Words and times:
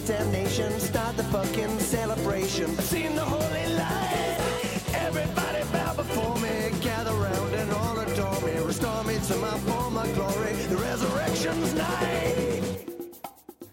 Your. 0.00 0.78
Start 0.78 1.16
the 1.16 1.24
fucking 1.24 1.78
celebration. 1.78 2.74
The 2.76 3.20
holy 3.20 3.74
light. 3.74 4.80
Everybody 4.94 5.64
bow 5.72 5.94
before 5.94 6.36
me. 6.36 6.70
Gather 6.80 7.12
round 7.12 7.54
and 7.54 7.72
all 7.72 7.98
adore 7.98 8.40
me. 8.42 8.58
Restore 8.58 9.04
me 9.04 9.14
to 9.14 9.36
my 9.36 9.58
former 9.60 10.06
glory. 10.14 10.52
The 10.68 10.76
resurrection's 10.76 11.74
night. 11.74 12.26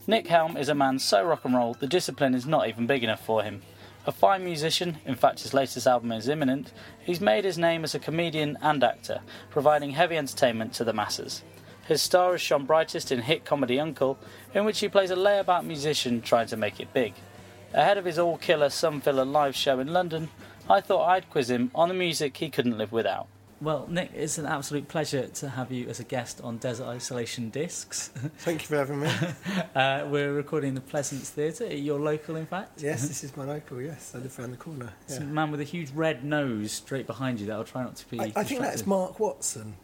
Nick 0.08 0.28
Helm 0.28 0.58
is 0.58 0.70
a 0.70 0.76
man 0.76 1.00
so 1.00 1.24
rock 1.24 1.46
and 1.46 1.56
roll, 1.56 1.76
the 1.76 1.88
discipline 1.88 2.36
is 2.36 2.46
not 2.46 2.68
even 2.68 2.86
big 2.86 3.06
enough 3.06 3.26
for 3.26 3.42
him. 3.42 3.62
A 4.06 4.12
fine 4.12 4.44
musician, 4.44 4.98
in 5.06 5.16
fact, 5.16 5.44
his 5.44 5.54
latest 5.54 5.88
album 5.88 6.12
is 6.12 6.28
imminent, 6.28 6.74
he's 7.00 7.22
made 7.22 7.46
his 7.46 7.58
name 7.58 7.86
as 7.86 7.96
a 7.96 8.00
comedian 8.00 8.58
and 8.62 8.84
actor, 8.84 9.22
providing 9.50 9.92
heavy 9.92 10.18
entertainment 10.18 10.74
to 10.74 10.84
the 10.84 10.92
masses. 10.92 11.42
His 11.86 12.02
star 12.02 12.32
has 12.32 12.42
shone 12.42 12.66
brightest 12.66 13.12
in 13.12 13.22
hit 13.22 13.46
comedy 13.46 13.80
Uncle, 13.80 14.18
in 14.54 14.66
which 14.66 14.80
he 14.80 14.88
plays 14.88 15.12
a 15.12 15.16
layabout 15.16 15.66
musician 15.66 16.22
trying 16.22 16.48
to 16.48 16.58
make 16.58 16.80
it 16.80 16.94
big. 16.94 17.14
Ahead 17.74 17.98
of 17.98 18.06
his 18.06 18.20
all 18.20 18.38
killer 18.38 18.70
Sun 18.70 19.02
Filler 19.02 19.26
live 19.26 19.56
show 19.56 19.80
in 19.80 19.92
London, 19.92 20.30
I 20.70 20.80
thought 20.80 21.08
I'd 21.10 21.30
quiz 21.30 21.50
him 21.50 21.72
on 21.76 21.90
the 21.90 21.94
music 21.94 22.38
he 22.38 22.50
couldn't 22.50 22.78
live 22.78 22.92
without. 22.92 23.28
Well, 23.64 23.88
Nick, 23.90 24.12
it's 24.14 24.38
an 24.38 24.46
absolute 24.46 24.90
pleasure 24.90 25.28
to 25.28 25.50
have 25.50 25.72
you 25.72 25.88
as 25.88 26.02
a 26.02 26.04
guest 26.04 26.42
on 26.42 26.58
Desert 26.58 26.86
Isolation 26.86 27.50
Discs. 27.50 28.10
Thank 28.40 28.62
you 28.62 28.68
for 28.68 28.76
having 28.76 29.00
me. 29.00 29.10
uh, 29.76 30.06
we're 30.10 30.34
recording 30.34 30.74
the 30.74 30.82
Pleasance 30.82 31.30
Theatre, 31.30 31.74
your 31.74 31.98
local, 31.98 32.36
in 32.36 32.46
fact. 32.46 32.82
yes, 32.82 33.08
this 33.08 33.24
is 33.24 33.36
my 33.38 33.46
local. 33.46 33.82
Yes, 33.82 34.14
I 34.14 34.18
live 34.18 34.38
around 34.38 34.52
the 34.52 34.58
corner. 34.58 34.94
It's 35.04 35.18
a 35.18 35.22
man 35.22 35.50
with 35.50 35.62
a 35.62 35.66
huge 35.66 35.92
red 35.92 36.26
nose 36.26 36.74
straight 36.74 37.08
behind 37.08 37.40
you 37.40 37.48
that 37.48 37.54
I'll 37.54 37.64
try 37.64 37.84
not 37.84 37.96
to 37.98 38.10
be. 38.10 38.20
I, 38.20 38.34
I 38.36 38.44
think 38.44 38.60
that's. 38.60 38.86
Mark 38.86 39.20
Watson. 39.20 39.76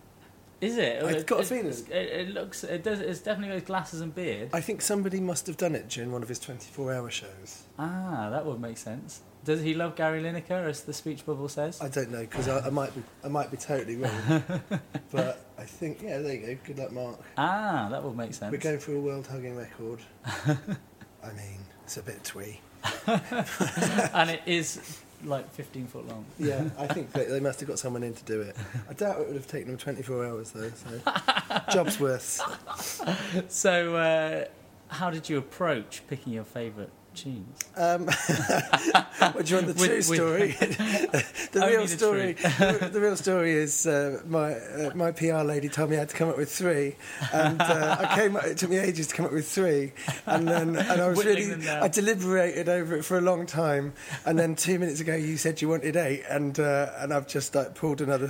Is 0.62 0.78
it? 0.78 1.02
I've 1.04 1.12
It- 1.16 1.28
got 1.28 1.40
a 1.40 1.44
feeling. 1.44 1.68
It, 1.68 1.92
it 1.92 2.30
looks. 2.34 2.64
It 2.64 2.84
does. 2.84 3.00
It's 3.00 3.22
definitely 3.22 3.58
got 3.60 3.66
glasses 3.66 4.02
and 4.02 4.14
beard. 4.14 4.50
I 4.54 4.60
think 4.62 4.82
somebody 4.82 5.20
must 5.22 5.48
have 5.48 5.56
done 5.58 5.74
it 5.76 5.88
during 5.90 6.12
one 6.12 6.22
of 6.22 6.28
his 6.30 6.40
24-hour 6.40 7.10
shows. 7.10 7.64
Ah, 7.78 8.30
that 8.32 8.46
would 8.46 8.60
make 8.60 8.78
sense. 8.78 9.22
Does 9.46 9.62
he 9.62 9.74
love 9.74 9.96
Gary 9.96 10.22
Lineker, 10.22 10.68
as 10.68 10.82
the 10.82 10.92
speech 10.94 11.26
bubble 11.26 11.48
says? 11.48 11.82
I 11.82 11.88
don't 11.88 12.12
know 12.12 12.20
because 12.20 12.50
I, 12.50 12.68
I 12.68 12.70
might 12.70 12.94
be 12.94 13.02
I 13.24 13.30
might 13.30 13.50
be 13.50 13.56
totally 13.58 13.96
wrong, 13.96 14.44
but 15.12 15.46
I 15.58 15.64
think 15.64 16.02
yeah. 16.02 16.18
There 16.18 16.34
you 16.36 16.46
go. 16.46 16.58
Good 16.66 16.78
luck, 16.78 16.92
Mark. 16.92 17.20
ah, 17.38 17.88
that 17.90 18.04
would 18.04 18.18
make 18.18 18.34
sense. 18.34 18.52
We're 18.52 18.58
going 18.58 18.80
for 18.80 18.94
a 18.94 19.00
world 19.00 19.28
hugging 19.28 19.56
record. 19.56 20.00
I 20.26 21.32
mean, 21.38 21.60
it's 21.86 21.96
a 21.96 22.02
bit 22.04 22.22
twee. 22.26 22.60
and 23.08 24.30
it 24.30 24.42
is 24.46 25.00
like 25.24 25.50
15 25.52 25.88
foot 25.88 26.08
long. 26.08 26.26
Yeah, 26.38 26.70
I 26.78 26.88
think 26.88 27.12
they, 27.12 27.26
they 27.26 27.40
must 27.40 27.60
have 27.60 27.70
got 27.70 27.80
someone 27.80 28.04
in 28.04 28.14
to 28.14 28.24
do 28.24 28.42
it. 28.42 28.56
I 28.90 28.94
doubt 28.94 29.20
it 29.22 29.28
would 29.28 29.36
have 29.36 29.48
taken 29.48 29.70
them 29.70 29.78
24 29.78 30.26
hours 30.26 30.52
though. 30.52 30.70
So, 30.70 31.62
job's 31.72 32.00
worth. 32.00 32.42
So, 33.48 33.96
uh, 33.96 34.46
how 34.88 35.10
did 35.10 35.30
you 35.30 35.38
approach 35.38 36.02
picking 36.08 36.34
your 36.34 36.44
favourite 36.44 36.90
tunes? 37.24 37.60
Um, 37.76 38.06
what 39.34 39.46
do 39.46 39.50
you 39.56 39.62
want 39.62 39.68
the 39.68 39.74
true 39.78 39.96
with- 39.96 40.06
story? 40.06 40.52
the 41.52 41.68
real 41.68 41.82
the 41.82 41.88
story. 41.88 42.34
The, 42.34 42.90
the 42.92 43.00
real 43.02 43.16
story 43.16 43.52
is 43.54 43.86
uh, 43.88 44.22
my 44.28 44.54
uh, 44.54 44.92
my 44.96 45.12
PR 45.12 45.38
lady 45.44 45.70
told 45.70 45.90
me 45.90 45.96
I 45.98 46.00
had 46.00 46.10
to 46.10 46.16
come 46.16 46.30
up 46.30 46.38
with 46.38 46.52
three, 46.52 46.96
and 47.34 47.62
uh, 47.62 47.98
I 48.00 48.16
came. 48.16 48.36
It 48.38 48.58
took 48.58 48.70
me 48.70 48.78
ages 48.78 49.08
to 49.08 49.16
come 49.16 49.26
up 49.26 49.32
with 49.34 49.48
three, 49.50 49.92
and 50.26 50.48
then 50.48 50.76
and 50.76 51.02
I 51.02 51.08
was 51.10 51.18
Whittling 51.18 51.50
really. 51.60 51.70
I 51.70 51.88
deliberated 51.88 52.70
over 52.70 52.96
it 52.96 53.04
for 53.04 53.18
a 53.18 53.22
long 53.22 53.46
time, 53.46 53.94
and 54.26 54.38
then 54.40 54.56
two 54.56 54.80
minutes 54.80 55.00
ago 55.00 55.16
you 55.16 55.38
said 55.38 55.62
you 55.62 55.70
wanted 55.70 55.96
eight, 55.96 56.24
and 56.30 56.60
uh, 56.60 56.92
and 57.00 57.14
I've 57.14 57.28
just 57.28 57.56
like 57.56 57.76
pulled 57.76 58.02
another 58.02 58.30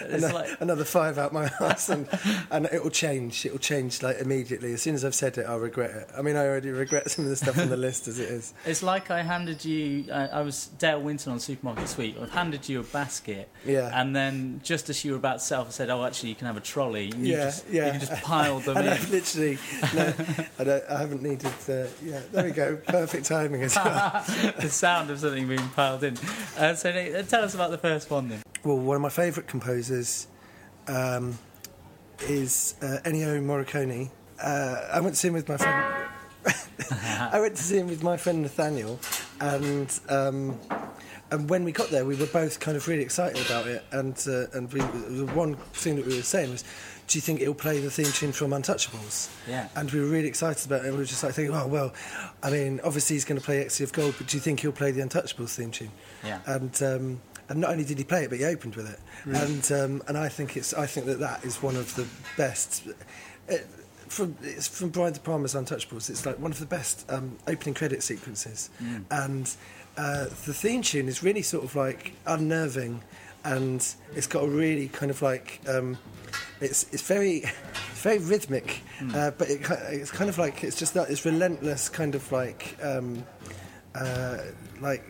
another, 0.00 0.32
like- 0.32 0.60
another 0.60 0.84
five 0.84 1.18
out 1.18 1.32
my 1.32 1.50
ass, 1.60 1.88
and 1.88 2.06
and 2.50 2.66
it 2.66 2.82
will 2.82 2.90
change. 2.90 3.44
It 3.46 3.52
will 3.52 3.58
change 3.58 4.02
like 4.02 4.18
immediately 4.18 4.72
as 4.72 4.82
soon 4.82 4.94
as 4.94 5.04
I've 5.04 5.14
said 5.14 5.38
it. 5.38 5.46
I'll 5.46 5.58
regret 5.58 5.90
it. 5.90 6.08
I 6.16 6.22
mean, 6.22 6.36
I 6.36 6.46
already 6.46 6.70
regret 6.70 7.10
some 7.10 7.24
of 7.24 7.30
the 7.30 7.36
stuff 7.36 7.58
on 7.58 7.68
the 7.70 7.76
list 7.76 8.06
as 8.08 8.18
it 8.20 8.28
is. 8.30 8.54
It's 8.64 8.82
like 8.82 9.10
I 9.10 9.22
handed 9.22 9.64
you. 9.64 10.06
I, 10.12 10.26
I 10.28 10.40
was 10.42 10.66
Dale 10.78 11.00
Winton 11.00 11.32
on 11.32 11.40
Supermarket 11.40 11.88
Sweep. 11.88 12.16
I've 12.20 12.30
handed 12.30 12.68
you 12.68 12.80
a 12.80 12.82
basket, 12.84 13.48
Yeah. 13.64 13.90
and 13.92 14.14
then 14.14 14.60
just 14.62 14.88
as 14.90 15.04
you 15.04 15.12
were 15.12 15.18
about 15.18 15.40
to 15.40 15.44
sell, 15.44 15.64
I 15.66 15.70
said, 15.70 15.90
"Oh, 15.90 16.04
actually, 16.04 16.28
you 16.30 16.34
can 16.36 16.46
have 16.46 16.56
a 16.56 16.60
trolley." 16.60 17.10
And 17.10 17.26
you 17.26 17.34
Yeah, 17.36 17.44
just, 17.44 17.68
yeah. 17.70 17.86
You 17.86 17.90
can 17.92 18.00
just 18.00 18.22
pile 18.22 18.60
them 18.66 18.76
in. 18.76 19.10
Literally, 19.10 19.58
no, 19.94 20.12
I, 20.58 20.64
don't, 20.64 20.84
I 20.90 20.98
haven't 21.00 21.22
needed. 21.22 21.46
Uh, 21.68 21.86
yeah, 22.04 22.20
there 22.32 22.44
we 22.44 22.50
go. 22.52 22.76
Perfect 22.86 23.26
timing 23.26 23.62
as 23.62 23.74
well. 23.76 24.24
the 24.60 24.68
sound 24.70 25.10
of 25.10 25.18
something 25.20 25.48
being 25.48 25.68
piled 25.70 26.04
in. 26.04 26.16
Uh, 26.56 26.74
so, 26.74 26.90
uh, 26.90 27.22
tell 27.22 27.42
us 27.44 27.54
about 27.54 27.70
the 27.70 27.78
first 27.78 28.10
one 28.10 28.28
then. 28.28 28.42
well, 28.64 28.78
one 28.78 28.96
of 28.96 29.02
my 29.02 29.08
favourite 29.08 29.48
composers 29.48 30.26
um, 30.88 31.38
is 32.22 32.74
uh, 32.82 32.98
Ennio 33.04 33.40
Morricone. 33.42 34.10
Uh, 34.42 34.88
I 34.92 35.00
went 35.00 35.14
to 35.14 35.20
see 35.20 35.28
him 35.28 35.34
with 35.34 35.48
my 35.48 35.56
friend. 35.56 35.99
I 37.32 37.38
went 37.40 37.56
to 37.56 37.62
see 37.62 37.78
him 37.78 37.88
with 37.88 38.02
my 38.02 38.16
friend 38.16 38.42
Nathaniel, 38.42 38.98
and 39.40 40.00
um, 40.08 40.58
and 41.30 41.48
when 41.48 41.64
we 41.64 41.72
got 41.72 41.90
there, 41.90 42.04
we 42.04 42.16
were 42.16 42.26
both 42.26 42.60
kind 42.60 42.76
of 42.76 42.88
really 42.88 43.02
excited 43.02 43.44
about 43.46 43.66
it. 43.66 43.84
And 43.92 44.14
uh, 44.26 44.46
and 44.56 44.72
we, 44.72 44.80
the 44.80 45.26
one 45.34 45.56
thing 45.56 45.96
that 45.96 46.06
we 46.06 46.16
were 46.16 46.22
saying 46.22 46.50
was, 46.50 46.64
"Do 47.06 47.18
you 47.18 47.22
think 47.22 47.40
it'll 47.40 47.54
play 47.54 47.78
the 47.80 47.90
theme 47.90 48.12
tune 48.12 48.32
from 48.32 48.50
Untouchables?" 48.50 49.30
Yeah. 49.48 49.68
And 49.76 49.90
we 49.90 50.00
were 50.00 50.06
really 50.06 50.28
excited 50.28 50.66
about 50.66 50.80
it. 50.80 50.86
And 50.86 50.94
we 50.94 51.00
were 51.00 51.04
just 51.04 51.22
like 51.22 51.34
thinking, 51.34 51.54
"Oh 51.54 51.66
well, 51.66 51.92
I 52.42 52.50
mean, 52.50 52.80
obviously 52.82 53.16
he's 53.16 53.24
going 53.24 53.38
to 53.38 53.44
play 53.44 53.60
Ecstasy 53.60 53.84
of 53.84 53.92
Gold, 53.92 54.14
but 54.18 54.26
do 54.26 54.36
you 54.36 54.40
think 54.40 54.60
he'll 54.60 54.72
play 54.72 54.90
the 54.90 55.02
Untouchables 55.02 55.54
theme 55.54 55.70
tune?" 55.70 55.92
Yeah. 56.24 56.40
And 56.46 56.82
um, 56.82 57.20
and 57.48 57.60
not 57.60 57.70
only 57.70 57.84
did 57.84 57.98
he 57.98 58.04
play 58.04 58.24
it, 58.24 58.30
but 58.30 58.38
he 58.38 58.44
opened 58.44 58.76
with 58.76 58.90
it. 58.90 59.00
And 59.26 59.72
um, 59.72 60.02
and 60.08 60.16
I 60.16 60.28
think 60.28 60.56
it's 60.56 60.74
I 60.74 60.86
think 60.86 61.06
that 61.06 61.20
that 61.20 61.44
is 61.44 61.62
one 61.62 61.76
of 61.76 61.94
the 61.96 62.06
best. 62.36 62.86
It, 63.48 63.66
from 64.10 64.36
it's 64.42 64.66
from 64.66 64.90
Brian 64.90 65.12
De 65.12 65.20
Palma's 65.20 65.54
Untouchables. 65.54 66.10
It's 66.10 66.26
like 66.26 66.38
one 66.38 66.50
of 66.50 66.58
the 66.58 66.66
best 66.66 67.10
um, 67.10 67.38
opening 67.46 67.74
credit 67.74 68.02
sequences, 68.02 68.68
and 69.10 69.54
uh, 69.96 70.24
the 70.24 70.54
theme 70.54 70.82
tune 70.82 71.08
is 71.08 71.22
really 71.22 71.42
sort 71.42 71.64
of 71.64 71.76
like 71.76 72.14
unnerving, 72.26 73.02
and 73.44 73.94
it's 74.14 74.26
got 74.26 74.44
a 74.44 74.48
really 74.48 74.88
kind 74.88 75.10
of 75.10 75.22
like 75.22 75.60
um, 75.68 75.96
it's 76.60 76.92
it's 76.92 77.02
very 77.02 77.44
very 77.94 78.18
rhythmic, 78.18 78.82
uh, 79.14 79.30
but 79.30 79.48
it, 79.48 79.60
it's 79.90 80.10
kind 80.10 80.28
of 80.28 80.38
like 80.38 80.64
it's 80.64 80.76
just 80.76 80.94
that 80.94 81.08
it's 81.08 81.24
relentless 81.24 81.88
kind 81.88 82.14
of 82.14 82.30
like 82.32 82.76
um, 82.82 83.24
uh, 83.94 84.38
like 84.80 85.04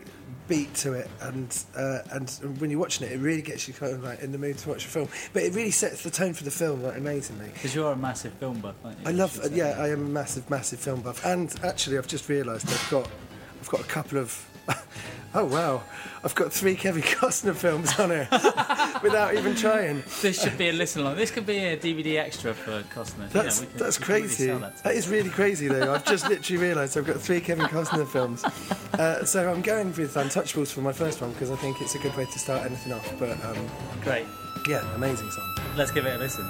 beat 0.51 0.73
to 0.75 0.91
it, 0.91 1.09
and 1.21 1.63
uh, 1.77 1.99
and 2.11 2.29
when 2.59 2.69
you're 2.69 2.79
watching 2.79 3.07
it, 3.07 3.13
it 3.13 3.19
really 3.19 3.41
gets 3.41 3.69
you 3.69 3.73
kind 3.73 3.93
of 3.93 4.03
like 4.03 4.19
in 4.19 4.33
the 4.33 4.37
mood 4.37 4.57
to 4.57 4.67
watch 4.67 4.83
a 4.83 4.87
film. 4.89 5.07
But 5.31 5.43
it 5.43 5.53
really 5.53 5.71
sets 5.71 6.03
the 6.03 6.11
tone 6.11 6.33
for 6.33 6.43
the 6.43 6.51
film 6.51 6.83
like 6.83 6.97
amazingly. 6.97 7.47
Because 7.53 7.73
you're 7.73 7.93
a 7.93 7.95
massive 7.95 8.33
film 8.33 8.59
buff, 8.59 8.75
aren't 8.83 8.99
you? 8.99 9.05
I 9.07 9.11
love, 9.11 9.31
should 9.31 9.53
yeah, 9.53 9.77
I 9.79 9.87
am 9.91 10.01
a 10.01 10.09
massive, 10.09 10.49
massive 10.49 10.79
film 10.79 10.99
buff, 10.99 11.25
and 11.25 11.57
actually, 11.63 11.97
I've 11.97 12.07
just 12.07 12.27
realised 12.27 12.67
I've 12.67 12.89
got, 12.91 13.09
I've 13.61 13.69
got 13.69 13.79
a 13.79 13.85
couple 13.85 14.17
of, 14.17 14.45
oh 15.33 15.45
wow, 15.45 15.83
I've 16.23 16.35
got 16.35 16.51
three 16.53 16.75
Kevin 16.75 17.01
Costner 17.03 17.55
films 17.55 17.97
on 17.99 18.09
here 18.09 18.27
without 19.03 19.35
even 19.35 19.55
trying. 19.55 20.03
This 20.21 20.41
should 20.41 20.57
be 20.57 20.69
a 20.69 20.73
listen 20.73 21.01
along. 21.01 21.15
This 21.15 21.31
could 21.31 21.45
be 21.45 21.57
a 21.57 21.77
DVD 21.77 22.17
extra 22.19 22.53
for 22.53 22.81
Costner. 22.93 23.29
That's 23.29 23.61
Yeah, 23.61 23.67
can- 23.67 23.77
that's 23.77 23.97
can 23.97 24.07
really 24.15 24.27
crazy. 24.27 24.47
that 24.47 24.83
that 24.83 24.95
is 24.95 25.07
really 25.09 25.29
crazy, 25.29 25.67
though. 25.67 25.93
I've 25.93 26.05
just 26.05 26.27
literally 26.29 26.61
realised 26.61 26.97
I've 26.97 27.05
got 27.07 27.17
three 27.19 27.41
Kevin 27.41 27.65
Costner 27.67 28.07
films. 28.07 28.43
Uh, 28.93 29.23
so 29.25 29.51
I'm 29.51 29.61
going 29.61 29.87
with 29.87 30.13
Untouchables 30.15 30.71
for 30.71 30.81
my 30.81 30.91
first 30.93 31.21
one 31.21 31.31
because 31.33 31.49
I 31.51 31.55
think 31.55 31.81
it's 31.81 31.95
a 31.95 31.99
good 31.99 32.15
way 32.17 32.25
to 32.25 32.39
start 32.39 32.65
anything 32.65 32.93
off. 32.93 33.13
But 33.19 33.31
um, 33.45 33.57
Great. 34.03 34.25
Yeah, 34.69 34.83
amazing 34.95 35.31
song. 35.31 35.55
Let's 35.75 35.91
give 35.91 36.05
it 36.05 36.15
a 36.15 36.17
listen. 36.19 36.45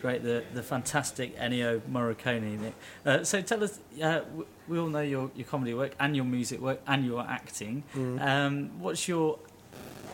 Great. 0.00 0.22
The 0.22 0.42
the 0.54 0.62
fantastic 0.62 1.36
Ennio 1.38 1.80
Morricone. 1.90 2.72
Uh, 3.06 3.22
so 3.24 3.40
tell 3.42 3.62
us, 3.62 3.78
uh, 4.02 4.20
we 4.68 4.78
all 4.78 4.88
know 4.88 5.00
your, 5.00 5.30
your 5.34 5.46
comedy 5.46 5.74
work 5.74 5.92
and 6.00 6.14
your 6.16 6.24
music 6.24 6.60
work 6.60 6.80
and 6.86 7.04
your 7.04 7.22
acting. 7.22 7.82
Um, 8.20 8.80
what's 8.80 9.06
your 9.08 9.38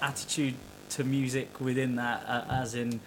attitude 0.02 0.54
to 0.90 1.04
music 1.04 1.60
within 1.60 1.96
that? 1.96 2.24
Uh, 2.26 2.44
as 2.50 2.74
in, 2.74 3.00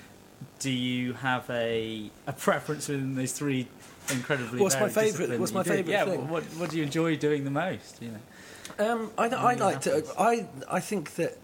do 0.59 0.71
you 0.71 1.13
have 1.13 1.49
a 1.49 2.09
a 2.27 2.33
preference 2.33 2.87
within 2.87 3.15
those 3.15 3.31
three 3.31 3.67
incredibly? 4.11 4.59
What's 4.59 4.79
my 4.79 4.89
favourite- 4.89 5.39
what's 5.39 5.53
my 5.53 5.63
favourite 5.63 5.87
Yeah, 5.87 6.05
thing? 6.05 6.27
what 6.29 6.43
what 6.59 6.69
do 6.69 6.77
you 6.77 6.83
enjoy 6.83 7.15
doing 7.17 7.43
the 7.43 7.51
most? 7.51 8.01
You 8.01 8.11
know. 8.11 8.19
Um, 8.93 9.11
I, 9.17 9.25
I 9.29 9.53
like 9.55 9.81
to. 9.81 10.03
I 10.17 10.47
I 10.69 10.79
think 10.79 11.15
that 11.15 11.37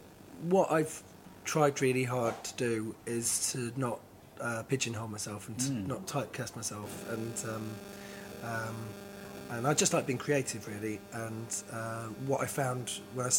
what 0.44 0.72
I've 0.72 1.02
tried 1.44 1.82
really 1.82 2.04
hard 2.06 2.36
to 2.44 2.54
do 2.56 2.96
is 3.06 3.52
to 3.52 3.72
not 3.76 4.00
uh, 4.42 4.64
pigeonhole 4.64 5.08
myself 5.08 5.48
and 5.48 5.60
to 5.60 5.72
not 5.72 6.06
typecast 6.08 6.56
myself, 6.56 7.10
and 7.12 7.34
um, 7.50 7.70
um, 8.44 8.76
and 9.52 9.68
I 9.68 9.74
just 9.74 9.94
like 9.94 10.06
being 10.06 10.18
creative 10.18 10.68
really. 10.68 11.00
And 11.14 11.48
uh, 11.72 12.08
what 12.28 12.42
I 12.42 12.46
found 12.46 12.92
when 13.14 13.26
I, 13.26 13.32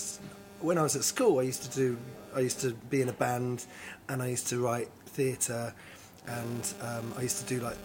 when 0.61 0.79
I 0.79 0.83
was 0.83 0.97
at 0.97 1.05
school, 1.05 1.39
I 1.41 1.43
used 1.43 1.63
to 1.71 1.77
do. 1.77 1.99
I 2.35 2.41
used 2.41 2.61
to 2.61 2.73
be 2.91 3.01
in 3.01 3.09
a 3.09 3.15
band, 3.15 3.67
and 4.09 4.23
I 4.23 4.29
used 4.29 4.49
to 4.49 4.61
write 4.61 4.89
theatre, 5.07 5.73
and 6.27 6.75
um, 6.83 7.15
I 7.17 7.23
used 7.23 7.39
to 7.39 7.45
do 7.47 7.61
like 7.61 7.77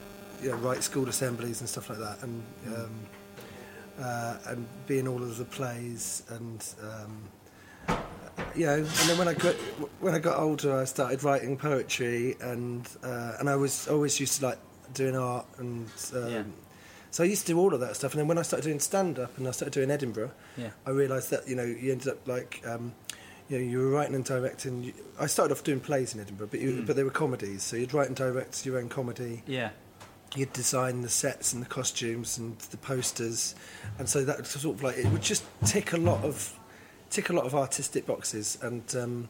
you 0.42 0.50
know 0.50 0.58
write 0.58 0.84
school 0.84 1.08
assemblies 1.08 1.62
and 1.62 1.70
stuff 1.70 1.90
like 1.90 2.00
that, 2.00 2.24
and. 2.24 2.44
Um, 2.68 2.92
uh, 4.00 4.38
and 4.48 4.68
be 4.88 5.00
in 5.00 5.08
all 5.08 5.22
of 5.22 5.38
the 5.38 5.46
plays 5.46 6.24
and 6.30 6.66
um, 6.82 7.24
you 8.56 8.66
know 8.66 8.76
and 8.76 8.88
then 8.88 9.18
when 9.18 9.28
I 9.28 9.34
got 9.34 9.56
when 10.00 10.14
I 10.16 10.20
got 10.20 10.38
older 10.40 10.78
I 10.80 10.86
started 10.86 11.24
writing 11.24 11.58
poetry 11.58 12.36
and 12.42 12.88
uh, 13.04 13.34
and 13.40 13.50
I 13.50 13.56
was 13.56 13.88
always 13.88 14.20
used 14.20 14.40
to 14.40 14.46
like 14.48 14.60
doing 14.94 15.16
art 15.16 15.46
and 15.58 15.88
um, 16.14 16.30
Yeah. 16.32 16.44
so 17.12 17.24
I 17.24 17.28
used 17.28 17.46
to 17.48 17.54
do 17.54 17.60
all 17.60 17.74
of 17.74 17.80
that 17.80 17.96
stuff 17.96 18.12
and 18.14 18.20
then 18.20 18.28
when 18.28 18.38
I 18.38 18.42
started 18.42 18.64
doing 18.66 18.80
stand 18.80 19.20
up 19.20 19.38
and 19.38 19.48
I 19.48 19.52
started 19.52 19.74
doing 19.74 19.92
Edinburgh 19.92 20.32
Yeah. 20.58 20.72
I 20.86 20.90
realised 20.92 21.30
that 21.32 21.48
you 21.48 21.56
know 21.56 21.64
you 21.64 21.92
ended 21.92 22.08
up 22.10 22.28
like 22.28 22.62
um, 22.66 22.94
you 23.50 23.58
know, 23.58 23.64
you 23.66 23.80
were 23.80 23.90
writing 23.90 24.16
and 24.16 24.24
directing. 24.24 24.94
I 25.20 25.26
started 25.28 25.52
off 25.54 25.62
doing 25.62 25.82
plays 25.82 26.14
in 26.16 26.22
Edinburgh, 26.22 26.48
but 26.52 26.62
you, 26.62 26.84
but 26.88 26.96
they 26.96 27.04
were 27.04 27.10
comedies. 27.10 27.64
So 27.64 27.76
you'd 27.76 27.94
write 27.94 28.08
and 28.08 28.16
direct 28.16 28.66
your 28.66 28.78
own 28.80 28.88
comedy 28.88 29.44
Yeah. 29.46 29.72
you'd 30.38 30.54
design 30.54 31.02
the 31.02 31.10
sets 31.10 31.52
and 31.52 31.62
the 31.62 31.68
costumes 31.68 32.38
and 32.38 32.58
the 32.60 32.78
posters, 32.78 33.54
and 34.00 34.08
so 34.08 34.24
that 34.24 34.48
sort 34.48 34.78
of 34.78 34.84
like 34.84 34.96
it 34.98 35.06
would 35.08 35.22
just 35.22 35.44
tick 35.66 35.92
a 35.92 35.98
lot 35.98 36.24
of 36.24 36.58
tick 37.12 37.30
a 37.30 37.34
lot 37.34 37.46
of 37.46 37.54
artistic 37.54 38.06
boxes, 38.08 38.58
and 38.64 38.84
um, 38.96 39.30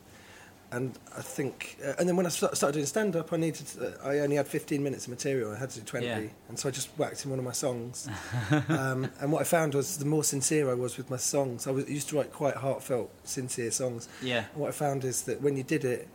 and 0.74 0.98
I 1.18 1.22
think, 1.22 1.78
uh, 1.86 1.95
and 2.00 2.07
then 2.07 2.16
when 2.16 2.25
I 2.25 2.30
sta- 2.30 2.54
started 2.54 2.75
doing 2.75 2.86
stand 2.86 3.16
up, 3.18 3.33
I 3.33 3.38
needed 3.38 3.66
uh, 3.81 4.07
I 4.07 4.19
only 4.19 4.38
had 4.38 4.48
15 4.48 4.81
minutes 4.81 5.04
of 5.06 5.10
material, 5.10 5.51
I 5.51 5.57
had 5.60 5.69
to 5.72 5.80
do 5.81 5.86
20, 5.86 6.06
Yeah. 6.06 6.22
and 6.48 6.57
so 6.57 6.69
I 6.69 6.72
just 6.72 6.88
whacked 6.98 7.25
in 7.25 7.30
one 7.30 7.39
of 7.39 7.45
my 7.45 7.51
songs, 7.51 8.07
um, 8.69 9.10
and 9.19 9.31
what 9.33 9.42
I 9.42 9.44
found 9.44 9.74
was 9.75 9.98
the 9.98 10.06
more 10.06 10.24
sincere 10.24 10.69
I 10.72 10.74
was 10.75 10.95
with 10.98 11.10
my 11.10 11.18
songs, 11.18 11.68
I 11.68 11.72
was 11.72 11.89
used 11.89 12.07
to 12.10 12.16
write 12.18 12.31
quite 12.31 12.56
heartfelt, 12.56 13.10
sincere 13.25 13.72
songs. 13.72 14.07
Yeah. 14.22 14.45
And 14.54 14.62
what 14.62 14.69
I 14.69 14.72
found 14.72 15.04
is 15.04 15.24
that 15.24 15.42
when 15.42 15.57
you 15.57 15.63
did 15.63 15.84
it, 15.84 16.07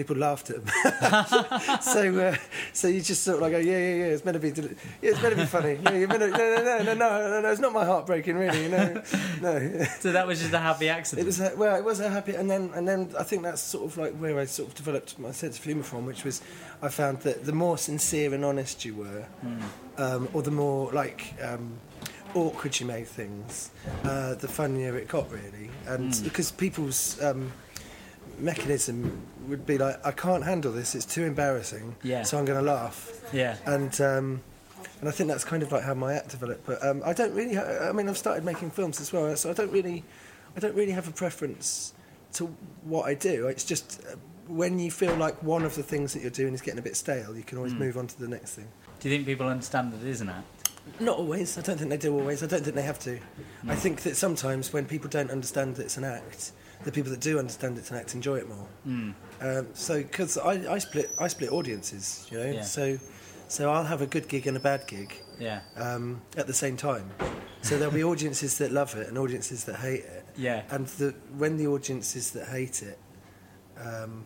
people 0.00 0.16
laughed 0.16 0.48
at 0.48 0.64
them. 0.64 1.80
so, 1.82 2.18
uh, 2.18 2.36
so 2.72 2.88
you 2.88 3.02
just 3.02 3.22
sort 3.22 3.36
of 3.36 3.42
like 3.42 3.52
go, 3.52 3.58
yeah, 3.58 3.76
yeah, 3.76 3.94
yeah. 3.96 4.04
It's 4.04 4.24
meant 4.24 4.34
to 4.34 4.40
be, 4.40 4.48
yeah, 4.48 5.10
it's 5.10 5.22
meant 5.22 5.34
to 5.34 5.40
be 5.42 5.46
funny. 5.46 5.78
Yeah, 5.82 5.92
you're 5.92 6.08
meant 6.08 6.20
to, 6.20 6.30
no, 6.30 6.38
no, 6.38 6.62
no, 6.62 6.78
no, 6.78 6.94
no, 6.94 7.28
no, 7.28 7.40
no. 7.42 7.50
It's 7.50 7.60
not 7.60 7.74
my 7.74 7.84
heart 7.84 8.06
breaking, 8.06 8.36
really. 8.36 8.68
No, 8.68 9.02
no. 9.42 9.84
So 10.00 10.12
that 10.12 10.26
was 10.26 10.40
just 10.40 10.54
a 10.54 10.58
happy 10.58 10.88
accident. 10.88 11.24
It 11.24 11.26
was 11.26 11.40
a, 11.40 11.52
well, 11.54 11.76
it 11.76 11.84
was 11.84 12.00
a 12.00 12.08
happy, 12.08 12.34
and 12.34 12.50
then 12.50 12.70
and 12.74 12.88
then 12.88 13.12
I 13.18 13.22
think 13.22 13.42
that's 13.42 13.60
sort 13.60 13.84
of 13.84 13.98
like 13.98 14.14
where 14.16 14.38
I 14.38 14.46
sort 14.46 14.68
of 14.68 14.74
developed 14.74 15.18
my 15.18 15.32
sense 15.32 15.58
of 15.58 15.64
humour 15.64 15.82
from, 15.82 16.06
which 16.06 16.24
was 16.24 16.40
I 16.80 16.88
found 16.88 17.20
that 17.20 17.44
the 17.44 17.52
more 17.52 17.76
sincere 17.76 18.32
and 18.32 18.44
honest 18.44 18.84
you 18.84 18.94
were, 18.94 19.26
um, 19.98 20.28
or 20.32 20.42
the 20.42 20.50
more 20.50 20.90
like 20.92 21.34
um, 21.42 21.78
awkward 22.34 22.78
you 22.80 22.86
made 22.86 23.06
things, 23.08 23.70
uh, 24.04 24.34
the 24.36 24.48
funnier 24.48 24.96
it 24.96 25.08
got, 25.08 25.30
really. 25.30 25.70
And 25.86 26.18
because 26.24 26.50
people's 26.50 27.20
um, 27.22 27.52
mechanism 28.38 29.22
would 29.48 29.66
be 29.66 29.78
like, 29.78 30.04
I 30.06 30.12
can't 30.12 30.44
handle 30.44 30.72
this; 30.72 30.94
it's 30.94 31.06
too 31.06 31.24
embarrassing. 31.24 31.96
Yeah. 32.02 32.22
So 32.22 32.38
I'm 32.38 32.44
going 32.44 32.58
to 32.58 32.64
laugh 32.64 33.20
yeah. 33.32 33.56
and 33.66 34.00
um, 34.00 34.42
and 35.00 35.08
I 35.08 35.12
think 35.12 35.28
that's 35.28 35.44
kind 35.44 35.62
of 35.62 35.72
like 35.72 35.82
how 35.82 35.94
my 35.94 36.14
act 36.14 36.30
developed. 36.30 36.66
But 36.66 36.84
um, 36.84 37.02
I 37.04 37.12
don't 37.12 37.34
really. 37.34 37.54
Ha- 37.54 37.88
I 37.88 37.92
mean, 37.92 38.08
I've 38.08 38.18
started 38.18 38.44
making 38.44 38.70
films 38.70 39.00
as 39.00 39.12
well, 39.12 39.34
so 39.36 39.50
I 39.50 39.52
don't 39.52 39.72
really, 39.72 40.04
I 40.56 40.60
don't 40.60 40.74
really 40.74 40.92
have 40.92 41.08
a 41.08 41.12
preference 41.12 41.94
to 42.34 42.46
what 42.84 43.06
I 43.06 43.14
do. 43.14 43.46
It's 43.46 43.64
just 43.64 44.02
uh, 44.10 44.16
when 44.46 44.78
you 44.78 44.90
feel 44.90 45.14
like 45.16 45.42
one 45.42 45.64
of 45.64 45.74
the 45.74 45.82
things 45.82 46.12
that 46.12 46.22
you're 46.22 46.30
doing 46.30 46.54
is 46.54 46.60
getting 46.60 46.78
a 46.78 46.82
bit 46.82 46.96
stale, 46.96 47.36
you 47.36 47.42
can 47.42 47.58
always 47.58 47.74
move 47.74 47.96
on 47.96 48.06
to 48.08 48.20
the 48.20 48.28
next 48.28 48.54
thing. 48.54 48.68
Do 49.00 49.08
you 49.08 49.14
think 49.14 49.26
people 49.26 49.46
understand 49.46 49.92
that 49.92 50.02
it 50.02 50.08
is 50.08 50.20
an 50.20 50.28
act? 50.28 50.70
Not 50.98 51.18
always. 51.18 51.56
I 51.56 51.62
don't 51.62 51.78
think 51.78 51.90
they 51.90 51.96
do 51.96 52.12
always. 52.18 52.42
I 52.42 52.46
don't 52.46 52.62
think 52.62 52.74
they 52.74 52.82
have 52.82 52.98
to. 53.00 53.18
I 53.68 53.74
think 53.74 54.02
that 54.02 54.16
sometimes 54.16 54.72
when 54.72 54.86
people 54.86 55.08
don't 55.08 55.30
understand 55.30 55.76
that 55.76 55.84
it's 55.84 55.96
an 55.96 56.04
act, 56.04 56.52
the 56.84 56.92
people 56.92 57.10
that 57.10 57.20
do 57.20 57.38
understand 57.38 57.76
it 57.78 57.90
and 57.90 58.00
act 58.00 58.14
enjoy 58.14 58.36
it 58.38 58.48
more. 58.48 58.66
Um, 59.42 59.66
so 59.74 60.02
because 60.02 60.36
I, 60.38 60.72
I 60.74 60.78
split 60.78 61.10
I 61.18 61.28
split 61.28 61.50
audiences, 61.52 62.26
you 62.30 62.38
know. 62.38 62.50
Yeah. 62.50 62.62
So 62.62 62.98
so 63.48 63.70
I'll 63.70 63.84
have 63.84 64.00
a 64.02 64.06
good 64.06 64.28
gig 64.28 64.46
and 64.46 64.56
a 64.56 64.60
bad 64.60 64.86
gig 64.86 65.12
Yeah. 65.38 65.60
um, 65.76 66.20
at 66.36 66.46
the 66.46 66.54
same 66.54 66.76
time. 66.76 67.10
So 67.62 67.76
there'll 67.78 67.92
be 67.92 68.04
audiences 68.04 68.58
that 68.58 68.70
love 68.70 68.94
it 68.94 69.08
and 69.08 69.18
audiences 69.18 69.64
that 69.64 69.76
hate 69.76 70.04
it. 70.04 70.24
Yeah. 70.36 70.62
And 70.70 70.86
the, 70.86 71.14
when 71.36 71.56
the 71.56 71.66
audiences 71.66 72.30
that 72.30 72.46
hate 72.46 72.82
it, 72.82 72.98
um, 73.76 74.24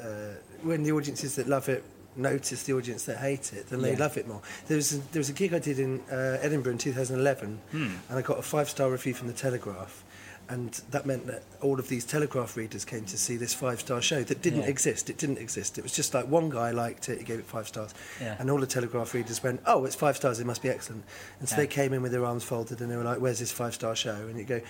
uh, 0.00 0.34
when 0.62 0.82
the 0.82 0.92
audiences 0.92 1.34
that 1.36 1.48
love 1.48 1.68
it 1.70 1.82
notice 2.14 2.64
the 2.64 2.74
audience 2.74 3.04
that 3.06 3.16
hate 3.18 3.52
it, 3.54 3.68
then 3.70 3.80
they 3.80 3.92
Yeah. 3.92 3.98
love 4.00 4.18
it 4.18 4.28
more. 4.28 4.42
There 4.68 4.76
was 4.76 4.92
a, 4.92 4.98
there 5.12 5.20
was 5.20 5.30
a 5.30 5.32
gig 5.32 5.54
I 5.54 5.58
did 5.58 5.78
in 5.78 6.00
uh, 6.12 6.38
Edinburgh 6.42 6.72
in 6.72 6.78
2011, 6.78 7.58
Hmm. 7.70 7.88
and 8.10 8.18
I 8.18 8.20
got 8.22 8.38
a 8.38 8.42
five 8.42 8.68
star 8.68 8.90
review 8.90 9.14
from 9.14 9.28
the 9.28 9.32
Telegraph. 9.34 10.04
And 10.48 10.72
that 10.90 11.06
meant 11.06 11.26
that 11.28 11.44
all 11.62 11.78
of 11.78 11.88
these 11.88 12.04
Telegraph 12.04 12.56
readers 12.56 12.84
came 12.84 13.04
to 13.06 13.16
see 13.16 13.36
this 13.36 13.54
five 13.54 13.80
star 13.80 14.02
show 14.02 14.22
that 14.24 14.42
didn't 14.42 14.62
Yeah. 14.62 14.66
exist. 14.68 15.08
It 15.08 15.16
didn't 15.16 15.38
exist. 15.38 15.78
It 15.78 15.82
was 15.82 15.92
just 15.92 16.12
like 16.14 16.26
one 16.28 16.50
guy 16.50 16.72
liked 16.72 17.08
it, 17.08 17.18
he 17.18 17.24
gave 17.24 17.38
it 17.38 17.46
five 17.46 17.68
stars. 17.68 17.94
Yeah. 18.20 18.36
And 18.38 18.50
all 18.50 18.58
the 18.58 18.66
Telegraph 18.66 19.14
readers 19.14 19.42
went, 19.42 19.60
Oh, 19.66 19.84
it's 19.84 19.94
five 19.94 20.16
stars, 20.16 20.40
it 20.40 20.46
must 20.46 20.60
be 20.60 20.68
excellent. 20.68 21.04
And 21.40 21.48
so 21.48 21.54
Yeah. 21.54 21.60
they 21.62 21.66
came 21.68 21.92
in 21.92 22.02
with 22.02 22.12
their 22.12 22.24
arms 22.24 22.44
folded 22.44 22.80
and 22.80 22.90
they 22.90 22.96
were 22.96 23.04
like, 23.04 23.20
Where's 23.20 23.38
this 23.38 23.52
five 23.52 23.72
star 23.74 23.96
show? 23.96 24.14
And 24.28 24.38
you 24.38 24.44
go, 24.44 24.60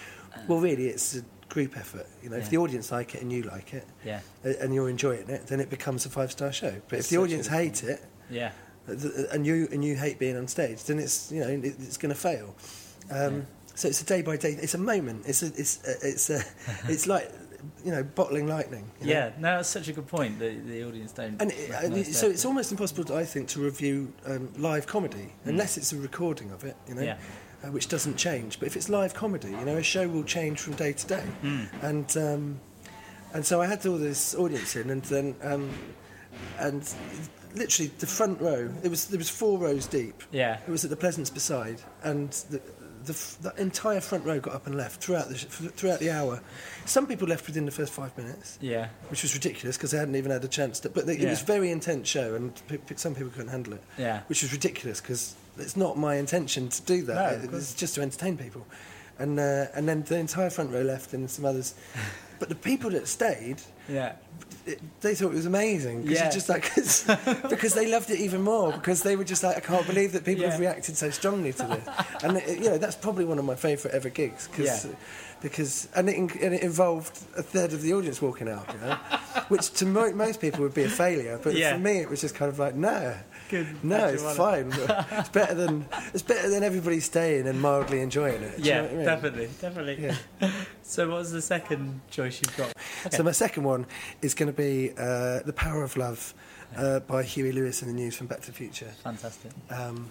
Well, 0.46 0.60
really, 0.60 0.86
it's 0.88 1.16
a 1.16 1.22
group 1.48 1.76
effort. 1.76 2.06
You 2.22 2.30
know, 2.30 2.36
if 2.36 2.48
the 2.50 2.58
audience 2.58 2.92
like 2.92 3.14
it 3.14 3.22
and 3.22 3.32
you 3.32 3.42
like 3.42 3.74
it, 3.74 3.86
Yeah. 4.04 4.20
Uh, 4.44 4.50
and 4.60 4.72
you're 4.74 4.88
enjoying 4.90 5.28
it, 5.28 5.46
then 5.48 5.58
it 5.58 5.70
becomes 5.70 6.06
a 6.06 6.10
five 6.10 6.30
star 6.30 6.52
show. 6.52 6.74
But 6.88 6.98
It's 7.00 7.06
if 7.08 7.10
the 7.10 7.22
audience 7.22 7.46
hate 7.48 7.82
it, 7.82 8.02
Yeah. 8.30 8.52
Uh, 8.88 8.92
uh, 8.92 9.22
and 9.32 9.46
you 9.46 9.68
and 9.72 9.84
you 9.84 9.96
hate 9.96 10.18
being 10.18 10.36
on 10.36 10.48
stage, 10.48 10.84
then 10.84 10.98
it's 10.98 11.30
you 11.32 11.40
know 11.40 11.48
it's 11.64 11.96
going 11.96 12.12
to 12.14 12.20
fail. 12.20 12.54
Um, 13.10 13.46
So 13.74 13.88
it's 13.88 14.02
a 14.02 14.04
day 14.04 14.22
by 14.22 14.36
day. 14.36 14.58
It's 14.60 14.74
a 14.74 14.78
moment. 14.78 15.24
It's 15.26 15.42
a, 15.42 15.46
it's 15.46 15.82
a, 15.86 16.08
it's 16.08 16.30
a, 16.30 16.42
it's 16.88 17.06
like 17.06 17.30
you 17.84 17.90
know 17.92 18.02
bottling 18.02 18.46
lightning. 18.46 18.90
you 19.00 19.06
know? 19.06 19.12
Yeah. 19.12 19.30
No, 19.38 19.56
that's 19.56 19.68
such 19.68 19.88
a 19.88 19.92
good 19.92 20.06
point. 20.06 20.38
The, 20.38 20.54
the 20.56 20.84
audience 20.84 21.12
don't. 21.12 21.40
And 21.40 21.50
it, 21.52 21.70
and 21.70 22.06
so 22.06 22.28
it's 22.28 22.44
almost 22.44 22.70
impossible, 22.70 23.14
I 23.14 23.24
think, 23.24 23.48
to 23.48 23.60
review 23.60 24.12
um, 24.26 24.50
live 24.58 24.86
comedy 24.86 25.32
unless 25.44 25.76
it's 25.76 25.92
a 25.92 25.96
recording 25.96 26.50
of 26.50 26.64
it. 26.64 26.76
You 26.88 26.94
know. 26.94 27.02
Yeah. 27.02 27.16
uh, 27.64 27.70
which 27.70 27.88
doesn't 27.88 28.16
change. 28.16 28.58
But 28.58 28.66
if 28.66 28.76
it's 28.76 28.88
live 28.88 29.14
comedy, 29.14 29.50
you 29.50 29.64
know, 29.64 29.76
a 29.76 29.82
show 29.82 30.08
will 30.08 30.24
change 30.24 30.58
from 30.60 30.74
day 30.74 30.92
to 30.92 31.06
day. 31.06 31.24
And 31.80 32.16
um, 32.16 32.60
and 33.34 33.46
so 33.46 33.62
I 33.62 33.66
had 33.66 33.86
all 33.86 33.98
this 33.98 34.34
audience 34.34 34.76
in, 34.76 34.90
and 34.90 35.02
then 35.04 35.34
um, 35.42 35.70
and 36.58 36.82
literally 37.54 37.90
the 37.98 38.06
front 38.06 38.40
row. 38.40 38.70
It 38.82 38.88
was 38.88 39.06
there 39.06 39.18
was 39.18 39.30
four 39.30 39.58
rows 39.58 39.86
deep. 39.86 40.22
Yeah. 40.32 40.58
It 40.66 40.70
was 40.70 40.84
at 40.84 40.90
the 40.90 40.96
Pleasance 40.96 41.30
beside, 41.30 41.80
and 42.02 42.30
the, 42.50 42.60
the, 43.04 43.12
the 43.42 43.60
entire 43.60 44.00
front 44.00 44.24
row 44.24 44.40
got 44.40 44.54
up 44.54 44.66
and 44.66 44.76
left 44.76 45.02
throughout 45.02 45.28
the 45.28 45.34
throughout 45.34 46.00
the 46.00 46.10
hour. 46.10 46.40
Some 46.84 47.06
people 47.06 47.28
left 47.28 47.46
within 47.46 47.64
the 47.64 47.70
first 47.70 47.92
five 47.92 48.16
minutes, 48.16 48.58
Yeah. 48.60 48.88
which 49.08 49.22
was 49.22 49.34
ridiculous 49.34 49.76
because 49.76 49.90
they 49.90 49.98
hadn't 49.98 50.16
even 50.16 50.30
had 50.30 50.44
a 50.44 50.48
chance 50.48 50.80
to. 50.80 50.88
But 50.90 51.06
they, 51.06 51.16
it 51.16 51.28
was 51.28 51.42
a 51.42 51.44
very 51.44 51.70
intense 51.70 52.08
show, 52.08 52.34
and 52.34 52.54
pe- 52.68 52.78
pe- 52.78 52.96
some 52.96 53.14
people 53.14 53.30
couldn't 53.30 53.48
handle 53.50 53.74
it. 53.74 53.82
Yeah. 53.98 54.20
Which 54.28 54.42
was 54.42 54.52
ridiculous 54.52 55.00
because 55.00 55.34
it's 55.58 55.76
not 55.76 55.96
my 55.98 56.16
intention 56.16 56.68
to 56.70 56.82
do 56.82 57.02
that. 57.02 57.38
No, 57.38 57.44
It- 57.44 57.54
it's 57.54 57.74
just 57.74 57.94
to 57.96 58.02
entertain 58.02 58.36
people, 58.38 58.66
and 59.18 59.38
uh, 59.38 59.66
and 59.74 59.88
then 59.88 60.02
the 60.04 60.18
entire 60.18 60.50
front 60.50 60.70
row 60.72 60.82
left 60.82 61.12
and 61.14 61.30
some 61.30 61.44
others. 61.44 61.74
but 62.38 62.48
the 62.48 62.54
people 62.56 62.90
that 62.90 63.06
stayed 63.06 63.62
Yeah. 63.88 64.14
it, 64.66 64.80
they 65.00 65.14
thought 65.14 65.32
it 65.32 65.36
was 65.36 65.46
amazing 65.46 66.02
because 66.02 66.18
Yeah. 66.18 66.30
just 66.30 66.48
like 66.48 66.64
cause, 66.74 67.04
because 67.48 67.74
they 67.74 67.86
loved 67.88 68.10
it 68.10 68.18
even 68.18 68.42
more 68.42 68.72
because 68.72 69.02
they 69.02 69.14
were 69.16 69.24
just 69.24 69.42
like 69.44 69.56
I 69.56 69.60
can't 69.60 69.86
believe 69.86 70.10
that 70.12 70.24
people 70.24 70.44
have 70.50 70.58
reacted 70.58 70.96
so 70.96 71.10
strongly 71.10 71.52
to 71.52 71.62
this 71.64 71.86
and 72.24 72.36
it, 72.38 72.58
you 72.58 72.68
know 72.70 72.78
that's 72.78 72.96
probably 72.96 73.24
one 73.24 73.38
of 73.38 73.44
my 73.44 73.54
favourite 73.54 73.94
ever 73.94 74.08
gigs 74.08 74.48
cause, 74.48 74.86
Yeah. 74.86 74.94
because 75.40 75.88
and 75.94 76.08
it, 76.08 76.16
and 76.16 76.52
it 76.54 76.62
involved 76.62 77.16
a 77.36 77.42
third 77.42 77.72
of 77.72 77.82
the 77.82 77.92
audience 77.94 78.20
walking 78.20 78.48
out 78.48 78.66
you 78.74 78.80
know 78.80 78.94
which 79.48 79.70
to 79.74 79.86
mo- 79.86 80.12
most 80.12 80.40
people 80.40 80.60
would 80.62 80.74
be 80.74 80.82
a 80.82 80.88
failure 80.88 81.38
but 81.42 81.54
Yeah. 81.54 81.74
for 81.74 81.78
me 81.78 81.98
it 81.98 82.10
was 82.10 82.20
just 82.20 82.34
kind 82.34 82.48
of 82.50 82.58
like 82.58 82.74
no 82.74 83.14
Good. 83.52 83.84
no 83.84 84.06
it's 84.06 84.36
fine 84.36 84.72
it's 84.72 85.28
better 85.28 85.54
than 85.54 85.86
it's 86.14 86.22
better 86.22 86.48
than 86.48 86.62
everybody 86.64 87.00
staying 87.00 87.46
and 87.46 87.60
mildly 87.60 88.00
enjoying 88.00 88.42
it 88.42 88.56
Do 88.56 88.62
you 88.62 88.68
Yeah, 88.70 88.80
know 88.82 88.88
I 88.88 88.92
mean? 88.94 89.04
definitely, 89.04 89.48
definitely. 89.60 89.96
Yeah. 90.40 90.50
so, 90.82 91.10
what's 91.10 91.30
the 91.32 91.42
second 91.42 92.00
choice 92.10 92.40
you've 92.40 92.56
got? 92.56 92.72
Okay. 93.06 93.16
So 93.16 93.22
my 93.22 93.32
second 93.32 93.64
one 93.64 93.84
is 94.22 94.32
going 94.34 94.46
to 94.50 94.56
be 94.56 94.92
uh, 94.96 95.40
The 95.44 95.52
Power 95.54 95.82
of 95.82 95.96
Love 95.98 96.32
uh, 96.76 97.00
by 97.00 97.22
Huey 97.24 97.52
Lewis 97.52 97.82
and 97.82 97.90
the 97.90 97.94
News 97.94 98.16
from 98.16 98.26
Back 98.26 98.40
to 98.40 98.46
the 98.46 98.52
Future. 98.56 98.90
Fantastic. 99.04 99.50
Um, 99.70 100.08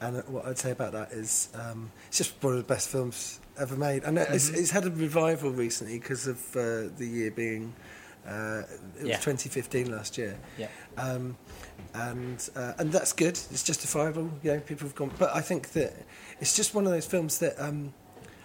and 0.00 0.22
what 0.28 0.46
I'd 0.46 0.58
say 0.58 0.70
about 0.70 0.92
that 0.92 1.10
is 1.12 1.48
um, 1.54 1.90
it's 2.08 2.18
just 2.18 2.40
one 2.42 2.52
of 2.54 2.58
the 2.58 2.72
best 2.74 2.88
films 2.90 3.40
ever 3.58 3.76
made. 3.76 4.04
And 4.04 4.18
it's, 4.18 4.50
it's 4.50 4.70
had 4.70 4.84
a 4.84 4.90
revival 4.90 5.50
recently 5.50 5.98
because 5.98 6.26
of 6.28 6.38
uh, 6.56 6.94
the 6.96 7.06
year 7.06 7.30
being, 7.32 7.72
uh, 8.26 8.62
it 8.98 9.02
was 9.02 9.08
Yeah. 9.08 9.16
2015 9.16 9.90
last 9.90 10.16
year. 10.18 10.36
Yeah. 10.58 10.68
Um, 10.96 11.36
and 11.94 12.48
uh, 12.56 12.72
and 12.78 12.90
that's 12.92 13.12
good. 13.12 13.38
It's 13.50 13.62
justifiable. 13.62 14.30
You 14.42 14.54
know, 14.54 14.60
people 14.60 14.86
have 14.88 14.94
gone. 14.96 15.10
But 15.18 15.34
I 15.34 15.40
think 15.40 15.72
that 15.72 15.92
it's 16.40 16.56
just 16.56 16.74
one 16.74 16.86
of 16.86 16.92
those 16.92 17.06
films 17.06 17.38
that. 17.38 17.54
Um, 17.60 17.92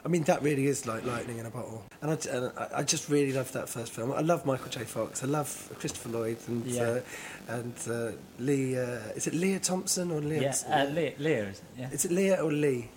I 0.05 0.07
mean, 0.07 0.23
that 0.23 0.41
really 0.41 0.67
is 0.67 0.87
like 0.87 1.05
lightning 1.05 1.39
in 1.39 1.45
a 1.45 1.49
bottle. 1.49 1.83
And 2.01 2.11
I, 2.11 2.17
and 2.31 2.51
I- 2.73 2.83
just 2.83 3.09
really 3.09 3.33
love 3.33 3.51
that 3.51 3.67
first 3.67 3.91
film. 3.91 4.13
I 4.13 4.21
love 4.21 4.45
Michael 4.45 4.69
J. 4.69 4.85
Fox. 4.85 5.23
I 5.23 5.27
love 5.27 5.49
Christopher 5.77 6.07
Lloyd 6.07 6.37
and 6.47 6.65
Yeah. 6.65 6.83
uh, 6.83 7.01
and 7.49 7.73
uh, 7.89 8.11
Lee. 8.39 8.77
Uh, 8.79 8.99
is 9.17 9.27
it 9.27 9.33
Leah 9.33 9.59
Thompson 9.59 10.09
or 10.11 10.21
Leah? 10.21 10.41
Yeah, 10.69 10.83
uh, 10.83 10.85
Leah, 10.85 11.13
Leah, 11.19 11.43
is 11.49 11.57
it? 11.59 11.63
Yeah. 11.77 11.89
Is 11.91 12.05
it 12.05 12.11
Leah 12.13 12.41
or 12.41 12.49
Lee? 12.51 12.87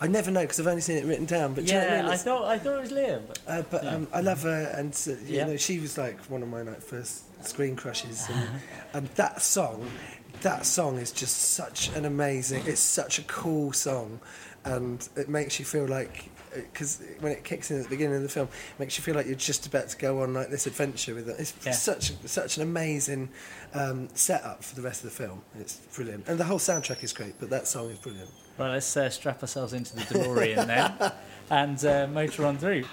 I 0.00 0.06
never 0.08 0.30
know 0.30 0.40
because 0.40 0.58
I've 0.58 0.66
only 0.66 0.80
seen 0.80 0.96
it 0.96 1.04
written 1.04 1.26
down. 1.26 1.52
But 1.52 1.66
do 1.66 1.74
you 1.74 1.78
know 1.78 1.84
I 1.84 1.90
yeah, 1.90 1.96
mean? 1.96 2.04
I 2.06 2.08
It's- 2.08 2.24
thought 2.24 2.44
I 2.46 2.58
thought 2.58 2.76
it 2.76 2.80
was 2.80 2.90
Leah. 2.92 3.20
But 3.28 3.38
uh, 3.46 3.62
but 3.70 3.84
Yeah. 3.84 3.94
um, 3.96 4.08
I 4.14 4.20
love 4.22 4.42
her, 4.42 4.72
and 4.74 4.92
uh, 5.06 5.10
you 5.10 5.36
Yeah. 5.36 5.44
know 5.48 5.56
she 5.58 5.80
was 5.80 5.98
like 5.98 6.18
one 6.30 6.42
of 6.42 6.48
my 6.48 6.62
like 6.62 6.80
first 6.80 7.24
screen 7.46 7.76
crushes, 7.76 8.28
and, 8.30 8.48
and 8.94 9.06
that 9.16 9.42
song, 9.42 9.88
that 10.42 10.66
song 10.66 10.98
is 10.98 11.12
just 11.12 11.36
such 11.54 11.88
an 11.96 12.04
amazing. 12.04 12.62
It's 12.66 12.80
such 12.80 13.18
a 13.18 13.22
cool 13.22 13.72
song, 13.72 14.20
and 14.64 15.06
it 15.16 15.28
makes 15.28 15.58
you 15.58 15.64
feel 15.64 15.86
like 15.86 16.28
because 16.54 17.02
when 17.20 17.32
it 17.32 17.44
kicks 17.44 17.70
in 17.70 17.78
at 17.78 17.84
the 17.84 17.88
beginning 17.88 18.16
of 18.16 18.22
the 18.22 18.28
film, 18.28 18.46
it 18.46 18.78
makes 18.80 18.98
you 18.98 19.02
feel 19.02 19.14
like 19.14 19.24
you're 19.24 19.34
just 19.36 19.66
about 19.66 19.88
to 19.88 19.96
go 19.96 20.20
on 20.22 20.34
like 20.34 20.50
this 20.50 20.66
adventure 20.66 21.14
with 21.14 21.26
it. 21.28 21.36
It's 21.40 21.54
Yeah. 21.64 21.72
such 21.72 22.12
such 22.26 22.56
an 22.58 22.62
amazing 22.62 23.30
um, 23.72 24.08
setup 24.14 24.62
for 24.62 24.74
the 24.74 24.82
rest 24.82 25.02
of 25.02 25.10
the 25.10 25.16
film. 25.16 25.42
It's 25.58 25.76
brilliant, 25.94 26.28
and 26.28 26.38
the 26.38 26.44
whole 26.44 26.58
soundtrack 26.58 27.02
is 27.02 27.12
great. 27.14 27.34
But 27.40 27.48
that 27.50 27.66
song 27.66 27.88
is 27.90 27.98
brilliant. 27.98 28.30
well, 28.58 28.70
let's 28.70 28.94
uh, 28.96 29.08
strap 29.08 29.40
ourselves 29.42 29.72
into 29.72 29.96
the 29.96 30.02
DeLorean 30.02 30.66
then, 30.66 31.12
and 31.50 31.84
uh, 31.86 32.06
motor 32.08 32.44
on 32.44 32.58
through. 32.58 32.84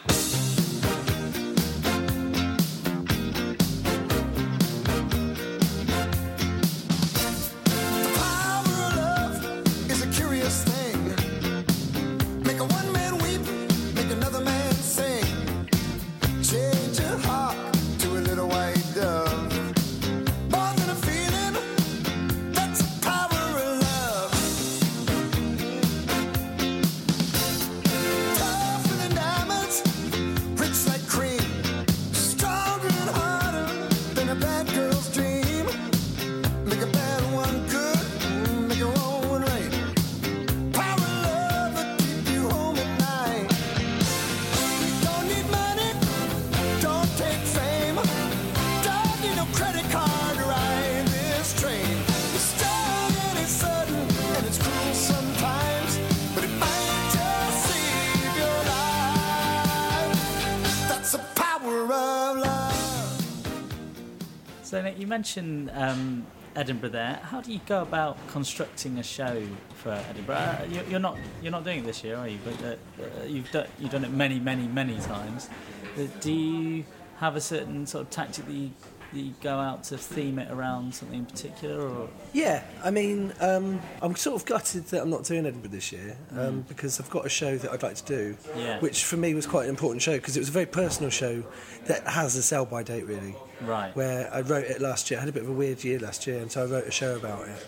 Mentioned 65.19 65.69
um, 65.73 66.25
Edinburgh 66.55 66.91
there. 66.91 67.19
How 67.23 67.41
do 67.41 67.51
you 67.51 67.59
go 67.65 67.81
about 67.81 68.15
constructing 68.29 68.99
a 68.99 69.03
show 69.03 69.43
for 69.75 69.91
Edinburgh? 69.91 70.35
Uh, 70.35 70.65
you, 70.69 70.81
you're 70.89 71.05
not 71.07 71.17
you're 71.41 71.51
not 71.51 71.65
doing 71.65 71.79
it 71.79 71.85
this 71.85 72.05
year, 72.05 72.15
are 72.15 72.25
you? 72.25 72.39
But 72.45 72.63
uh, 72.63 73.03
uh, 73.03 73.25
you've 73.25 73.51
done 73.51 73.67
you've 73.79 73.91
done 73.91 74.05
it 74.05 74.11
many, 74.11 74.39
many, 74.39 74.65
many 74.65 74.97
times. 75.01 75.49
Uh, 75.97 76.03
do 76.21 76.31
you 76.31 76.85
have 77.17 77.35
a 77.35 77.41
certain 77.41 77.85
sort 77.85 78.03
of 78.05 78.09
tactic 78.11 78.45
that 78.45 78.53
you, 78.53 78.71
you 79.13 79.33
go 79.41 79.57
out 79.57 79.83
to 79.85 79.97
theme 79.97 80.37
it 80.39 80.51
around 80.51 80.93
something 80.93 81.19
in 81.19 81.25
particular, 81.25 81.81
or 81.87 82.09
Yeah, 82.33 82.63
I 82.83 82.91
mean, 82.91 83.33
um, 83.39 83.79
I'm 84.01 84.15
sort 84.15 84.41
of 84.41 84.45
gutted 84.47 84.85
that 84.87 85.01
I'm 85.01 85.09
not 85.09 85.23
doing 85.23 85.45
Edinburgh 85.45 85.71
this 85.71 85.91
year 85.91 86.17
um, 86.37 86.61
because 86.67 86.99
I've 86.99 87.09
got 87.09 87.25
a 87.25 87.29
show 87.29 87.57
that 87.57 87.71
I'd 87.71 87.83
like 87.83 87.95
to 87.95 88.05
do, 88.05 88.37
Yeah. 88.55 88.79
which 88.79 89.03
for 89.05 89.17
me 89.17 89.33
was 89.33 89.45
quite 89.47 89.63
an 89.63 89.69
important 89.71 90.01
show 90.01 90.13
because 90.17 90.35
it 90.37 90.39
was 90.39 90.49
a 90.49 90.53
very 90.53 90.65
personal 90.65 91.09
show 91.09 91.43
that 91.85 92.05
has 92.07 92.35
a 92.35 92.43
sell 92.43 92.65
by 92.65 92.83
date 92.83 93.05
really. 93.05 93.35
Right. 93.61 93.95
Where 93.95 94.33
I 94.33 94.41
wrote 94.41 94.65
it 94.65 94.81
last 94.81 95.09
year. 95.11 95.17
I 95.17 95.21
had 95.21 95.29
a 95.29 95.33
bit 95.33 95.43
of 95.43 95.49
a 95.49 95.53
weird 95.53 95.83
year 95.83 95.99
last 95.99 96.25
year, 96.27 96.39
and 96.39 96.51
so 96.51 96.63
I 96.63 96.65
wrote 96.65 96.85
a 96.87 96.91
show 96.91 97.15
about 97.17 97.47
it. 97.47 97.67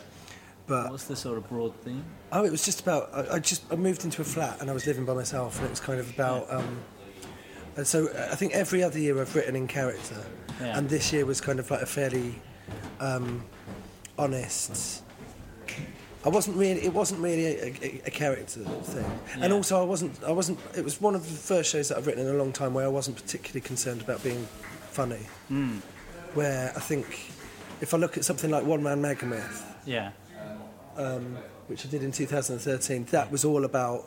But 0.67 0.89
what's 0.91 1.05
the 1.05 1.15
sort 1.17 1.37
of 1.37 1.49
broad 1.49 1.75
theme? 1.83 2.05
oh, 2.31 2.45
it 2.45 2.51
was 2.51 2.63
just 2.63 2.79
about. 2.81 3.09
I, 3.13 3.35
I 3.35 3.39
just 3.39 3.63
I 3.71 3.75
moved 3.75 4.05
into 4.05 4.21
a 4.21 4.25
flat 4.25 4.61
and 4.61 4.69
I 4.69 4.73
was 4.73 4.85
living 4.87 5.03
by 5.05 5.13
myself, 5.15 5.57
and 5.57 5.65
it 5.65 5.69
was 5.71 5.79
kind 5.81 5.99
of 5.99 6.09
about. 6.13 6.51
Um, 6.53 6.77
and 7.81 7.87
so 7.87 8.07
I 8.31 8.35
think 8.35 8.53
every 8.53 8.83
other 8.83 8.99
year 8.99 9.19
I've 9.19 9.35
written 9.35 9.55
in 9.55 9.67
character, 9.67 10.23
Yeah. 10.59 10.77
and 10.77 10.87
this 10.87 11.11
year 11.11 11.25
was 11.25 11.41
kind 11.41 11.59
of 11.59 11.71
like 11.71 11.81
a 11.81 11.87
fairly 11.87 12.39
um, 12.99 13.43
honest. 14.19 15.01
I 16.23 16.29
wasn't 16.29 16.57
really. 16.57 16.79
It 16.83 16.93
wasn't 16.93 17.21
really 17.21 17.45
a, 17.47 17.65
a, 17.81 18.01
a 18.05 18.11
character 18.11 18.59
thing, 18.83 19.19
and 19.41 19.51
also 19.51 19.81
I 19.81 19.83
wasn't. 19.83 20.23
I 20.23 20.31
wasn't. 20.31 20.59
It 20.77 20.83
was 20.83 21.01
one 21.01 21.15
of 21.15 21.23
the 21.23 21.33
first 21.35 21.71
shows 21.71 21.89
that 21.89 21.97
I've 21.97 22.05
written 22.05 22.27
in 22.27 22.35
a 22.35 22.37
long 22.37 22.53
time 22.53 22.75
where 22.75 22.85
I 22.85 22.89
wasn't 22.89 23.17
particularly 23.17 23.61
concerned 23.61 24.01
about 24.01 24.23
being 24.23 24.47
funny. 24.91 25.25
Hmm. 25.47 25.77
Where 26.35 26.71
I 26.75 26.79
think, 26.79 27.31
if 27.81 27.95
I 27.95 27.97
look 27.97 28.15
at 28.15 28.23
something 28.25 28.51
like 28.51 28.63
One 28.63 28.83
Man 28.83 29.01
Megamyth, 29.01 29.63
Yeah. 29.87 30.11
um, 30.97 31.35
which 31.65 31.87
I 31.87 31.89
did 31.89 32.03
in 32.03 32.11
2013, 32.11 33.05
that 33.05 33.31
was 33.31 33.43
all 33.43 33.65
about 33.65 34.05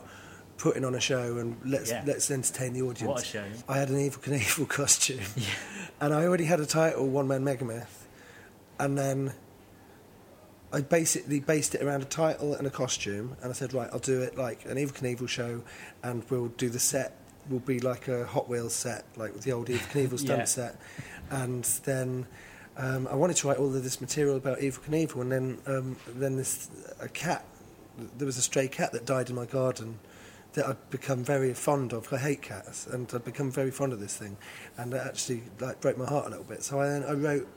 putting 0.57 0.85
on 0.85 0.95
a 0.95 0.99
show 0.99 1.37
and 1.37 1.57
let's 1.65 1.89
Yeah. 1.91 2.03
let's 2.05 2.31
entertain 2.31 2.73
the 2.73 2.81
audience. 2.81 3.01
What 3.07 3.21
a 3.21 3.25
show. 3.25 3.43
I 3.67 3.77
had 3.77 3.89
an 3.89 3.97
Evel 3.97 4.19
Knievel 4.19 4.67
costume, 4.79 5.21
and 5.99 6.13
I 6.13 6.23
already 6.25 6.45
had 6.45 6.59
a 6.59 6.65
title, 6.65 7.07
One 7.07 7.27
Man 7.27 7.43
Megamyth, 7.43 7.87
and 8.79 8.97
then 8.97 9.33
I 10.73 10.81
basically 10.81 11.39
based 11.39 11.75
it 11.75 11.81
around 11.81 12.01
a 12.01 12.05
title 12.05 12.53
and 12.53 12.67
a 12.67 12.69
costume, 12.69 13.37
and 13.41 13.49
I 13.49 13.53
said, 13.53 13.73
right, 13.73 13.89
I'll 13.93 13.99
do 13.99 14.21
it 14.21 14.37
like 14.37 14.65
an 14.65 14.77
Evel 14.77 14.93
Knievel 14.93 15.27
show, 15.29 15.63
and 16.03 16.23
we'll 16.29 16.47
do 16.49 16.69
the 16.69 16.79
set 16.79 17.17
will 17.49 17.59
be 17.59 17.79
like 17.79 18.07
a 18.07 18.25
Hot 18.25 18.49
Wheels 18.49 18.73
set, 18.73 19.05
like 19.15 19.33
with 19.33 19.43
the 19.43 19.51
old 19.51 19.67
Evel 19.67 19.77
Knievel 19.91 20.19
stunt 20.19 20.39
Yeah. 20.39 20.45
set, 20.45 20.75
and 21.29 21.63
then. 21.85 22.27
Um, 22.77 23.07
I 23.09 23.15
wanted 23.15 23.37
to 23.37 23.47
write 23.47 23.55
all 23.57 23.73
of 23.73 23.83
this 23.85 24.01
material 24.01 24.35
about 24.35 24.59
Evel 24.59 24.79
Knievel, 24.81 25.21
and 25.21 25.31
then 25.31 25.57
um, 25.65 25.95
then 26.07 26.35
this 26.35 26.67
a 26.99 27.07
cat. 27.07 27.45
There 28.17 28.25
was 28.25 28.37
a 28.37 28.41
stray 28.41 28.67
cat 28.67 28.91
that 28.91 29.05
died 29.05 29.29
in 29.29 29.35
my 29.37 29.45
garden, 29.45 29.99
that 30.55 30.65
I'd 30.67 30.89
become 30.89 31.23
very 31.23 31.53
fond 31.53 31.93
of. 31.93 32.11
I 32.11 32.17
hate 32.17 32.41
cats, 32.41 32.87
and 32.87 33.09
I'd 33.13 33.23
become 33.23 33.51
very 33.51 33.71
fond 33.71 33.93
of 33.93 33.99
this 33.99 34.17
thing, 34.17 34.35
and 34.77 34.93
it 34.93 35.01
actually 35.05 35.43
like 35.59 35.79
broke 35.81 35.97
my 35.97 36.05
heart 36.05 36.25
a 36.27 36.29
little 36.29 36.43
bit. 36.45 36.63
So 36.63 36.79
I 36.81 36.87
then 36.87 37.03
I 37.03 37.13
wrote 37.13 37.47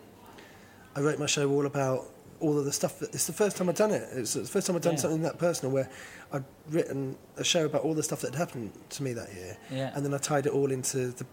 I 0.96 1.00
wrote 1.00 1.18
my 1.18 1.26
show 1.26 1.50
all 1.50 1.66
about 1.66 2.06
all 2.40 2.56
of 2.58 2.64
the 2.64 2.72
stuff 2.72 2.98
that 3.00 3.12
it's 3.14 3.26
the 3.26 3.32
first 3.32 3.56
time 3.56 3.68
I'd 3.68 3.74
done 3.76 3.90
it. 3.90 4.08
It's 4.12 4.34
the 4.34 4.44
first 4.44 4.66
time 4.66 4.76
I'd 4.76 4.82
done 4.82 4.94
Yeah. 4.94 5.00
something 5.00 5.22
that 5.22 5.38
personal 5.38 5.72
where 5.72 5.88
I'd 6.32 6.44
written 6.68 7.16
a 7.36 7.42
show 7.44 7.64
about 7.66 7.82
all 7.82 7.94
the 7.94 8.02
stuff 8.02 8.20
that 8.20 8.32
had 8.34 8.38
happened 8.38 8.72
to 8.90 9.02
me 9.02 9.12
that 9.14 9.32
year, 9.34 9.56
Yeah. 9.70 9.90
and 9.94 10.04
then 10.04 10.14
I 10.14 10.18
tied 10.18 10.46
it 10.46 10.52
all 10.52 10.70
into 10.70 11.08
the 11.08 11.26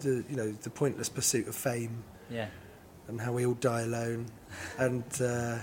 the 0.00 0.24
you 0.30 0.36
know 0.36 0.50
the 0.52 0.70
pointless 0.70 1.08
pursuit 1.10 1.46
of 1.48 1.54
fame 1.54 2.04
Yeah. 2.30 2.48
and 3.08 3.20
how 3.20 3.32
we 3.32 3.44
all 3.46 3.54
die 3.54 3.82
alone, 3.82 4.26
and 4.78 5.04
uh, 5.20 5.58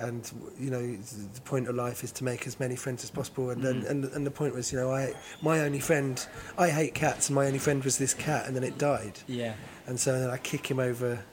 and 0.00 0.30
you 0.58 0.70
know 0.70 0.96
the 1.34 1.40
point 1.42 1.68
of 1.68 1.74
life 1.74 2.02
is 2.04 2.12
to 2.12 2.24
make 2.24 2.46
as 2.46 2.58
many 2.58 2.76
friends 2.76 3.04
as 3.04 3.10
possible. 3.10 3.50
And 3.50 3.62
then 3.62 3.84
and, 3.88 4.04
and 4.06 4.26
the 4.26 4.30
point 4.30 4.54
was, 4.54 4.72
you 4.72 4.78
know, 4.78 4.92
I 4.92 5.14
my 5.42 5.60
only 5.60 5.80
friend, 5.80 6.24
I 6.58 6.70
hate 6.70 6.94
cats, 6.94 7.28
and 7.28 7.34
my 7.36 7.46
only 7.46 7.58
friend 7.58 7.82
was 7.84 7.98
this 7.98 8.14
cat, 8.14 8.46
and 8.46 8.56
then 8.56 8.64
it 8.64 8.78
died, 8.78 9.18
Yeah. 9.26 9.54
and 9.86 9.98
so 10.00 10.18
then 10.18 10.30
I 10.30 10.36
kick 10.38 10.70
him 10.70 10.78
over. 10.80 11.24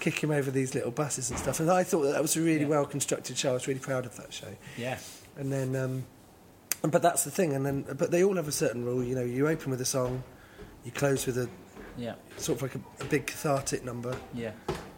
Kick 0.00 0.18
him 0.20 0.32
over 0.32 0.50
these 0.50 0.74
little 0.74 0.90
buses 0.90 1.30
and 1.30 1.38
stuff, 1.38 1.60
and 1.60 1.70
I 1.70 1.84
thought 1.84 2.02
that, 2.02 2.12
that 2.14 2.22
was 2.22 2.36
a 2.36 2.40
really 2.42 2.62
Yeah. 2.62 2.66
well 2.68 2.86
constructed 2.86 3.38
show. 3.38 3.50
I 3.50 3.54
was 3.54 3.68
really 3.68 3.78
proud 3.78 4.04
of 4.04 4.16
that 4.16 4.32
show. 4.32 4.48
Yeah. 4.76 4.98
And 5.36 5.52
then, 5.52 5.76
um, 5.76 6.04
but 6.90 7.02
that's 7.02 7.22
the 7.22 7.30
thing. 7.30 7.54
And 7.54 7.64
then, 7.64 7.82
but 7.96 8.10
they 8.10 8.24
all 8.24 8.34
have 8.34 8.48
a 8.48 8.52
certain 8.52 8.84
rule. 8.84 9.04
You 9.04 9.14
know, 9.14 9.22
you 9.22 9.46
open 9.46 9.70
with 9.70 9.80
a 9.80 9.84
song, 9.84 10.24
you 10.84 10.90
close 10.90 11.24
with 11.24 11.38
a 11.38 11.48
Yeah. 11.96 12.14
sort 12.36 12.56
of 12.58 12.62
like 12.62 12.74
a, 12.74 13.04
a 13.04 13.06
big 13.08 13.26
cathartic 13.28 13.84
number. 13.84 14.16
Yeah. 14.34 14.50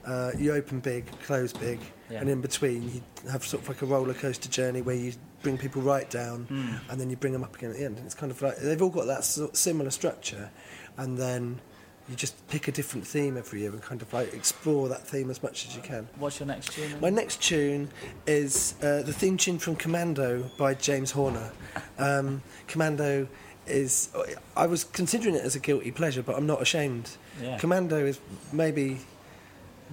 Uh, 0.07 0.31
you 0.39 0.55
open 0.55 0.81
big, 0.81 1.05
close 1.27 1.53
big, 1.53 1.81
Yeah. 2.11 2.21
and 2.21 2.29
in 2.29 2.41
between 2.43 2.83
you 2.95 3.03
have 3.31 3.45
sort 3.47 3.63
of 3.63 3.69
like 3.69 3.81
a 3.83 3.87
roller 3.87 4.13
coaster 4.15 4.49
journey 4.51 4.83
where 4.83 4.95
you 4.95 5.13
bring 5.43 5.57
people 5.59 5.81
right 5.83 6.09
down, 6.11 6.45
Hmm. 6.45 6.91
and 6.91 7.01
then 7.01 7.09
you 7.11 7.17
bring 7.17 7.33
them 7.33 7.43
up 7.45 7.55
again 7.57 7.71
at 7.71 7.77
the 7.77 7.85
end. 7.85 7.97
And 7.97 8.05
it's 8.07 8.15
kind 8.15 8.31
of 8.31 8.41
like 8.43 8.59
they've 8.59 8.81
all 8.83 8.91
got 8.91 9.07
that 9.07 9.25
sort 9.25 9.57
similar 9.57 9.91
structure, 9.91 10.51
and 10.99 11.17
then 11.19 11.61
you 12.09 12.15
just 12.17 12.35
pick 12.49 12.69
a 12.69 12.73
different 12.73 13.07
theme 13.07 13.39
every 13.39 13.61
year 13.63 13.71
and 13.71 13.81
kind 13.81 14.03
of 14.03 14.13
like 14.13 14.35
explore 14.35 14.91
that 14.91 15.07
theme 15.07 15.31
as 15.31 15.43
much 15.43 15.67
as 15.67 15.75
you 15.75 15.81
can. 15.81 16.07
What's 16.19 16.39
your 16.39 16.47
next 16.47 16.73
tune? 16.73 17.01
My 17.01 17.09
next 17.09 17.43
tune 17.43 17.89
is 18.27 18.75
uh, 18.83 19.01
the 19.01 19.13
theme 19.13 19.39
tune 19.39 19.59
from 19.59 19.75
Commando 19.77 20.51
by 20.59 20.75
James 20.75 21.13
Horner. 21.13 21.53
Um, 21.99 22.43
Commando 22.69 23.27
is. 23.67 24.11
I 24.55 24.67
was 24.67 24.85
considering 24.85 25.35
it 25.35 25.43
as 25.45 25.57
a 25.57 25.61
guilty 25.61 25.91
pleasure, 25.91 26.23
but 26.23 26.37
I'm 26.37 26.47
not 26.47 26.61
ashamed. 26.61 27.13
Yeah. 27.43 27.57
Commando 27.59 28.05
is 28.05 28.21
maybe. 28.53 28.99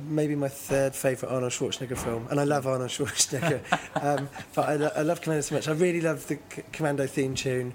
Maybe 0.07 0.35
my 0.35 0.47
third 0.49 0.95
favourite 0.95 1.33
Arnold 1.33 1.51
Schwarzenegger 1.51 1.97
film, 1.97 2.27
and 2.29 2.39
I 2.39 2.43
love 2.43 2.67
Arnold 2.67 2.89
Schwarzenegger. 2.89 3.61
um, 4.03 4.29
but 4.55 4.69
I, 4.69 4.75
lo- 4.75 4.91
I 4.95 5.01
love 5.01 5.21
Commando 5.21 5.41
so 5.41 5.55
much. 5.55 5.67
I 5.67 5.73
really 5.73 6.01
love 6.01 6.27
the 6.27 6.39
C- 6.53 6.63
Commando 6.71 7.07
theme 7.07 7.35
tune. 7.35 7.73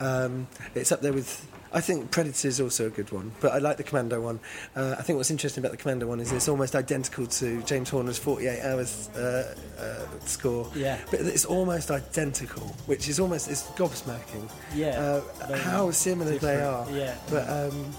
Um, 0.00 0.46
it's 0.74 0.92
up 0.92 1.00
there 1.00 1.12
with. 1.12 1.48
I 1.72 1.80
think 1.80 2.12
Predator 2.12 2.46
is 2.46 2.60
also 2.60 2.86
a 2.86 2.90
good 2.90 3.10
one, 3.10 3.32
but 3.40 3.50
I 3.50 3.58
like 3.58 3.78
the 3.78 3.82
Commando 3.82 4.20
one. 4.20 4.38
Uh, 4.76 4.94
I 4.96 5.02
think 5.02 5.16
what's 5.16 5.32
interesting 5.32 5.60
about 5.64 5.72
the 5.72 5.76
Commando 5.76 6.06
one 6.06 6.20
is 6.20 6.30
it's 6.30 6.46
almost 6.48 6.76
identical 6.76 7.26
to 7.26 7.62
James 7.64 7.90
Horner's 7.90 8.16
48 8.16 8.60
Hours 8.62 9.08
uh, 9.16 9.56
uh, 9.80 10.06
score. 10.24 10.70
Yeah. 10.76 10.98
But 11.10 11.22
it's 11.22 11.44
almost 11.44 11.90
identical, 11.90 12.62
which 12.86 13.08
is 13.08 13.18
almost 13.18 13.50
it's 13.50 13.64
gobsmacking. 13.72 14.48
Yeah, 14.72 15.20
Uh, 15.40 15.56
how 15.58 15.90
similar 15.90 16.38
they 16.38 16.62
are. 16.62 16.88
yeah. 16.92 17.16
But 17.28 17.48
um, 17.50 17.92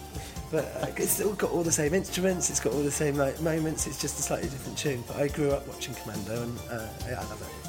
but 0.52 0.66
uh, 0.82 0.88
it's 0.98 1.22
all 1.22 1.34
got 1.34 1.52
all 1.52 1.64
the 1.64 1.72
same 1.72 1.94
instruments. 1.94 2.50
It's 2.50 2.60
got 2.60 2.74
all 2.74 2.84
the 2.84 2.92
same 2.92 3.16
like 3.16 3.40
moments. 3.42 3.88
It's 3.88 4.00
just 4.00 4.20
a 4.20 4.22
slightly 4.22 4.50
different 4.50 4.78
tune. 4.78 5.04
But 5.08 5.18
I 5.18 5.28
grew 5.28 5.52
up 5.52 5.68
watching 5.68 5.96
Commando, 5.96 6.44
and 6.44 6.60
uh, 6.70 6.88
yeah, 7.08 7.20
I 7.20 7.24
love 7.24 7.42
it. 7.42 7.65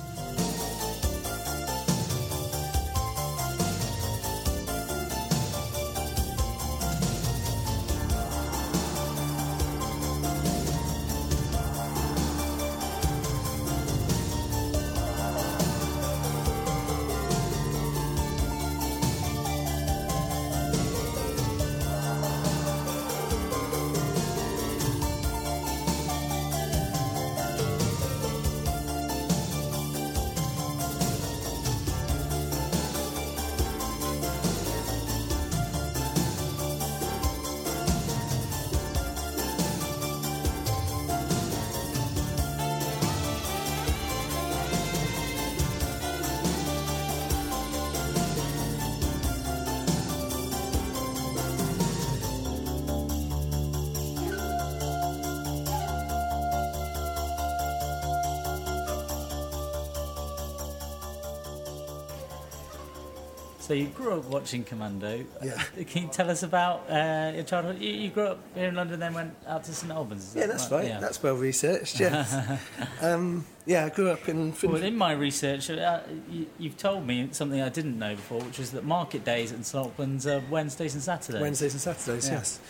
So 63.66 63.74
you 63.74 63.88
grew 63.88 64.12
up 64.20 64.26
watching 64.26 64.62
Commando. 64.62 65.24
Yeah. 65.42 65.54
Uh, 65.54 65.82
Can 65.82 66.04
you 66.04 66.08
tell 66.08 66.30
us 66.30 66.44
about 66.44 66.88
uh, 66.88 67.32
your 67.34 67.42
childhood? 67.42 67.80
You, 67.80 67.90
you 67.90 68.10
grew 68.10 68.28
up 68.28 68.38
here 68.54 68.68
in 68.68 68.76
London, 68.76 69.00
then 69.00 69.12
went 69.12 69.34
out 69.44 69.64
to 69.64 69.74
St 69.74 69.90
Albans. 69.90 70.34
Yeah, 70.36 70.46
that's 70.46 70.70
right. 70.70 70.86
Yeah. 70.86 71.00
That's 71.00 71.20
well 71.20 71.34
researched. 71.34 71.98
Yes. 71.98 72.32
um, 73.02 73.44
yeah, 73.64 73.86
I 73.86 73.88
grew 73.88 74.10
up 74.10 74.28
in. 74.28 74.54
Well, 74.62 74.76
in 74.76 74.96
my 74.96 75.10
research, 75.10 75.68
uh, 75.68 75.98
you, 76.30 76.46
you've 76.60 76.76
told 76.76 77.08
me 77.08 77.28
something 77.32 77.60
I 77.60 77.68
didn't 77.68 77.98
know 77.98 78.14
before, 78.14 78.40
which 78.42 78.60
is 78.60 78.70
that 78.70 78.84
market 78.84 79.24
days 79.24 79.50
at 79.50 79.66
St 79.66 79.82
Albans 79.82 80.28
are 80.28 80.40
Wednesdays 80.48 80.94
and 80.94 81.02
Saturdays. 81.02 81.42
Wednesdays 81.42 81.72
and 81.72 81.80
Saturdays. 81.80 82.28
Yeah. 82.28 82.34
Yes. 82.34 82.60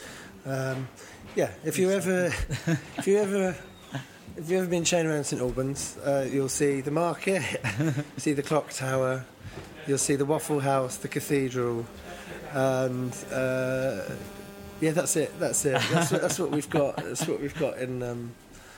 Um, 0.47 0.89
yeah. 1.35 1.51
If 1.63 1.79
you 1.79 1.91
ever, 1.91 2.27
if 2.97 3.07
you 3.07 3.19
ever, 3.19 3.55
if 4.35 4.49
you've 4.49 4.63
ever 4.63 4.67
been 4.67 4.85
shown 4.85 5.05
around 5.05 5.25
St 5.25 5.43
Albans, 5.43 5.99
uh, 5.99 6.27
you'll 6.33 6.49
see 6.49 6.81
the 6.81 6.91
market, 6.91 7.43
see 8.17 8.33
the 8.33 8.43
clock 8.43 8.71
tower, 8.71 9.27
you'll 9.87 9.99
see 9.99 10.17
the 10.17 10.25
Waffle 10.25 10.61
House, 10.61 10.97
the 10.97 11.09
cathedral, 11.09 11.87
and 12.53 13.13
uh, 13.33 14.03
yeah, 14.81 14.91
that's 14.93 15.17
it. 15.17 15.39
That's 15.39 15.65
it. 15.65 15.81
That's, 15.91 16.11
what- 16.13 16.21
that's 16.23 16.39
what 16.39 16.51
we've 16.51 16.71
got. 16.71 16.97
That's 16.97 17.27
what 17.27 17.41
we've 17.41 17.59
got 17.59 17.79
in. 17.79 18.03
Um, 18.03 18.33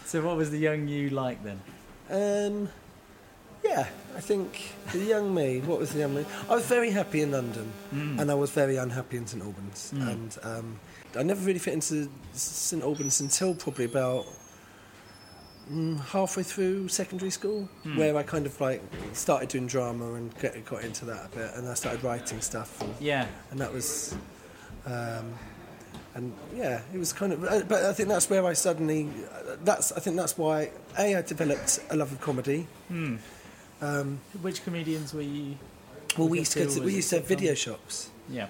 So, 0.05 0.23
what 0.23 0.37
was 0.37 0.51
the 0.51 0.59
young 0.59 0.88
you 0.88 1.11
like 1.11 1.42
then? 1.44 1.61
um, 2.11 2.68
yeah, 3.64 3.87
I 4.16 4.21
think 4.21 4.73
the 4.92 5.01
young 5.01 5.35
me. 5.35 5.61
What 5.61 5.79
was 5.81 5.90
the 5.92 5.99
young 5.99 6.14
me? 6.14 6.25
I 6.49 6.55
was 6.55 6.64
very 6.64 6.90
happy 6.90 7.23
in 7.23 7.33
London, 7.33 7.71
and 7.92 8.31
I 8.31 8.35
was 8.35 8.51
very 8.51 8.77
unhappy 8.77 9.16
in 9.16 9.27
St 9.27 9.42
Albans, 9.42 9.92
and 9.94 10.38
um, 10.44 10.79
I 11.16 11.23
never 11.25 11.40
really 11.44 11.59
fit 11.59 11.75
into 11.75 12.09
St 12.35 12.83
Albans 12.83 13.21
until 13.21 13.55
probably 13.55 13.85
about 13.87 14.27
mm, 15.70 16.00
halfway 16.07 16.42
through 16.42 16.88
secondary 16.88 17.31
school, 17.31 17.68
where 17.96 18.16
I 18.16 18.22
kind 18.22 18.46
of 18.46 18.61
like 18.61 18.83
started 19.12 19.48
doing 19.48 19.66
drama 19.66 20.14
and 20.14 20.37
get, 20.40 20.64
got 20.64 20.83
into 20.85 21.04
that 21.07 21.26
a 21.26 21.37
bit, 21.37 21.50
and 21.54 21.68
I 21.68 21.74
started 21.74 22.02
writing 22.04 22.40
stuff, 22.40 22.81
and, 22.81 22.94
Yeah. 23.00 23.26
and 23.50 23.61
that 23.61 23.72
was. 23.72 24.14
Um, 24.87 25.35
and 26.14 26.33
yeah, 26.57 26.81
it 26.92 26.98
was 26.98 27.12
kind 27.12 27.33
of, 27.33 27.44
uh, 27.44 27.61
but 27.68 27.85
I 27.85 27.92
think 27.92 28.09
that's 28.09 28.28
where 28.28 28.44
I 28.44 28.54
suddenly, 28.54 29.09
uh, 29.33 29.57
that's 29.62 29.92
I 29.92 30.00
think 30.00 30.16
that's 30.16 30.37
why 30.37 30.70
a 30.98 31.14
I 31.16 31.22
developed 31.22 31.78
a 31.90 31.96
love 31.96 32.11
of 32.11 32.20
comedy. 32.20 32.66
Um, 33.81 34.18
Which 34.42 34.64
comedians 34.64 35.14
were 35.14 35.20
you? 35.22 35.57
well, 36.16 36.28
we 36.28 36.40
used 36.40 36.52
to, 36.52 36.64
go 36.64 36.70
to, 36.70 36.81
we 36.83 36.94
used 36.94 37.11
to 37.11 37.16
have 37.16 37.26
video 37.26 37.54
shops. 37.54 38.11
Yeah. 38.28 38.48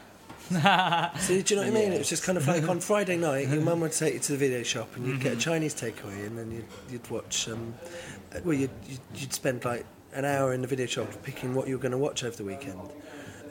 So 1.20 1.40
do 1.42 1.54
you 1.54 1.60
know 1.60 1.66
what 1.66 1.66
I 1.66 1.70
mean? 1.74 1.88
Yeah. 1.90 1.96
It 1.96 1.98
was 1.98 2.08
just 2.08 2.22
kind 2.24 2.38
of 2.38 2.46
like 2.48 2.68
on 2.68 2.80
Friday 2.80 3.16
night, 3.16 3.48
your 3.48 3.60
mum 3.60 3.80
would 3.80 3.92
take 3.92 4.14
you 4.14 4.20
to 4.20 4.32
the 4.32 4.38
video 4.38 4.62
shop 4.62 4.94
and 4.96 5.06
you'd 5.06 5.20
get 5.20 5.32
a 5.34 5.36
Chinese 5.36 5.74
takeaway, 5.74 6.26
and 6.26 6.38
then 6.38 6.50
you'd, 6.50 6.64
you'd 6.90 7.10
watch. 7.10 7.48
Um, 7.48 7.74
uh, 8.34 8.40
well, 8.44 8.54
you'd, 8.54 8.70
you'd 8.88 9.00
you'd 9.14 9.32
spend 9.32 9.64
like 9.64 9.84
an 10.14 10.24
hour 10.24 10.52
in 10.54 10.62
the 10.62 10.68
video 10.68 10.86
shop 10.86 11.08
picking 11.22 11.54
what 11.54 11.68
you 11.68 11.76
were 11.76 11.82
going 11.82 11.92
to 11.92 11.98
watch 11.98 12.24
over 12.24 12.36
the 12.36 12.44
weekend, 12.44 12.80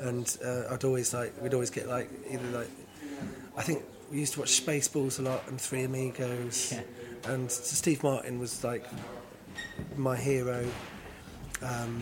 and 0.02 0.38
uh, 0.44 0.64
I'd 0.72 0.84
always 0.84 1.14
like 1.14 1.40
we'd 1.42 1.54
always 1.54 1.70
get 1.70 1.88
like 1.88 2.10
either 2.32 2.48
like 2.50 2.70
I 3.56 3.62
think 3.64 3.84
we 4.12 4.20
used 4.20 4.34
to 4.34 4.40
watch 4.40 4.66
Spaceballs 4.66 5.20
a 5.20 5.22
lot 5.24 5.44
and 5.48 5.60
Three 5.62 5.84
Amigos, 5.84 6.72
Yeah. 6.74 7.32
and 7.32 7.52
Steve 7.52 8.02
Martin 8.04 8.40
was 8.40 8.64
like 8.64 8.86
my 9.96 10.16
hero. 10.16 10.66
Um, 11.62 12.02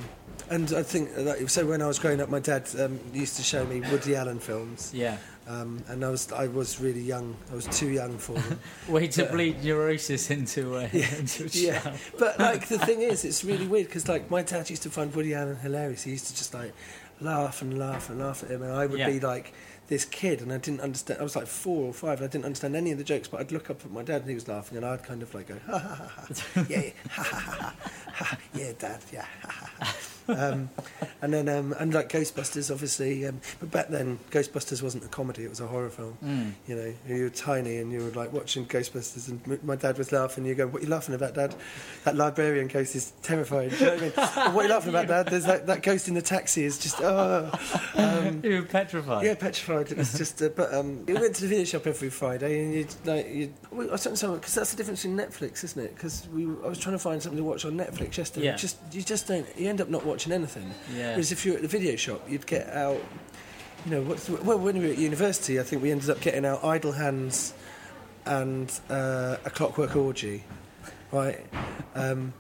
and 0.50 0.74
I 0.74 0.84
think 0.84 1.15
that, 1.15 1.50
so. 1.50 1.65
When 1.65 1.82
I 1.82 1.88
was 1.88 1.98
growing 2.00 2.22
up, 2.22 2.30
my 2.30 2.39
dad 2.39 2.68
um, 2.80 3.00
used 3.13 3.38
to 3.38 3.44
show 3.44 3.65
me 3.65 3.82
Woody 3.89 4.15
Allen 4.15 4.39
films. 4.39 4.91
Yeah. 4.94 5.18
Um, 5.48 5.84
and 5.88 6.04
I 6.04 6.10
was 6.10 6.32
I 6.32 6.48
was 6.48 6.80
really 6.82 7.02
young. 7.02 7.36
I 7.52 7.56
was 7.56 7.65
too 7.68 7.89
young 7.89 8.18
for 8.18 8.34
them. 8.34 8.60
Way 8.89 9.08
to 9.10 9.26
bleed 9.28 9.63
neurosis 9.63 10.30
into 10.32 10.76
a, 10.78 10.84
into 10.86 11.46
a 11.46 11.48
yeah, 11.52 11.80
show. 11.82 11.94
but 12.20 12.39
like 12.50 12.68
the 12.68 12.80
thing 12.80 13.02
is, 13.02 13.24
it's 13.24 13.44
really 13.44 13.68
weird 13.68 13.86
because 13.88 14.08
like 14.10 14.30
my 14.30 14.41
dad 14.41 14.70
used 14.70 14.84
to 14.84 14.89
find 14.89 15.13
Woody 15.15 15.34
Allen 15.36 15.56
hilarious. 15.56 16.04
He 16.04 16.12
used 16.12 16.28
to 16.28 16.36
just 16.36 16.54
like 16.54 16.74
laugh 17.22 17.62
and 17.62 17.78
laugh 17.78 18.10
and 18.10 18.20
laugh 18.20 18.44
at 18.44 18.50
him, 18.50 18.62
and 18.63 18.72
I 18.74 18.88
would 18.88 19.00
Yeah. 19.00 19.10
be 19.10 19.20
like 19.20 19.54
this 19.88 20.06
kid, 20.06 20.41
and 20.41 20.52
I 20.52 20.58
didn't 20.58 20.82
understand. 20.82 21.19
I 21.19 21.24
was 21.24 21.36
like 21.36 21.48
four 21.48 21.86
or 21.86 21.93
five, 21.93 22.19
and 22.19 22.28
I 22.28 22.32
didn't 22.32 22.45
understand 22.45 22.76
any 22.76 22.91
of 22.91 22.98
the 22.98 23.04
jokes. 23.04 23.28
But 23.28 23.41
I'd 23.41 23.52
look 23.52 23.69
up 23.69 23.84
at 23.86 23.91
my 23.91 24.04
dad, 24.04 24.21
and 24.21 24.30
he 24.30 24.36
was 24.36 24.48
laughing, 24.48 24.78
and 24.78 24.86
I'd 24.86 25.04
kind 25.04 25.21
of 25.21 25.34
like 25.34 25.48
go, 25.48 25.56
ha 25.65 25.78
ha 25.78 25.95
ha, 25.95 26.06
ha. 26.17 26.65
yeah, 26.69 26.89
ha 27.10 27.24
ha 27.24 27.39
ha, 27.39 27.76
ha, 28.06 28.26
ha, 28.26 28.38
yeah, 28.54 28.71
dad, 28.78 29.02
yeah, 29.12 29.26
ha 29.41 29.52
ha 29.52 29.69
ha. 29.86 29.95
Um, 30.27 30.69
and 31.21 31.33
then 31.33 31.47
um, 31.49 31.73
and 31.79 31.93
like 31.93 32.09
Ghostbusters, 32.09 32.71
obviously, 32.71 33.25
um, 33.27 33.39
but 33.59 33.71
back 33.71 33.88
then 33.89 34.17
Ghostbusters 34.31 34.81
wasn't 34.81 35.03
a 35.05 35.07
comedy; 35.07 35.43
it 35.43 35.49
was 35.49 35.59
a 35.59 35.67
horror 35.67 35.89
film. 35.89 36.17
Mm. 36.23 36.51
You 36.67 36.75
know, 36.75 36.93
you 37.07 37.23
were 37.23 37.29
tiny 37.29 37.77
and 37.77 37.91
you 37.91 37.99
were 38.03 38.11
like 38.11 38.33
watching 38.33 38.65
Ghostbusters, 38.65 39.29
and 39.29 39.39
m- 39.47 39.59
my 39.63 39.75
dad 39.75 39.97
was 39.97 40.11
laughing. 40.11 40.45
You 40.45 40.55
go, 40.55 40.67
"What 40.67 40.81
are 40.81 40.85
you 40.85 40.89
laughing 40.91 41.15
about, 41.15 41.35
Dad? 41.35 41.55
That 42.05 42.15
librarian 42.15 42.67
ghost 42.67 42.95
is 42.95 43.13
terrifying." 43.21 43.69
Do 43.69 43.75
you 43.75 43.85
know 43.85 43.91
what 43.91 43.99
I 43.99 44.01
mean? 44.01 44.11
What 44.55 44.65
are 44.65 44.67
you 44.67 44.73
laughing 44.73 44.89
about, 44.89 45.07
Dad? 45.07 45.27
There's 45.27 45.45
that, 45.45 45.67
that 45.67 45.83
ghost 45.83 46.07
in 46.07 46.13
the 46.13 46.21
taxi 46.21 46.63
is 46.65 46.77
just 46.79 47.01
oh. 47.01 47.51
Um, 47.95 48.41
You 48.43 48.61
were 48.61 48.67
petrified. 48.67 49.25
yeah, 49.25 49.35
petrified. 49.35 49.91
It 49.91 49.97
was 49.97 50.17
just, 50.17 50.41
uh, 50.41 50.49
but 50.49 50.73
um, 50.73 51.05
we 51.05 51.13
went 51.13 51.35
to 51.35 51.41
the 51.41 51.47
video 51.47 51.65
shop 51.65 51.85
every 51.88 52.09
Friday, 52.09 52.63
and 52.63 52.73
you'd 52.73 52.95
like, 53.05 53.29
you'd, 53.33 53.53
well, 53.71 53.88
I 53.93 53.97
don't 53.97 54.21
know, 54.23 54.33
because 54.33 54.55
that's 54.55 54.71
the 54.71 54.77
difference 54.77 55.05
in 55.05 55.15
Netflix, 55.15 55.63
isn't 55.63 55.83
it? 55.83 55.93
Because 55.95 56.27
we, 56.33 56.45
I 56.45 56.67
was 56.67 56.79
trying 56.79 56.95
to 56.95 56.99
find 56.99 57.21
something 57.21 57.38
to 57.38 57.43
watch 57.43 57.65
on 57.65 57.73
Netflix 57.73 58.17
yesterday. 58.17 58.47
Yeah. 58.47 58.55
Just, 58.55 58.77
you 58.91 59.01
just 59.01 59.27
don't, 59.27 59.45
you 59.57 59.69
end 59.69 59.81
up 59.81 59.89
not 59.89 60.05
watching 60.05 60.14
anything. 60.32 60.71
Yeah. 60.95 61.12
Whereas 61.12 61.32
if 61.32 61.45
you're 61.45 61.56
at 61.56 61.62
the 61.62 61.67
video 61.67 61.95
shop, 61.95 62.21
you'd 62.30 62.47
get 62.47 62.69
out, 62.69 63.01
you 63.86 63.91
know, 63.91 64.01
what's 64.01 64.25
the, 64.25 64.36
well, 64.43 64.58
when 64.58 64.78
we 64.80 64.88
were 64.88 64.93
at 64.93 64.97
university, 64.97 65.60
I 65.60 65.63
think 65.63 65.82
we 65.82 65.91
ended 65.91 66.10
up 66.10 66.21
getting 66.21 66.45
out 66.45 66.63
Idle 66.63 66.93
Hands 66.93 67.54
and 68.25 68.80
uh, 68.89 69.38
A 69.45 69.49
Clockwork 69.49 69.95
Orgy, 69.95 70.43
right? 71.12 71.45
Um, 71.93 72.34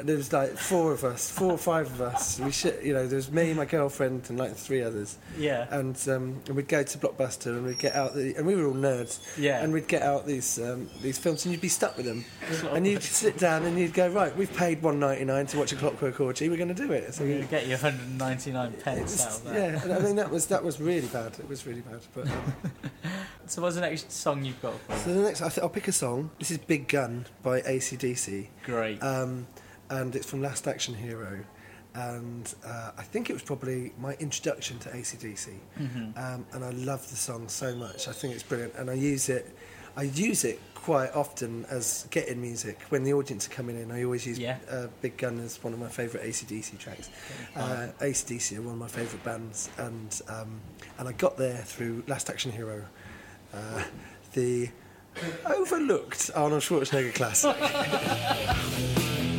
there 0.00 0.16
was 0.16 0.32
like 0.32 0.56
four 0.56 0.92
of 0.92 1.04
us, 1.04 1.30
four 1.30 1.52
or 1.52 1.58
five 1.58 1.86
of 1.86 2.00
us. 2.00 2.38
We, 2.40 2.50
sh- 2.52 2.66
you 2.82 2.92
know, 2.92 3.06
there 3.06 3.16
was 3.16 3.30
me, 3.30 3.54
my 3.54 3.64
girlfriend, 3.64 4.24
and 4.28 4.38
like 4.38 4.54
three 4.54 4.82
others 4.82 5.16
Yeah. 5.38 5.66
and, 5.70 5.96
um, 6.08 6.42
and 6.46 6.56
we'd 6.56 6.68
go 6.68 6.82
to 6.82 6.98
Blockbuster 6.98 7.46
and 7.56 7.64
we'd 7.64 7.78
get 7.78 7.94
out 7.94 8.14
the 8.14 8.34
and 8.36 8.46
we 8.46 8.54
were 8.54 8.66
all 8.66 8.74
nerds 8.74 9.18
Yeah. 9.38 9.62
and 9.62 9.72
we'd 9.72 9.88
get 9.88 10.02
out 10.02 10.26
these 10.26 10.58
um, 10.58 10.88
these 11.02 11.18
films 11.18 11.44
and 11.44 11.52
you'd 11.52 11.60
be 11.60 11.68
stuck 11.68 11.96
with 11.96 12.06
them 12.06 12.24
and 12.72 12.86
you'd 12.86 13.02
sit 13.02 13.38
down 13.38 13.64
and 13.64 13.78
you'd 13.78 13.94
go 13.94 14.08
right 14.08 14.36
we've 14.36 14.52
paid 14.54 14.82
one 14.82 14.98
ninety 15.00 15.24
nine 15.24 15.46
to 15.46 15.58
watch 15.58 15.72
a 15.72 15.76
Clockwork 15.76 16.20
Orgy 16.20 16.48
we're 16.48 16.56
going 16.56 16.68
to 16.68 16.74
do 16.74 16.92
it 16.92 17.14
so 17.14 17.24
gonna 17.26 17.44
get 17.46 17.64
you 17.66 17.72
199 17.76 18.72
it 18.72 18.84
pence 18.84 19.00
was- 19.12 19.20
out 19.22 19.32
of 19.32 19.44
that. 19.44 19.54
yeah 19.54 19.82
and 19.82 19.92
I 19.92 19.98
mean 20.00 20.16
that 20.16 20.30
was 20.30 20.46
that 20.46 20.62
was 20.64 20.80
really 20.80 21.08
bad 21.08 21.38
it 21.38 21.48
was 21.48 21.66
really 21.66 21.80
bad 21.82 22.00
but 22.14 22.26
um, 22.28 22.54
So 23.48 23.62
what's 23.62 23.76
the 23.76 23.80
next 23.82 24.10
song 24.10 24.44
you've 24.44 24.60
got 24.60 24.74
for 24.80 24.96
so 24.96 25.14
the 25.14 25.22
next 25.22 25.40
I 25.40 25.48
th- 25.48 25.58
I'll 25.62 25.68
pick 25.68 25.86
a 25.88 25.92
song 25.92 26.30
this 26.38 26.50
is 26.50 26.58
Big 26.58 26.88
Gun 26.88 27.26
by 27.44 27.60
ACDC 27.60 28.48
Great. 28.64 29.00
um, 29.02 29.46
and 29.90 30.14
it's 30.16 30.26
from 30.28 30.42
Last 30.42 30.66
Action 30.66 30.94
Hero. 30.94 31.40
And 31.94 32.54
uh, 32.66 32.90
I 32.98 33.02
think 33.02 33.30
it 33.30 33.32
was 33.32 33.42
probably 33.42 33.92
my 33.98 34.14
introduction 34.14 34.78
to 34.80 34.90
ACDC. 34.90 35.54
Mm-hmm. 35.80 36.18
Um, 36.18 36.44
and 36.52 36.62
I 36.64 36.70
love 36.70 37.08
the 37.08 37.16
song 37.16 37.48
so 37.48 37.74
much. 37.74 38.06
I 38.06 38.12
think 38.12 38.34
it's 38.34 38.42
brilliant. 38.42 38.74
And 38.76 38.90
I 38.90 38.94
use 38.94 39.30
it, 39.30 39.56
I 39.96 40.02
use 40.02 40.44
it 40.44 40.60
quite 40.74 41.10
often 41.14 41.64
as 41.70 42.06
get-in 42.10 42.38
music 42.38 42.82
when 42.90 43.02
the 43.02 43.14
audience 43.14 43.46
are 43.46 43.50
coming 43.50 43.80
in. 43.80 43.90
I 43.90 44.04
always 44.04 44.26
use 44.26 44.38
Yeah. 44.38 44.58
uh, 44.70 44.88
Big 45.00 45.16
Gun 45.16 45.40
as 45.40 45.62
one 45.64 45.72
of 45.72 45.78
my 45.80 45.88
favourite 45.88 46.26
ACDC 46.26 46.78
tracks. 46.78 47.08
Uh, 47.56 47.88
ACDC 48.00 48.58
are 48.58 48.62
one 48.62 48.74
of 48.74 48.78
my 48.78 48.88
favourite 48.88 49.24
bands, 49.24 49.70
and 49.78 50.20
um, 50.28 50.60
and 50.98 51.08
I 51.08 51.12
got 51.12 51.38
there 51.38 51.56
through 51.56 52.04
Last 52.06 52.28
Action 52.28 52.52
Hero, 52.52 52.84
uh, 53.54 53.84
the 54.34 54.68
overlooked 55.46 56.30
Arnold 56.34 56.60
Schwarzenegger 56.62 57.14
classic. 57.14 57.56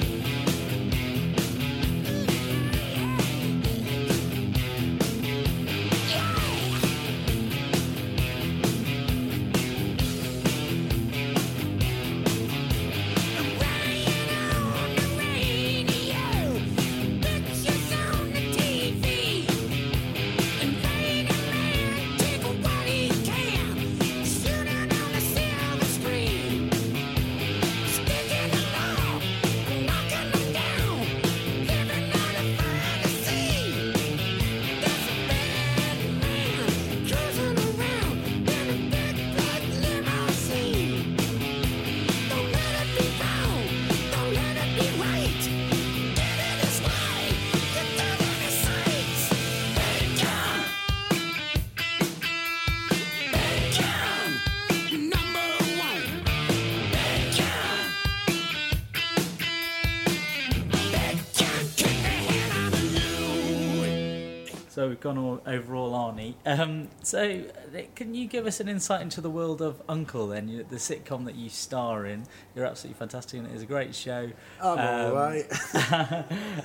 gone 65.08 65.18
all, 65.18 65.42
over 65.46 65.76
all 65.76 65.92
Arnie. 65.92 66.34
Um, 66.46 66.90
so 67.02 67.44
uh, 67.74 67.80
can 67.96 68.14
you 68.14 68.28
give 68.28 68.46
us 68.46 68.60
an 68.60 68.68
insight 68.68 69.02
into 69.02 69.22
the 69.22 69.30
world 69.30 69.62
of 69.62 69.82
Uncle 69.88 70.28
then? 70.28 70.50
You, 70.50 70.64
the 70.64 70.76
sitcom 70.76 71.24
that 71.26 71.36
you 71.36 71.48
star 71.50 72.06
in. 72.06 72.26
You're 72.56 72.66
absolutely 72.66 73.00
fantastic 73.00 73.40
and 73.40 73.50
it 73.50 73.56
is 73.56 73.62
a 73.62 73.66
great 73.66 73.96
show. 73.96 74.30
I'm 74.62 74.78
Um, 74.78 75.06
all 75.06 75.14
right. 75.14 75.46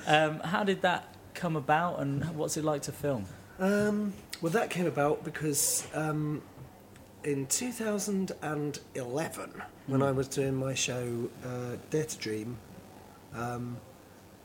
um, 0.07 0.41
how 0.41 0.65
did 0.65 0.81
that 0.81 1.15
come 1.33 1.55
about 1.55 2.01
and 2.01 2.25
what's 2.35 2.57
it 2.57 2.65
like 2.65 2.81
to 2.83 2.91
film? 2.91 3.25
Um, 3.59 4.11
well, 4.41 4.51
that 4.51 4.69
came 4.69 4.87
about 4.87 5.23
because 5.23 5.87
um, 5.93 6.41
in 7.23 7.45
2011, 7.47 9.61
when 9.87 10.01
I 10.01 10.11
was 10.11 10.27
doing 10.27 10.55
my 10.55 10.73
show 10.73 11.29
uh, 11.45 11.77
Dare 11.89 12.03
to 12.03 12.17
Dream, 12.17 12.57
um, 13.33 13.77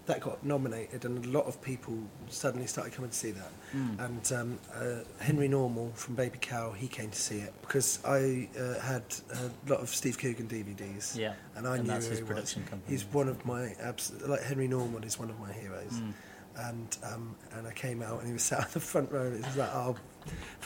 that 0.08 0.20
got 0.20 0.44
nominated, 0.44 1.04
and 1.04 1.24
a 1.24 1.28
lot 1.28 1.46
of 1.46 1.60
people 1.62 1.96
suddenly 2.28 2.66
started 2.66 2.92
coming 2.92 3.10
to 3.10 3.16
see 3.16 3.30
that. 3.30 3.52
And 3.72 4.32
um, 4.32 4.58
uh, 4.74 5.04
Henry 5.20 5.48
Normal 5.48 5.92
from 5.94 6.14
Baby 6.14 6.38
Cow, 6.40 6.72
he 6.72 6.88
came 6.88 7.10
to 7.10 7.18
see 7.18 7.38
it 7.38 7.52
because 7.60 8.00
I 8.04 8.48
uh, 8.58 8.80
had 8.80 9.04
a 9.32 9.70
lot 9.70 9.80
of 9.80 9.90
Steve 9.90 10.18
Coogan 10.18 10.48
DVDs. 10.48 11.16
Yeah, 11.16 11.34
and 11.54 11.68
I 11.68 11.76
and 11.76 11.84
knew 11.84 11.90
that's 11.90 12.06
his 12.06 12.20
production 12.20 12.62
was. 12.62 12.70
company. 12.70 12.92
He's 12.92 13.04
one 13.04 13.28
of 13.28 13.44
my 13.46 13.74
abs- 13.80 14.12
like 14.22 14.42
Henry 14.42 14.66
Normal 14.66 15.04
is 15.04 15.18
one 15.18 15.30
of 15.30 15.38
my 15.38 15.52
heroes. 15.52 15.92
Mm. 15.92 16.12
And 16.56 16.98
um, 17.04 17.36
and 17.52 17.66
I 17.68 17.72
came 17.72 18.02
out 18.02 18.18
and 18.18 18.26
he 18.26 18.32
was 18.32 18.42
sat 18.42 18.60
on 18.64 18.66
the 18.72 18.80
front 18.80 19.12
row 19.12 19.26
and 19.26 19.36
it 19.36 19.46
was 19.46 19.56
like 19.56 19.70
oh. 19.74 19.96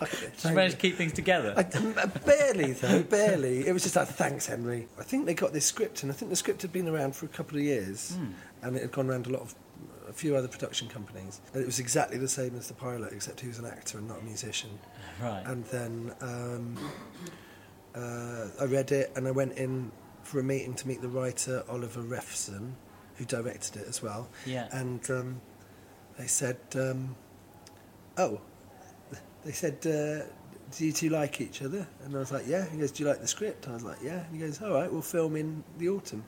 Did 0.01 0.09
you 0.13 0.29
thank 0.31 0.57
manage 0.57 0.73
to 0.73 0.79
keep 0.79 0.97
things 0.97 1.13
together? 1.13 1.55
I, 1.57 1.61
uh, 1.63 2.07
barely 2.25 2.73
though, 2.73 3.03
barely. 3.03 3.67
It 3.67 3.73
was 3.73 3.83
just 3.83 3.95
like 3.97 4.09
thanks 4.09 4.47
Henry. 4.47 4.89
I 4.99 5.03
think 5.03 5.27
they 5.27 5.35
got 5.35 5.53
this 5.53 5.65
script 5.67 6.03
and 6.03 6.11
I 6.11 6.15
think 6.15 6.31
the 6.31 6.37
script 6.37 6.63
had 6.63 6.73
been 6.73 6.89
around 6.89 7.15
for 7.15 7.27
a 7.27 7.29
couple 7.29 7.59
of 7.59 7.65
years 7.65 8.15
Hmm. 8.17 8.33
and 8.63 8.77
it 8.77 8.83
had 8.83 8.93
gone 8.93 9.09
around 9.09 9.27
a 9.27 9.31
lot 9.31 9.43
of 9.43 9.55
a 10.09 10.13
few 10.13 10.35
other 10.37 10.49
production 10.49 10.89
companies. 10.89 11.41
And 11.55 11.63
it 11.63 11.67
was 11.67 11.79
exactly 11.79 12.19
the 12.19 12.29
same 12.29 12.57
as 12.57 12.67
the 12.69 12.75
pilot 12.75 13.13
except 13.13 13.41
he 13.41 13.49
was 13.49 13.59
an 13.59 13.67
actor 13.67 13.99
and 13.99 14.09
not 14.09 14.19
a 14.21 14.23
musician. 14.25 14.71
right. 15.23 15.43
And 15.47 15.65
then 15.67 16.13
um, 16.21 16.77
uh, 17.95 18.47
I 18.61 18.65
read 18.65 18.93
it 18.93 19.13
and 19.17 19.29
I 19.29 19.31
went 19.31 19.53
in 19.55 19.91
for 20.23 20.41
a 20.41 20.43
meeting 20.43 20.75
to 20.75 20.89
meet 20.89 21.01
the 21.01 21.09
writer 21.09 21.63
Oliver 21.69 22.03
Refson, 22.03 22.73
who 23.17 23.25
directed 23.25 23.77
it 23.83 23.89
as 23.89 24.03
well. 24.03 24.29
Yeah. 24.47 24.69
And 24.73 25.09
um, 25.11 25.41
they 26.19 26.27
said, 26.27 26.59
um, 26.75 27.17
"Oh," 28.17 28.41
they 29.45 29.53
said, 29.53 29.75
uh, 29.87 30.25
"Do 30.77 30.87
you 30.87 30.93
two 30.93 31.09
like 31.11 31.41
each 31.41 31.63
other?" 31.63 31.87
And 32.05 32.15
I 32.15 32.19
was 32.19 32.33
like, 32.33 32.47
"Yeah." 32.47 32.65
He 32.71 32.79
goes, 32.79 32.91
"Do 32.93 33.03
you 33.03 33.09
like 33.09 33.21
the 33.21 33.27
script?" 33.29 33.69
I 33.69 33.73
was 33.75 33.83
like, 33.85 33.99
"Yeah." 34.03 34.25
And 34.27 34.35
he 34.37 34.39
goes, 34.47 34.61
"All 34.63 34.73
right, 34.75 34.91
we'll 34.93 35.03
film 35.03 35.37
in 35.37 35.63
the 35.79 35.89
autumn." 35.89 36.25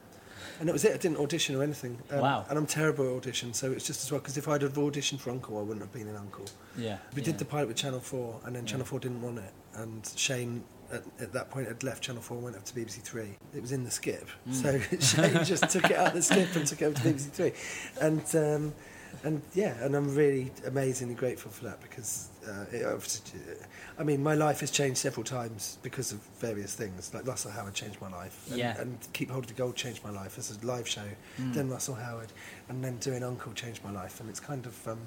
And 0.60 0.68
that 0.68 0.72
was 0.72 0.84
it. 0.84 0.92
I 0.92 0.98
didn't 0.98 1.16
audition 1.18 1.56
or 1.56 1.62
anything. 1.62 1.98
Um, 2.10 2.20
Wow. 2.20 2.46
And 2.48 2.58
I'm 2.58 2.66
terrible 2.66 3.06
at 3.08 3.16
audition, 3.16 3.54
so 3.54 3.72
it's 3.72 3.86
just 3.86 4.04
as 4.04 4.12
well 4.12 4.20
because 4.20 4.36
if 4.36 4.46
I'd 4.46 4.62
have 4.62 4.74
auditioned 4.74 5.20
for 5.20 5.30
Uncle, 5.30 5.58
I 5.58 5.62
wouldn't 5.62 5.80
have 5.80 5.92
been 5.92 6.06
in 6.06 6.16
Uncle. 6.16 6.44
yeah. 6.76 6.98
We 7.14 7.22
yeah. 7.22 7.26
did 7.26 7.38
the 7.38 7.44
pilot 7.44 7.68
with 7.68 7.76
Channel 7.76 8.00
4, 8.00 8.40
and 8.44 8.54
then 8.54 8.64
Yeah. 8.64 8.70
Channel 8.72 8.86
4 8.86 9.00
didn't 9.00 9.22
want 9.22 9.38
it. 9.38 9.52
And 9.74 10.08
Shane, 10.16 10.62
at, 10.92 11.02
at 11.18 11.32
that 11.32 11.50
point, 11.50 11.66
had 11.66 11.82
left 11.82 12.02
Channel 12.04 12.20
4 12.22 12.36
and 12.36 12.44
went 12.44 12.56
up 12.56 12.64
to 12.66 12.74
BBC 12.74 13.00
3. 13.02 13.36
It 13.54 13.62
was 13.62 13.72
in 13.72 13.84
the 13.84 13.90
skip. 13.90 14.28
Mm. 14.48 14.54
So 14.54 14.78
Shane 15.00 15.44
just 15.44 15.68
took 15.70 15.84
it 15.86 15.96
out 15.96 16.08
of 16.08 16.14
the 16.14 16.22
skip 16.22 16.54
and 16.54 16.66
took 16.66 16.82
it 16.82 16.84
over 16.84 16.94
to 17.00 17.08
BBC 17.08 17.30
3. 17.30 17.52
And, 18.02 18.36
um, 18.36 18.74
and 19.24 19.42
yeah, 19.54 19.74
and 19.82 19.94
I'm 19.96 20.14
really 20.14 20.52
amazingly 20.66 21.14
grateful 21.14 21.50
for 21.50 21.64
that 21.64 21.80
because, 21.80 22.28
uh, 22.46 22.64
it, 22.72 23.62
I 23.98 24.02
mean, 24.02 24.22
my 24.22 24.34
life 24.34 24.60
has 24.60 24.70
changed 24.70 24.98
several 24.98 25.24
times 25.24 25.78
because 25.82 26.12
of 26.12 26.18
various 26.38 26.74
things. 26.74 27.12
Like 27.14 27.26
Russell 27.26 27.50
Howard 27.50 27.74
changed 27.74 28.00
my 28.00 28.10
life. 28.10 28.46
And, 28.48 28.58
Yeah. 28.58 28.80
and 28.80 28.98
Keep 29.12 29.30
Hold 29.30 29.44
of 29.44 29.48
the 29.48 29.54
Gold 29.54 29.76
changed 29.76 30.02
my 30.04 30.10
life 30.10 30.38
as 30.38 30.50
a 30.56 30.66
live 30.66 30.88
show. 30.88 31.08
Mm. 31.40 31.54
Then 31.54 31.68
Russell 31.70 31.94
Howard. 31.94 32.32
And 32.68 32.84
then 32.84 32.96
doing 32.98 33.22
Uncle 33.22 33.52
changed 33.52 33.82
my 33.84 33.90
life. 33.90 34.20
And 34.20 34.28
it's 34.28 34.40
kind 34.40 34.66
of. 34.66 34.88
Um, 34.88 35.00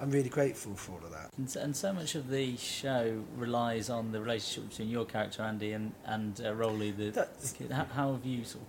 I'm 0.00 0.12
really 0.12 0.28
grateful 0.28 0.74
for 0.74 0.92
all 0.92 1.04
of 1.04 1.10
that. 1.10 1.30
And 1.36 1.50
so, 1.50 1.60
and 1.60 1.76
so 1.76 1.92
much 1.92 2.14
of 2.14 2.28
the 2.30 2.56
show 2.56 3.24
relies 3.36 3.90
on 3.90 4.12
the 4.12 4.20
relationship 4.20 4.70
between 4.70 4.88
your 4.90 5.04
character 5.04 5.42
Andy 5.42 5.72
and 5.72 5.92
and 6.04 6.40
uh, 6.44 6.54
Rolly. 6.54 6.92
The, 6.92 7.10
the. 7.10 7.74
How, 7.74 7.84
how 7.92 8.12
have 8.12 8.24
you 8.24 8.44
sort 8.44 8.62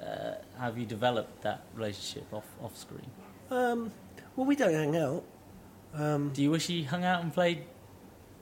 of, 0.00 0.08
uh, 0.08 0.34
how 0.58 0.64
have 0.64 0.76
you 0.78 0.84
developed 0.86 1.42
that 1.42 1.62
relationship 1.76 2.26
off 2.32 2.46
off 2.60 2.76
screen? 2.76 3.08
Um, 3.50 3.92
well, 4.34 4.46
we 4.46 4.56
don't 4.56 4.74
hang 4.74 4.96
out. 4.96 5.22
Um, 5.94 6.30
Do 6.34 6.42
you 6.42 6.50
wish 6.50 6.66
he 6.66 6.82
hung 6.84 7.04
out 7.04 7.22
and 7.22 7.32
played 7.32 7.64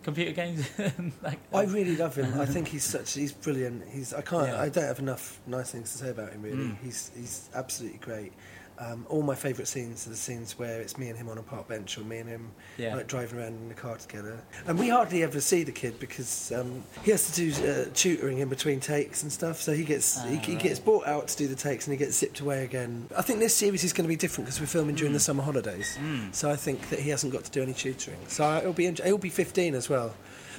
computer 0.02 0.32
games? 0.32 0.68
like, 1.22 1.38
I 1.52 1.64
really 1.64 1.96
love 1.96 2.16
him. 2.16 2.38
I 2.40 2.46
think 2.54 2.68
he's 2.68 2.84
such 2.84 3.14
he's 3.14 3.32
brilliant. 3.32 3.88
He's 3.88 4.12
I 4.14 4.22
can't 4.22 4.48
Yeah. 4.48 4.60
I 4.60 4.68
don't 4.68 4.84
have 4.84 4.98
enough 4.98 5.40
nice 5.46 5.70
things 5.72 5.92
to 5.92 5.98
say 5.98 6.10
about 6.10 6.32
him 6.32 6.42
really. 6.42 6.56
Mm. 6.56 6.76
He's 6.82 7.10
he's 7.16 7.50
absolutely 7.54 7.98
great. 7.98 8.32
Um, 8.78 9.06
all 9.08 9.22
my 9.22 9.34
favourite 9.34 9.68
scenes 9.68 10.06
are 10.06 10.10
the 10.10 10.16
scenes 10.16 10.58
where 10.58 10.80
it's 10.82 10.98
me 10.98 11.08
and 11.08 11.16
him 11.16 11.28
on 11.30 11.38
a 11.38 11.42
park 11.42 11.68
bench 11.68 11.96
or 11.96 12.02
me 12.02 12.18
and 12.18 12.28
him 12.28 12.50
Yeah. 12.76 12.94
like 12.94 13.06
driving 13.06 13.38
around 13.38 13.54
in 13.54 13.68
the 13.68 13.74
car 13.74 13.96
together. 13.96 14.38
And 14.66 14.78
we 14.78 14.88
hardly 14.90 15.22
ever 15.22 15.40
see 15.40 15.62
the 15.62 15.72
kid 15.72 15.98
because 15.98 16.52
um, 16.52 16.82
he 17.02 17.10
has 17.10 17.30
to 17.30 17.34
do 17.34 17.66
uh, 17.66 17.86
tutoring 17.94 18.38
in 18.38 18.48
between 18.48 18.80
takes 18.80 19.22
and 19.22 19.32
stuff. 19.32 19.60
So 19.62 19.72
he 19.72 19.82
gets 19.84 20.22
he, 20.24 20.36
Ah, 20.36 20.40
he 20.40 20.54
gets 20.56 20.78
brought 20.78 21.06
out 21.06 21.28
to 21.28 21.36
do 21.38 21.46
the 21.48 21.54
takes 21.54 21.86
and 21.86 21.92
he 21.92 21.98
gets 21.98 22.16
zipped 22.18 22.40
away 22.40 22.64
again. 22.64 23.08
I 23.16 23.22
think 23.22 23.38
this 23.40 23.54
series 23.56 23.82
is 23.82 23.92
going 23.94 24.04
to 24.04 24.08
be 24.08 24.16
different 24.16 24.46
because 24.46 24.60
we're 24.60 24.66
filming 24.66 24.94
during 24.94 25.12
the 25.14 25.20
summer 25.20 25.42
holidays. 25.42 25.98
So 26.32 26.50
I 26.50 26.56
think 26.56 26.90
that 26.90 26.98
he 26.98 27.08
hasn't 27.10 27.32
got 27.32 27.44
to 27.44 27.50
do 27.50 27.62
any 27.62 27.72
tutoring. 27.72 28.18
So 28.28 28.56
it'll 28.58 28.72
be 28.74 28.90
he'll 29.02 29.16
be 29.18 29.30
15 29.30 29.74
as 29.74 29.88
well. 29.88 30.14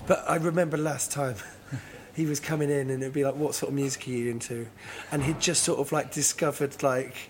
But 0.08 0.24
I 0.28 0.38
remember 0.38 0.78
last 0.78 1.12
time. 1.12 1.36
He 2.16 2.26
was 2.26 2.40
coming 2.40 2.72
in 2.72 2.90
and 2.90 3.04
it'd 3.04 3.14
be 3.14 3.24
like, 3.24 3.36
what 3.36 3.54
sort 3.54 3.70
of 3.70 3.76
music 3.76 4.08
are 4.08 4.10
you 4.10 4.32
into? 4.32 4.66
And 5.12 5.22
he'd 5.24 5.40
just 5.40 5.62
sort 5.62 5.78
of 5.80 5.92
like 5.92 6.12
discovered 6.12 6.82
like 6.82 7.30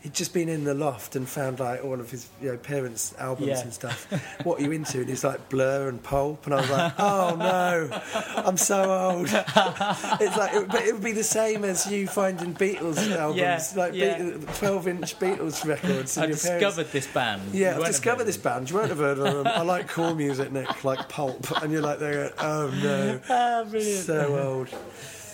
he'd 0.00 0.14
just 0.14 0.32
been 0.32 0.48
in 0.48 0.64
the 0.64 0.74
loft 0.74 1.16
and 1.16 1.28
found 1.28 1.58
like 1.60 1.82
all 1.84 1.98
of 2.00 2.10
his 2.10 2.28
you 2.40 2.50
know 2.52 2.56
parents' 2.56 3.14
albums 3.18 3.48
Yeah. 3.48 3.60
and 3.60 3.72
stuff. 3.72 4.06
what 4.44 4.60
are 4.60 4.62
you 4.64 4.72
into? 4.72 5.00
And 5.00 5.08
he's 5.08 5.24
like 5.24 5.48
Blur 5.48 5.88
and 5.88 6.02
Pulp, 6.02 6.44
and 6.46 6.54
I 6.54 6.60
was 6.60 6.70
like, 6.70 6.92
oh 6.98 7.36
no, 7.38 8.00
I'm 8.36 8.56
so 8.56 8.90
old. 8.92 9.26
it's 9.30 10.36
like, 10.36 10.54
it, 10.54 10.68
but 10.68 10.82
it 10.82 10.92
would 10.94 11.02
be 11.02 11.12
the 11.12 11.24
same 11.24 11.64
as 11.64 11.90
you 11.90 12.06
finding 12.06 12.54
Beatles 12.54 12.98
albums, 13.16 13.38
Yeah, 13.38 13.62
like 13.76 13.94
yeah. 13.94 14.32
twelve-inch 14.56 15.18
Beatles 15.18 15.64
records. 15.66 16.16
I 16.16 16.26
discovered 16.26 16.60
parents- 16.60 16.92
this 16.92 17.06
band. 17.08 17.42
yeah, 17.52 17.76
I've 17.78 17.86
discovered 17.86 18.24
this 18.24 18.36
band. 18.36 18.70
You 18.70 18.76
won't 18.76 18.88
have 18.90 18.98
heard 18.98 19.18
of 19.18 19.24
them. 19.24 19.46
I 19.46 19.62
like 19.62 19.88
cool 19.88 20.14
music, 20.14 20.52
Nick, 20.52 20.84
like 20.84 21.08
Pulp. 21.08 21.50
And 21.62 21.72
you're 21.72 21.82
like, 21.82 21.98
there, 21.98 22.32
oh 22.38 22.68
no. 22.82 23.20
Ah, 23.28 23.64
so 23.68 24.38
old. 24.38 24.68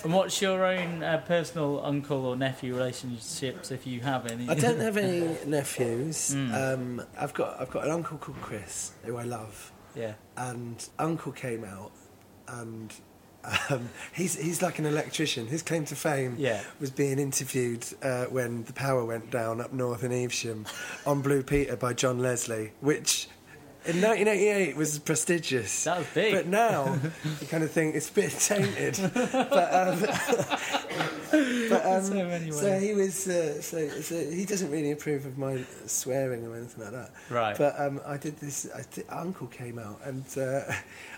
And 0.04 0.12
what's 0.12 0.40
your 0.42 0.64
own 0.64 1.02
uh, 1.02 1.18
personal 1.26 1.80
uncle 1.84 2.26
or 2.26 2.36
nephew 2.36 2.74
relationships, 2.74 3.70
if 3.70 3.86
you 3.86 4.00
have 4.00 4.26
any? 4.30 4.48
I 4.48 4.54
don't 4.54 4.78
have 4.88 4.96
any 4.98 5.36
nephews. 5.46 6.34
Mm. 6.34 6.74
Um, 6.74 7.02
I've 7.18 7.32
got 7.34 7.60
I've 7.60 7.70
got 7.70 7.84
an 7.86 7.90
uncle 7.90 8.18
called 8.18 8.40
Chris 8.42 8.92
who 9.04 9.16
I 9.16 9.22
love, 9.24 9.72
yeah. 9.96 10.12
and 10.36 10.86
Uncle 10.98 11.32
came 11.32 11.64
out, 11.64 11.90
and 12.48 12.92
um, 13.70 13.88
he's 14.14 14.38
he's 14.38 14.60
like 14.60 14.78
an 14.78 14.84
electrician. 14.86 15.46
His 15.46 15.62
claim 15.62 15.86
to 15.86 15.96
fame 15.96 16.36
Yeah. 16.38 16.62
was 16.80 16.90
being 16.90 17.18
interviewed 17.18 17.86
uh, 18.02 18.24
when 18.26 18.64
the 18.64 18.72
power 18.74 19.04
went 19.06 19.30
down 19.30 19.60
up 19.60 19.72
north 19.72 20.04
in 20.04 20.12
Evesham 20.12 20.66
on 21.06 21.22
Blue 21.22 21.42
Peter 21.42 21.76
by 21.76 21.94
John 21.94 22.18
Leslie, 22.18 22.72
which. 22.80 23.28
In 23.86 24.00
1988 24.00 24.76
was 24.76 24.98
prestigious. 24.98 25.84
That 25.84 25.98
was 25.98 26.06
big. 26.14 26.32
But 26.34 26.46
now, 26.46 26.98
you 27.40 27.46
kind 27.46 27.62
of 27.62 27.70
think 27.70 27.94
it's 27.94 28.08
a 28.08 28.12
bit 28.14 28.30
tainted. 28.32 28.98
but 29.12 29.74
um, 29.74 30.00
but 31.30 31.84
um, 31.84 32.02
So 32.02 32.52
so 32.52 32.78
he 32.78 32.94
was 32.94 33.28
uh, 33.28 33.60
so, 33.60 33.88
so 34.00 34.30
he 34.30 34.46
doesn't 34.46 34.70
really 34.70 34.92
approve 34.92 35.26
of 35.26 35.36
my 35.36 35.62
swearing 35.84 36.46
or 36.46 36.56
anything 36.56 36.82
like 36.82 36.92
that. 36.92 37.10
Right. 37.28 37.58
But 37.58 37.78
um, 37.78 38.00
I 38.06 38.16
did 38.16 38.38
this. 38.38 38.66
I 38.74 38.84
did, 38.90 39.04
Uncle 39.10 39.48
came 39.48 39.78
out 39.78 40.00
and 40.04 40.24
uh, 40.38 40.62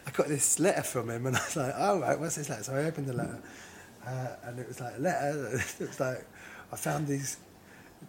I 0.06 0.10
got 0.10 0.26
this 0.26 0.58
letter 0.58 0.82
from 0.82 1.10
him, 1.10 1.26
and 1.26 1.36
I 1.36 1.40
was 1.40 1.56
like, 1.56 1.74
"Oh 1.76 2.00
right, 2.00 2.18
what's 2.18 2.34
this 2.34 2.48
letter?" 2.48 2.64
So 2.64 2.74
I 2.74 2.84
opened 2.84 3.06
the 3.06 3.12
letter, 3.12 3.38
uh, 4.04 4.26
and 4.44 4.58
it 4.58 4.66
was 4.66 4.80
like 4.80 4.94
a 4.96 5.00
letter. 5.00 5.60
It 5.78 5.86
was 5.86 6.00
like 6.00 6.26
I 6.72 6.76
found 6.76 7.06
these 7.06 7.36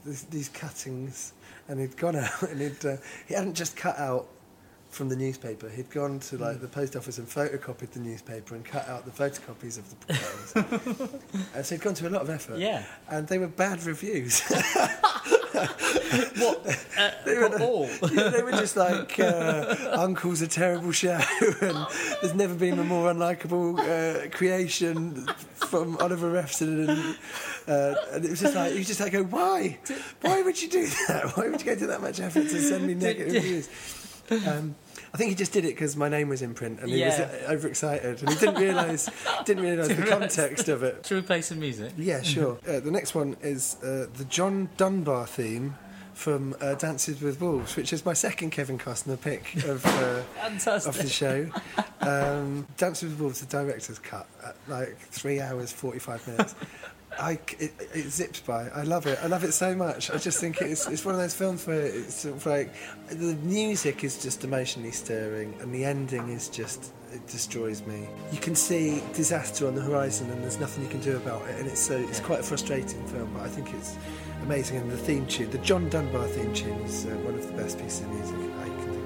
these, 0.03 0.23
these 0.23 0.49
cuttings, 0.49 1.33
and 1.67 1.79
he'd 1.79 1.95
gone 1.95 2.15
out 2.15 2.41
and 2.41 2.59
he'd 2.59 2.85
uh, 2.85 2.97
he 3.27 3.35
hadn't 3.35 3.53
just 3.53 3.75
cut 3.75 3.99
out 3.99 4.27
from 4.89 5.09
the 5.09 5.15
newspaper. 5.15 5.69
He'd 5.69 5.89
gone 5.89 6.19
to 6.19 6.37
Hmm. 6.37 6.43
like 6.43 6.61
the 6.61 6.67
post 6.67 6.95
office 6.95 7.17
and 7.17 7.27
photocopied 7.27 7.91
the 7.91 7.99
newspaper 7.99 8.55
and 8.55 8.63
cut 8.65 8.87
out 8.87 9.05
the 9.05 9.11
photocopies 9.11 9.77
of 9.77 9.85
the 10.07 11.19
uh, 11.59 11.63
so 11.63 11.75
he'd 11.75 11.81
gone 11.83 11.93
to 11.95 12.07
a 12.07 12.09
lot 12.09 12.21
of 12.21 12.29
effort. 12.29 12.57
Yeah. 12.57 12.83
And 13.09 13.27
they 13.27 13.37
were 13.37 13.47
bad 13.47 13.83
reviews. 13.83 14.41
What? 16.37 16.65
Uh, 16.97 17.11
They 17.25 17.37
were- 17.37 17.59
all? 17.61 17.87
Yeah, 18.11 18.29
they 18.29 18.41
were 18.41 18.51
just 18.51 18.75
like 18.75 19.19
uh, 19.19 19.75
Uncle's 19.91 20.41
a 20.41 20.47
terrible 20.47 20.91
show, 20.91 21.19
and 21.61 21.85
there's 22.21 22.33
never 22.33 22.55
been 22.55 22.79
a 22.79 22.83
more 22.83 23.13
unlikable 23.13 23.77
uh, 23.79 24.27
creation 24.35 25.27
from 25.55 25.95
Oliver 25.97 26.31
Refson, 26.31 26.89
and, 26.89 27.17
uh, 27.67 27.95
and 28.13 28.25
it 28.25 28.31
was 28.31 28.39
just 28.41 28.55
like 28.55 28.73
you 28.73 28.83
just 28.83 28.99
like 28.99 29.11
go, 29.11 29.23
why? 29.25 29.77
Why 30.21 30.41
would 30.41 30.59
you 30.59 30.69
do 30.69 30.87
that? 31.07 31.37
Why 31.37 31.49
would 31.49 31.59
you 31.61 31.65
go 31.67 31.75
to 31.75 31.87
that 31.87 32.01
much 32.01 32.19
effort 32.19 32.43
to 32.49 32.61
send 32.61 32.87
me 32.87 32.95
negative 32.95 33.33
reviews? 33.33 33.69
Um, 34.29 34.75
I 35.13 35.17
think 35.17 35.29
he 35.29 35.35
just 35.35 35.53
did 35.53 35.63
it 35.63 35.69
because 35.69 35.95
my 35.95 36.09
name 36.09 36.27
was 36.29 36.41
in 36.41 36.53
print, 36.53 36.79
and 36.81 36.89
he 36.89 37.01
was 37.03 37.17
Yeah. 37.17 37.29
uh, 37.47 37.53
overexcited, 37.53 38.19
and 38.21 38.29
he 38.29 38.35
didn't 38.39 38.55
realise 38.61 39.09
didn't 39.45 39.63
realise 39.63 39.87
the 39.87 40.05
context 40.05 40.67
of 40.69 40.83
it. 40.83 41.05
Should 41.05 41.15
we 41.15 41.21
play 41.21 41.41
some 41.41 41.59
music? 41.59 41.93
Yeah, 41.97 42.21
sure. 42.21 42.57
Uh, 42.67 42.79
the 42.81 42.91
next 42.91 43.15
one 43.15 43.37
is 43.41 43.77
uh, 43.83 44.07
the 44.13 44.25
John 44.25 44.69
Dunbar 44.77 45.25
theme 45.27 45.75
from 46.13 46.55
uh, 46.59 46.73
Dances 46.75 47.21
with 47.21 47.39
Wolves, 47.39 47.75
which 47.75 47.93
is 47.93 48.03
my 48.03 48.13
second 48.13 48.49
Kevin 48.49 48.77
Costner 48.79 49.21
pick 49.21 49.53
of, 49.65 49.85
uh, 49.85 50.23
of 50.87 50.97
the 50.97 51.07
show. 51.07 51.47
Um, 52.01 52.67
Dances 52.77 53.11
with 53.11 53.19
Wolves, 53.19 53.39
the 53.41 53.45
director's 53.45 53.99
cut, 53.99 54.27
at 54.43 54.55
like 54.67 54.97
three 55.11 55.39
hours, 55.39 55.71
45 55.71 56.27
minutes. 56.27 56.55
I, 57.19 57.39
it, 57.59 57.71
it 57.93 58.09
zips 58.09 58.39
by. 58.41 58.69
I 58.69 58.83
love 58.83 59.07
it. 59.07 59.19
I 59.21 59.27
love 59.27 59.43
it 59.43 59.51
so 59.51 59.75
much. 59.75 60.11
I 60.11 60.17
just 60.17 60.39
think 60.39 60.61
it's, 60.61 60.87
it's 60.87 61.05
one 61.05 61.15
of 61.15 61.21
those 61.21 61.33
films 61.33 61.65
where 61.65 61.81
it's 61.81 62.15
sort 62.15 62.35
of 62.35 62.45
like 62.45 62.73
the 63.09 63.35
music 63.43 64.03
is 64.03 64.21
just 64.21 64.43
emotionally 64.43 64.91
stirring, 64.91 65.55
and 65.61 65.73
the 65.73 65.85
ending 65.85 66.29
is 66.29 66.49
just 66.49 66.93
it 67.11 67.25
destroys 67.27 67.85
me. 67.85 68.07
You 68.31 68.39
can 68.39 68.55
see 68.55 69.01
disaster 69.13 69.67
on 69.67 69.75
the 69.75 69.81
horizon, 69.81 70.29
and 70.29 70.41
there's 70.43 70.59
nothing 70.59 70.83
you 70.83 70.89
can 70.89 71.01
do 71.01 71.15
about 71.17 71.47
it. 71.49 71.59
And 71.59 71.67
it's 71.67 71.81
so 71.81 71.97
it's 71.97 72.19
quite 72.19 72.41
a 72.41 72.43
frustrating 72.43 73.05
film, 73.07 73.31
but 73.33 73.43
I 73.43 73.49
think 73.49 73.73
it's 73.73 73.97
amazing. 74.43 74.77
And 74.77 74.91
the 74.91 74.97
theme 74.97 75.25
tune, 75.27 75.49
the 75.51 75.57
John 75.59 75.89
Dunbar 75.89 76.27
theme 76.27 76.53
tune, 76.53 76.79
is 76.81 77.05
uh, 77.05 77.09
one 77.09 77.35
of 77.35 77.47
the 77.47 77.53
best 77.53 77.79
pieces 77.79 78.01
of 78.01 78.09
music 78.09 78.37
I 78.59 78.65
can 78.65 78.96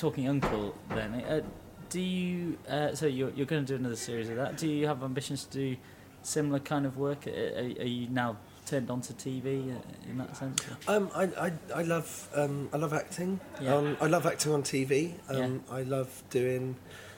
Talking 0.00 0.28
uncle, 0.30 0.74
then. 0.88 1.12
Uh, 1.28 1.42
do 1.90 2.00
you? 2.00 2.56
Uh, 2.66 2.94
so 2.94 3.04
you're 3.06 3.28
you're 3.36 3.44
going 3.44 3.66
to 3.66 3.70
do 3.70 3.76
another 3.76 3.96
series 3.96 4.30
of 4.30 4.36
that? 4.36 4.56
Do 4.56 4.66
you 4.66 4.86
have 4.86 5.02
ambitions 5.02 5.44
to 5.44 5.58
do 5.58 5.76
similar 6.22 6.58
kind 6.58 6.86
of 6.86 6.96
work? 6.96 7.26
Are, 7.26 7.30
are 7.30 7.82
are 7.82 7.92
you 7.98 8.08
now 8.08 8.38
turned 8.64 8.90
onto 8.90 9.12
TV 9.12 9.46
uh, 9.76 9.78
in 10.08 10.16
that 10.16 10.34
sense? 10.38 10.62
Um, 10.88 11.10
I, 11.14 11.24
I, 11.24 11.52
I 11.74 11.82
love 11.82 12.30
um, 12.34 12.70
I 12.72 12.78
love 12.78 12.94
acting. 12.94 13.40
Yeah. 13.60 13.74
Um, 13.74 13.98
I 14.00 14.06
love 14.06 14.24
acting 14.24 14.52
on 14.54 14.62
TV. 14.62 15.12
Um, 15.28 15.62
I 15.70 15.82
love 15.82 16.22
doing 16.30 16.76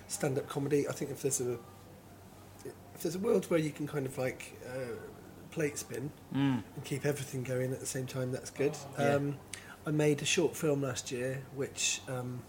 stand 0.08 0.36
up 0.36 0.48
comedy. 0.48 0.88
I 0.88 0.92
think 0.92 1.12
if 1.12 1.22
there's 1.22 1.40
a 1.40 1.58
if 2.64 3.02
there's 3.02 3.14
a 3.14 3.20
world 3.20 3.48
where 3.48 3.60
you 3.60 3.70
can 3.70 3.86
kind 3.86 4.06
of 4.06 4.18
like 4.18 4.60
uh, 4.68 4.96
plate 5.52 5.78
spin 5.78 6.10
Mm. 6.34 6.64
and 6.74 6.84
keep 6.84 7.06
everything 7.06 7.44
going 7.44 7.72
at 7.72 7.78
the 7.78 7.86
same 7.86 8.06
time, 8.06 8.32
that's 8.32 8.50
good. 8.50 8.76
Yeah. 8.98 9.14
Um, 9.14 9.36
I 9.86 9.92
made 9.92 10.20
a 10.20 10.24
short 10.24 10.56
film 10.56 10.82
last 10.82 11.12
year, 11.12 11.42
which 11.54 12.00
um, 12.08 12.42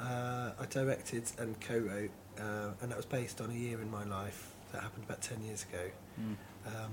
uh, 0.00 0.52
I 0.58 0.66
directed 0.66 1.24
and 1.38 1.60
co-wrote, 1.60 2.10
uh, 2.38 2.70
and 2.80 2.90
that 2.90 2.96
was 2.96 3.06
based 3.06 3.40
on 3.40 3.50
a 3.50 3.54
year 3.54 3.80
in 3.80 3.90
my 3.90 4.04
life 4.04 4.54
that 4.72 4.82
happened 4.82 5.04
about 5.04 5.20
ten 5.20 5.42
years 5.42 5.64
ago. 5.64 5.90
Mm. 6.20 6.36
Um, 6.66 6.92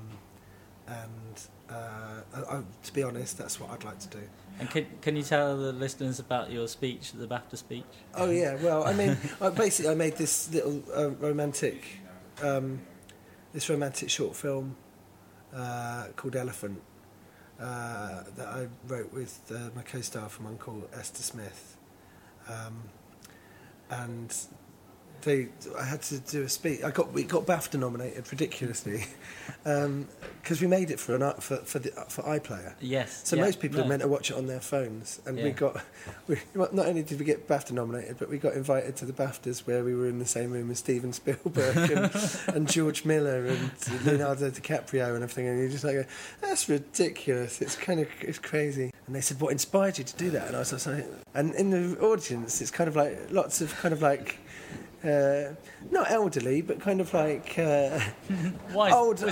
and 0.87 1.41
uh, 1.69 2.21
I, 2.33 2.57
I, 2.57 2.61
to 2.83 2.93
be 2.93 3.03
honest, 3.03 3.37
that's 3.37 3.59
what 3.59 3.71
I'd 3.71 3.83
like 3.83 3.99
to 3.99 4.07
do. 4.07 4.21
And 4.59 4.69
can, 4.69 4.85
can 5.01 5.15
you 5.15 5.23
tell 5.23 5.57
the 5.57 5.73
listeners 5.73 6.19
about 6.19 6.49
your 6.49 6.67
speech, 6.67 7.11
the 7.11 7.27
BAFTA 7.27 7.57
speech? 7.57 7.83
Oh 8.15 8.29
yeah, 8.29 8.55
well, 8.55 8.85
I 8.85 8.93
mean, 8.93 9.17
I, 9.41 9.49
basically, 9.49 9.91
I 9.91 9.95
made 9.95 10.15
this 10.15 10.51
little 10.53 10.81
uh, 10.95 11.09
romantic, 11.11 11.99
um, 12.41 12.81
this 13.53 13.69
romantic 13.69 14.09
short 14.09 14.35
film 14.35 14.77
uh, 15.53 16.07
called 16.15 16.35
Elephant 16.35 16.81
uh, 17.59 18.23
that 18.35 18.47
I 18.47 18.67
wrote 18.87 19.11
with 19.13 19.39
uh, 19.53 19.69
my 19.75 19.81
co-star 19.81 20.29
from 20.29 20.47
Uncle 20.47 20.87
Esther 20.93 21.23
Smith, 21.23 21.77
um, 22.47 22.83
and 23.89 24.33
they, 25.27 25.49
I 25.77 25.83
had 25.83 26.01
to 26.03 26.19
do 26.19 26.43
a 26.43 26.49
speech. 26.49 26.83
I 26.83 26.91
got 26.91 27.13
we 27.13 27.23
got 27.23 27.45
BAFTA 27.45 27.79
nominated 27.79 28.31
ridiculously 28.31 29.05
because 29.63 29.85
um, 29.85 30.61
we 30.61 30.67
made 30.67 30.91
it 30.91 30.99
for 30.99 31.15
an 31.15 31.33
for 31.39 31.57
for, 31.57 31.79
the, 31.79 31.89
for 32.09 32.23
iPlayer. 32.23 32.73
Yes. 32.79 33.21
So 33.27 33.35
yeah, 33.35 33.43
most 33.43 33.59
people 33.59 33.79
no. 33.79 33.85
are 33.85 33.87
meant 33.87 34.01
to 34.01 34.07
watch 34.07 34.31
it 34.31 34.37
on 34.37 34.47
their 34.47 34.59
phones, 34.59 35.21
and 35.25 35.37
we 35.37 35.51
got 35.51 35.81
we 36.27 36.37
not 36.55 36.73
only 36.73 37.03
did 37.03 37.19
we 37.19 37.25
get 37.25 37.47
BAFTA 37.47 37.71
nominated, 37.71 38.17
but 38.17 38.29
we 38.29 38.37
got 38.37 38.53
invited 38.53 38.95
to 38.97 39.05
the 39.05 39.13
BAFTAs 39.13 39.67
where 39.67 39.83
we 39.83 39.93
were 39.93 40.07
in 40.07 40.19
the 40.19 40.25
same 40.25 40.51
room 40.51 40.71
as 40.71 40.79
Steven 40.79 41.13
Spielberg 41.13 41.91
and, 41.91 42.11
and 42.55 42.69
George 42.69 43.05
Miller 43.05 43.45
and 43.45 43.71
Leonardo 44.05 44.49
DiCaprio 44.49 45.13
and 45.15 45.23
everything, 45.23 45.47
and 45.47 45.59
you're 45.59 45.69
just 45.69 45.83
like, 45.83 46.07
that's 46.41 46.69
ridiculous. 46.69 47.61
It's 47.61 47.75
kind 47.75 47.99
of 47.99 48.07
it's 48.21 48.39
crazy. 48.39 48.91
And 49.05 49.15
they 49.15 49.21
said, 49.21 49.39
what 49.39 49.51
inspired 49.53 49.97
you 49.97 50.03
to 50.03 50.15
do 50.17 50.29
that? 50.31 50.47
And 50.47 50.55
I 50.55 50.59
was 50.59 50.85
like, 50.85 51.05
and 51.33 51.55
in 51.55 51.69
the 51.69 51.99
audience, 51.99 52.61
it's 52.61 52.71
kind 52.71 52.87
of 52.87 52.95
like 52.95 53.31
lots 53.31 53.61
of 53.61 53.75
kind 53.77 53.93
of 53.93 54.01
like. 54.01 54.39
Uh, 55.03 55.53
not 55.91 56.09
elderly, 56.09 56.61
but 56.61 56.79
kind 56.79 56.99
of 56.99 57.13
like 57.13 57.57
uh, 57.59 57.99
old, 58.75 59.21
wizened. 59.21 59.27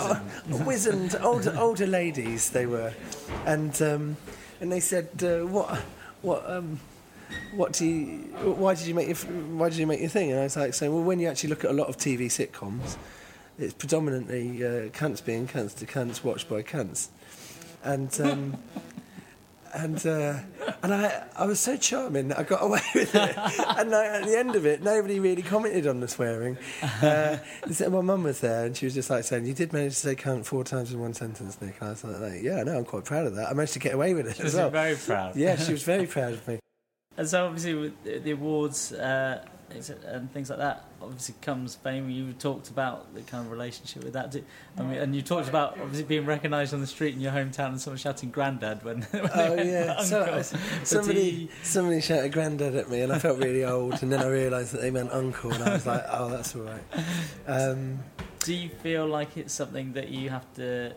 uh, 0.53 0.57
wizened, 0.63 1.15
older, 1.21 1.55
older 1.57 1.87
ladies 1.87 2.51
they 2.51 2.67
were, 2.67 2.93
and 3.47 3.81
um, 3.81 4.15
and 4.61 4.71
they 4.71 4.79
said, 4.79 5.09
uh, 5.23 5.39
"What, 5.39 5.79
what, 6.21 6.47
um, 6.47 6.79
what 7.55 7.73
do 7.73 7.85
you? 7.85 8.17
Why 8.43 8.75
did 8.75 8.85
you 8.85 8.93
make 8.93 9.07
your? 9.07 9.17
Why 9.17 9.69
did 9.69 9.79
you 9.79 9.87
make 9.87 10.01
your 10.01 10.09
thing?" 10.09 10.31
And 10.31 10.39
I 10.39 10.43
was 10.43 10.55
like 10.55 10.75
saying, 10.75 10.93
"Well, 10.93 11.03
when 11.03 11.19
you 11.19 11.27
actually 11.27 11.49
look 11.49 11.65
at 11.65 11.71
a 11.71 11.73
lot 11.73 11.87
of 11.87 11.97
TV 11.97 12.27
sitcoms, 12.27 12.95
it's 13.57 13.73
predominantly 13.73 14.63
uh, 14.63 14.69
cunts 14.89 15.25
being 15.25 15.47
cunts 15.47 15.75
to 15.77 15.87
cunts 15.87 16.23
watched 16.23 16.47
by 16.47 16.61
cunts, 16.61 17.07
and." 17.83 18.21
Um, 18.21 18.57
and 19.75 20.05
uh, 20.07 20.39
and 20.83 20.93
I 20.93 21.23
I 21.37 21.45
was 21.45 21.59
so 21.59 21.75
charming 21.77 22.29
that 22.29 22.39
I 22.39 22.43
got 22.43 22.63
away 22.67 22.81
with 22.95 23.13
it. 23.13 23.37
and 23.37 23.93
I, 23.93 24.05
at 24.19 24.25
the 24.25 24.37
end 24.37 24.55
of 24.55 24.65
it, 24.65 24.81
nobody 24.81 25.19
really 25.19 25.41
commented 25.41 25.85
on 25.87 25.99
the 25.99 26.07
swearing. 26.07 26.57
Uh, 27.01 27.37
so 27.71 27.89
my 27.89 28.01
mum 28.01 28.23
was 28.23 28.39
there, 28.39 28.65
and 28.65 28.75
she 28.75 28.85
was 28.85 28.93
just 28.93 29.09
like 29.09 29.23
saying, 29.23 29.45
"You 29.45 29.53
did 29.53 29.73
manage 29.73 29.93
to 29.93 29.99
say 29.99 30.15
cunt 30.15 30.45
four 30.45 30.63
times 30.63 30.91
in 30.93 30.99
one 30.99 31.13
sentence, 31.13 31.61
Nick." 31.61 31.75
And 31.81 31.89
I 31.89 31.91
was 31.91 32.03
like, 32.03 32.41
"Yeah, 32.41 32.63
no, 32.63 32.77
I'm 32.77 32.85
quite 32.85 33.05
proud 33.05 33.27
of 33.27 33.35
that. 33.35 33.49
I 33.49 33.53
managed 33.53 33.73
to 33.73 33.79
get 33.79 33.93
away 33.93 34.13
with 34.13 34.27
it 34.27 34.35
She 34.37 34.41
as 34.43 34.45
was 34.45 34.55
well." 34.55 34.69
very 34.69 34.95
proud. 34.95 35.35
yeah, 35.35 35.55
she 35.57 35.71
was 35.71 35.83
very 35.83 36.07
proud 36.07 36.33
of 36.33 36.47
me. 36.47 36.59
And 37.17 37.27
so 37.27 37.45
obviously 37.45 37.73
with 37.75 38.03
the 38.03 38.19
the 38.19 38.31
awards 38.31 38.91
uh, 38.93 39.45
and 39.69 40.31
things 40.31 40.49
like 40.49 40.59
that, 40.59 40.85
obviously 41.05 41.35
comes 41.41 41.75
fame. 41.75 42.09
You 42.09 42.33
talked 42.33 42.69
about 42.69 43.13
the 43.13 43.21
kind 43.21 43.45
of 43.45 43.51
relationship 43.51 44.03
with 44.03 44.13
that. 44.13 44.35
I 44.77 44.81
mean, 44.83 44.97
and 44.97 45.15
you 45.15 45.21
talked 45.21 45.47
about 45.49 45.79
obviously 45.79 46.03
being 46.05 46.25
recognised 46.25 46.73
on 46.73 46.81
the 46.81 46.87
street 46.87 47.15
in 47.15 47.21
your 47.21 47.31
hometown 47.31 47.67
and 47.69 47.81
someone 47.81 47.97
shouting 47.97 48.31
"Grandad" 48.31 48.83
when. 48.83 49.01
when 49.11 49.29
Oh 49.33 49.55
yeah, 49.55 50.01
so, 50.01 50.21
"Uncle." 50.23 50.43
so- 50.43 50.57
But 50.57 50.79
do 50.79 50.85
somebody 50.85 51.49
somebody 51.63 52.01
shouted 52.01 52.31
"granddad" 52.33 52.75
at 52.75 52.89
me, 52.89 53.01
and 53.01 53.11
I 53.13 53.19
felt 53.19 53.39
really 53.39 53.63
old. 53.63 54.01
And 54.03 54.11
then 54.11 54.21
I 54.21 54.27
realised 54.27 54.73
that 54.73 54.81
they 54.81 54.91
meant 54.91 55.11
uncle, 55.11 55.51
and 55.53 55.63
I 55.63 55.73
was 55.73 55.85
like, 55.85 56.03
"Oh, 56.09 56.29
that's 56.29 56.55
all 56.55 56.63
right." 56.63 56.83
Um, 57.47 57.99
Do 58.43 58.53
you 58.53 58.69
feel 58.69 59.07
like 59.07 59.37
it's 59.37 59.53
something 59.53 59.93
that 59.93 60.09
you 60.09 60.29
have 60.29 60.45
to 60.55 60.93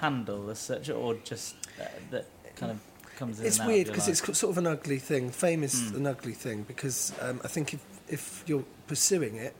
handle 0.00 0.50
as 0.50 0.58
such, 0.58 0.90
or 0.90 1.14
just 1.24 1.54
uh, 1.80 1.84
that 2.10 2.26
kind 2.56 2.72
of 2.72 2.78
comes 3.16 3.40
in? 3.40 3.46
It's 3.46 3.64
weird 3.64 3.86
because 3.88 4.08
it's 4.08 4.20
sort 4.38 4.50
of 4.52 4.58
an 4.58 4.66
ugly 4.66 4.98
thing. 4.98 5.30
Fame 5.30 5.62
is 5.64 5.74
Mm. 5.74 5.96
an 5.96 6.06
ugly 6.06 6.32
thing 6.34 6.62
because 6.62 7.12
um, 7.20 7.40
I 7.44 7.48
think 7.48 7.74
if, 7.74 7.80
if 8.08 8.44
you're 8.46 8.64
pursuing 8.86 9.36
it, 9.36 9.54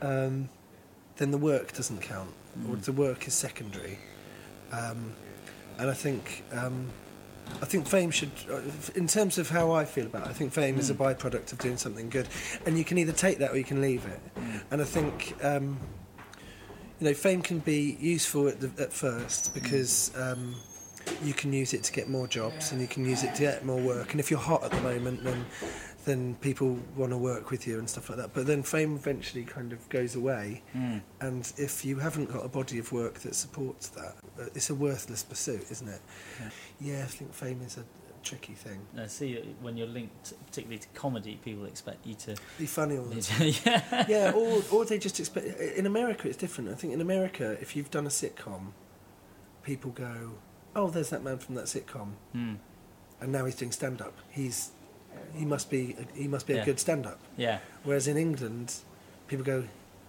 um, 0.00 0.48
then 1.16 1.30
the 1.30 1.38
work 1.38 1.72
doesn't 1.72 2.00
count, 2.02 2.30
or 2.68 2.76
Mm. 2.76 2.84
the 2.84 2.92
work 2.92 3.26
is 3.28 3.34
secondary. 3.34 3.98
Um, 4.72 5.14
and 5.78 5.90
I 5.90 5.94
think 5.94 6.44
um, 6.52 6.90
I 7.60 7.66
think 7.66 7.86
fame 7.86 8.10
should, 8.10 8.30
uh, 8.50 8.60
in 8.94 9.06
terms 9.06 9.36
of 9.36 9.50
how 9.50 9.72
I 9.72 9.84
feel 9.84 10.06
about 10.06 10.26
it, 10.26 10.30
I 10.30 10.32
think 10.32 10.52
fame 10.52 10.78
is 10.78 10.88
a 10.90 10.94
Mm. 10.94 10.98
byproduct 11.14 11.52
of 11.52 11.58
doing 11.58 11.76
something 11.76 12.08
good, 12.08 12.28
and 12.64 12.78
you 12.78 12.84
can 12.84 12.98
either 12.98 13.12
take 13.12 13.38
that 13.38 13.50
or 13.52 13.58
you 13.58 13.64
can 13.64 13.80
leave 13.82 14.06
it. 14.06 14.20
Mm. 14.36 14.62
And 14.70 14.80
I 14.82 14.84
think. 14.84 15.34
Um, 15.42 15.78
you 17.00 17.08
know, 17.08 17.14
fame 17.14 17.42
can 17.42 17.58
be 17.58 17.96
useful 18.00 18.46
at, 18.46 18.60
the, 18.60 18.70
at 18.80 18.92
first 18.92 19.52
because 19.54 20.12
um, 20.16 20.54
you 21.24 21.34
can 21.34 21.52
use 21.52 21.74
it 21.74 21.82
to 21.82 21.92
get 21.92 22.08
more 22.08 22.28
jobs 22.28 22.70
and 22.70 22.80
you 22.80 22.86
can 22.86 23.04
use 23.04 23.24
it 23.24 23.34
to 23.34 23.40
get 23.40 23.64
more 23.64 23.80
work. 23.80 24.12
And 24.12 24.20
if 24.20 24.30
you're 24.30 24.38
hot 24.38 24.62
at 24.62 24.70
the 24.70 24.80
moment, 24.82 25.24
then 25.24 25.44
then 26.04 26.34
people 26.40 26.78
want 26.96 27.12
to 27.12 27.16
work 27.16 27.50
with 27.50 27.66
you 27.66 27.78
and 27.78 27.88
stuff 27.88 28.08
like 28.08 28.18
that. 28.18 28.32
But 28.34 28.46
then 28.46 28.62
fame 28.62 28.96
eventually 28.96 29.44
kind 29.44 29.72
of 29.72 29.88
goes 29.88 30.14
away, 30.16 30.62
Mm. 30.74 31.02
and 31.20 31.52
if 31.56 31.84
you 31.84 31.98
haven't 31.98 32.32
got 32.32 32.44
a 32.44 32.48
body 32.48 32.78
of 32.78 32.90
work 32.92 33.20
that 33.20 33.34
supports 33.34 33.88
that, 33.88 34.16
uh, 34.40 34.46
it's 34.54 34.70
a 34.70 34.74
worthless 34.74 35.22
pursuit, 35.22 35.70
isn't 35.70 35.88
it? 35.88 36.00
Yeah, 36.80 37.02
I 37.02 37.06
think 37.06 37.32
fame 37.34 37.60
is 37.62 37.76
a 37.76 37.84
tricky 38.24 38.54
thing. 38.54 38.80
I 38.96 39.06
see 39.08 39.36
uh, 39.38 39.42
when 39.60 39.76
you're 39.76 39.86
linked, 39.88 40.32
particularly 40.46 40.78
to 40.78 40.88
comedy, 40.94 41.38
people 41.44 41.64
expect 41.66 42.06
you 42.06 42.14
to. 42.14 42.36
Be 42.58 42.66
funny 42.66 42.96
all 42.98 43.04
the 43.04 43.20
time. 43.22 43.52
yeah. 43.64 44.06
yeah, 44.08 44.32
or, 44.32 44.62
or 44.72 44.84
they 44.84 44.98
just 44.98 45.18
expect. 45.20 45.46
In 45.76 45.86
America, 45.86 46.28
it's 46.28 46.36
different. 46.36 46.70
I 46.70 46.74
think 46.74 46.92
in 46.92 47.00
America, 47.00 47.56
if 47.60 47.74
you've 47.76 47.90
done 47.90 48.06
a 48.06 48.10
sitcom, 48.10 48.72
people 49.62 49.90
go, 49.90 50.32
"Oh, 50.74 50.88
there's 50.90 51.10
that 51.10 51.22
man 51.22 51.38
from 51.38 51.54
that 51.56 51.64
sitcom," 51.66 52.12
Mm. 52.34 52.58
and 53.20 53.32
now 53.32 53.44
he's 53.44 53.56
doing 53.56 53.72
stand 53.72 54.00
up. 54.00 54.16
He's 54.30 54.70
he 55.34 55.44
must 55.44 55.70
be 55.70 55.96
he 56.14 56.28
must 56.28 56.46
be 56.46 56.54
Yeah. 56.54 56.62
a 56.62 56.64
good 56.64 56.78
stand 56.80 57.06
up. 57.06 57.18
Yeah. 57.36 57.58
Whereas 57.84 58.06
in 58.08 58.16
England, 58.16 58.74
people 59.28 59.44
go, 59.44 59.64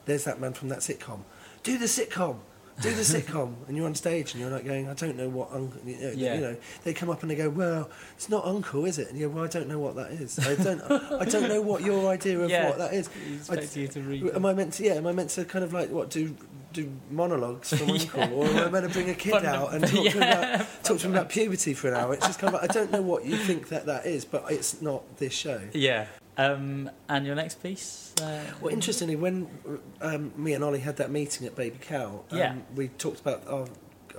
"There's 0.05 0.23
that 0.25 0.39
man 0.39 0.53
from 0.53 0.69
that 0.69 0.79
sitcom. 0.79 1.21
Do 1.63 1.77
the 1.77 1.85
sitcom." 1.85 2.37
Do 2.81 2.89
the 2.89 3.01
sitcom, 3.13 3.53
and 3.67 3.77
you're 3.77 3.85
on 3.85 3.93
stage, 3.93 4.31
and 4.33 4.41
you're 4.41 4.49
like 4.49 4.65
going, 4.65 4.89
"I 4.89 4.95
don't 4.95 5.15
know 5.15 5.29
what 5.29 5.51
uncle." 5.53 5.79
You 5.85 5.95
know, 5.95 6.11
Yeah. 6.15 6.33
you 6.33 6.41
know, 6.41 6.55
they 6.83 6.91
come 6.91 7.07
up 7.11 7.21
and 7.21 7.29
they 7.29 7.35
go, 7.35 7.47
"Well, 7.47 7.87
it's 8.15 8.29
not 8.29 8.43
uncle, 8.45 8.85
is 8.85 8.97
it?" 8.97 9.09
And 9.09 9.17
you 9.19 9.27
go, 9.29 9.35
"Well, 9.35 9.43
I 9.43 9.47
don't 9.47 9.67
know 9.67 9.77
what 9.77 9.93
that 9.95 10.09
is. 10.11 10.39
I 10.39 10.55
don't, 10.55 10.81
I 11.21 11.23
don't 11.25 11.47
know 11.49 11.61
what 11.61 11.83
your 11.83 12.09
idea 12.09 12.39
of 12.39 12.49
Yeah. 12.49 12.69
what 12.69 12.79
that 12.79 12.93
is." 12.95 13.09
I- 13.47 13.61
you 13.79 13.87
to 13.89 14.01
read. 14.01 14.27
Am 14.35 14.43
I 14.47 14.55
meant 14.55 14.73
to? 14.73 14.83
Yeah. 14.85 14.93
Am 14.95 15.05
I 15.05 15.11
meant 15.11 15.29
to 15.31 15.45
kind 15.45 15.63
of 15.63 15.71
like 15.71 15.91
what 15.91 16.09
do 16.09 16.35
do 16.73 16.91
monologues 17.11 17.69
from 17.77 17.89
Uncle, 17.91 18.21
or 18.33 18.45
am 18.47 18.57
I 18.67 18.69
meant 18.69 18.87
to 18.87 18.91
bring 18.93 19.09
a 19.09 19.13
kid 19.13 19.31
Fun- 19.31 19.45
out 19.45 19.73
and 19.73 19.83
talk 19.87 20.03
to 20.03 20.09
him 20.11 20.17
about 20.23 20.67
talk 20.83 20.97
to 20.99 21.05
him 21.07 21.13
about 21.13 21.29
puberty 21.29 21.73
for 21.73 21.87
an 21.89 21.93
hour? 21.93 22.13
It's 22.13 22.25
just 22.27 22.39
kind 22.39 22.53
of 22.53 22.61
like 22.61 22.69
I 22.69 22.73
don't 22.73 22.91
know 22.91 23.01
what 23.01 23.25
you 23.25 23.37
think 23.37 23.69
that 23.69 23.85
that 23.85 24.05
is, 24.05 24.25
but 24.25 24.51
it's 24.51 24.81
not 24.81 25.17
this 25.17 25.33
show. 25.33 25.61
Yeah. 25.73 26.07
Um, 26.35 26.89
and 27.07 27.25
your 27.27 27.35
next 27.35 27.61
piece? 27.61 28.11
Uh, 28.19 28.41
Well, 28.59 28.73
interestingly, 28.73 29.15
when 29.15 29.47
um, 30.01 30.31
me 30.35 30.53
and 30.53 30.63
Ollie 30.63 30.79
had 30.79 30.97
that 30.97 31.11
meeting 31.11 31.45
at 31.45 31.55
Baby 31.55 31.77
Cow, 31.79 32.23
um, 32.31 32.37
Yeah. 32.37 32.55
we 32.75 32.87
talked 32.87 33.19
about 33.21 33.47
our, 33.47 33.67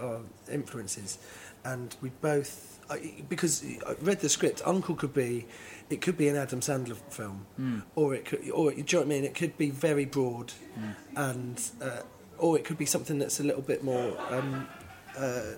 our 0.01 0.21
influences, 0.51 1.19
and 1.65 1.95
we 2.01 2.11
both 2.21 2.71
I, 2.89 3.15
because 3.29 3.65
I 3.87 3.95
read 4.03 4.21
the 4.21 4.29
script. 4.29 4.61
Uncle 4.67 4.95
could 4.95 5.15
be, 5.15 5.47
it 5.91 6.03
could 6.03 6.17
be 6.19 6.29
an 6.29 6.37
Adam 6.37 6.61
Sandler 6.61 6.97
film, 7.11 7.47
Mm. 7.59 7.83
or 7.97 8.15
it 8.15 8.27
could, 8.27 8.49
or 8.51 8.71
do 8.71 8.77
you 8.77 8.85
know 8.85 8.99
what 9.01 9.07
I 9.07 9.09
mean? 9.09 9.25
It 9.25 9.35
could 9.35 9.57
be 9.59 9.71
very 9.71 10.05
broad, 10.05 10.53
Mm. 10.79 10.95
and 11.17 11.63
uh, 11.83 12.03
or 12.45 12.59
it 12.59 12.65
could 12.67 12.77
be 12.77 12.85
something 12.85 13.19
that's 13.19 13.41
a 13.41 13.43
little 13.43 13.63
bit 13.63 13.83
more 13.83 14.19
um, 14.29 14.69
uh, 15.17 15.53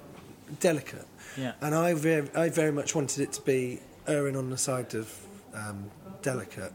delicate. 0.61 1.05
Yeah. 1.37 1.55
And 1.61 1.75
I 1.75 1.95
very, 1.95 2.31
I 2.33 2.49
very 2.49 2.71
much 2.71 2.95
wanted 2.95 3.23
it 3.23 3.33
to 3.33 3.43
be 3.43 3.81
erring 4.07 4.37
on 4.37 4.51
the 4.51 4.57
side 4.57 4.95
of 4.95 5.13
um, 5.53 5.91
delicate. 6.23 6.73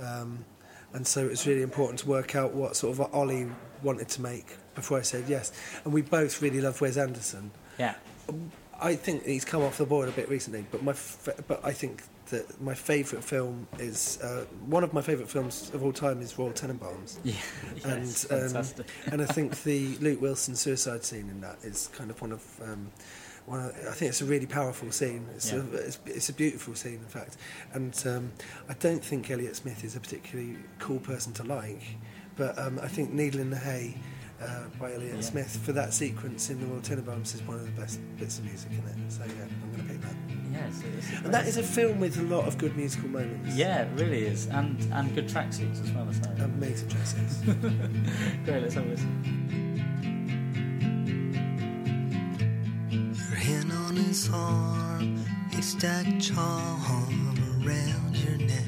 Um, 0.00 0.44
and 0.92 1.06
so 1.06 1.24
it 1.24 1.30
was 1.30 1.46
really 1.46 1.62
important 1.62 2.00
to 2.00 2.08
work 2.08 2.34
out 2.34 2.52
what 2.52 2.74
sort 2.74 2.98
of 2.98 3.14
Ollie 3.14 3.46
wanted 3.80 4.08
to 4.08 4.22
make 4.22 4.56
before 4.74 4.98
I 4.98 5.02
said 5.02 5.26
yes. 5.28 5.52
And 5.84 5.94
we 5.94 6.02
both 6.02 6.42
really 6.42 6.60
love 6.60 6.80
Wes 6.80 6.96
Anderson. 6.96 7.52
Yeah. 7.78 7.94
I 8.82 8.96
think 8.96 9.24
he's 9.24 9.44
come 9.44 9.62
off 9.62 9.78
the 9.78 9.86
board 9.86 10.08
a 10.08 10.12
bit 10.12 10.28
recently, 10.28 10.64
but 10.70 10.82
my 10.82 10.92
fa- 10.92 11.42
but 11.46 11.64
I 11.64 11.72
think 11.72 12.02
that 12.30 12.60
my 12.60 12.74
favourite 12.74 13.24
film 13.24 13.66
is 13.78 14.18
uh, 14.22 14.44
one 14.66 14.82
of 14.84 14.92
my 14.92 15.02
favourite 15.02 15.30
films 15.30 15.70
of 15.74 15.82
all 15.84 15.92
time 15.92 16.20
is 16.22 16.38
Royal 16.38 16.52
Tenenbaums. 16.52 17.18
Yeah. 17.24 17.34
And, 17.84 18.02
um, 18.02 18.48
fantastic. 18.48 18.86
and 19.10 19.20
I 19.22 19.26
think 19.26 19.62
the 19.64 19.96
Luke 19.98 20.20
Wilson 20.20 20.56
suicide 20.56 21.04
scene 21.04 21.28
in 21.30 21.40
that 21.42 21.58
is 21.62 21.88
kind 21.92 22.10
of 22.10 22.20
one 22.20 22.32
of 22.32 22.42
um, 22.64 22.90
one. 23.46 23.60
Of, 23.60 23.76
I 23.88 23.92
think 23.92 24.08
it's 24.10 24.20
a 24.22 24.24
really 24.24 24.46
powerful 24.46 24.90
scene. 24.92 25.26
It's, 25.34 25.52
Yeah. 25.52 25.58
a, 25.60 25.76
it's, 25.76 25.98
it's 26.06 26.28
a 26.28 26.32
beautiful 26.34 26.74
scene, 26.74 26.94
in 26.94 27.08
fact. 27.08 27.36
And 27.74 27.94
um, 28.06 28.32
I 28.68 28.74
don't 28.74 29.04
think 29.04 29.30
Elliott 29.30 29.56
Smith 29.56 29.84
is 29.84 29.94
a 29.96 30.00
particularly 30.00 30.56
cool 30.78 30.98
person 31.00 31.32
to 31.34 31.44
like, 31.44 31.82
but 32.36 32.58
um, 32.58 32.78
I 32.82 32.88
think 32.88 33.12
Needle 33.12 33.40
in 33.40 33.50
the 33.50 33.58
Hay. 33.58 33.96
Uh, 34.42 34.64
by 34.80 34.92
Elliott 34.92 35.14
Yeah. 35.16 35.20
Smith 35.20 35.56
for 35.64 35.72
that 35.72 35.92
sequence 35.94 36.50
in 36.50 36.60
the 36.60 36.66
Royal 36.66 36.80
Tenenbaums 36.80 37.34
is 37.34 37.42
one 37.42 37.56
of 37.58 37.64
the 37.64 37.80
best 37.80 38.00
bits 38.18 38.38
of 38.38 38.44
music 38.44 38.70
in 38.72 38.78
it. 38.78 38.96
So 39.12 39.22
yeah, 39.24 39.44
I'm 39.62 39.70
going 39.72 39.82
to 39.86 39.92
pick 39.92 40.00
that. 40.02 40.14
Yeah, 40.52 40.66
it's, 40.68 40.82
it's 40.82 41.24
And 41.24 41.32
that 41.32 41.46
is 41.46 41.56
a 41.56 41.62
film 41.62 42.00
with 42.00 42.18
a 42.18 42.22
lot 42.22 42.46
of 42.46 42.58
good 42.58 42.76
musical 42.76 43.08
moments. 43.08 43.54
Yeah, 43.56 43.82
it 43.82 43.88
really 44.00 44.24
is, 44.26 44.46
and 44.48 44.78
and 44.92 45.14
good 45.14 45.28
tracksuits 45.28 45.82
as 45.82 45.90
well. 45.92 46.06
As 46.08 46.20
that. 46.20 46.40
Amazing 46.40 46.88
dresses. 46.88 47.38
Great, 48.44 48.62
let's 48.62 48.74
have 48.74 48.86
a 48.86 48.88
listen. 48.88 49.12
Your 53.30 53.38
hand 53.38 53.72
on 53.72 53.96
his 53.96 54.28
arm, 54.32 55.16
haystack 55.52 56.20
charm 56.20 57.34
around 57.64 58.16
your 58.16 58.36
neck. 58.38 58.64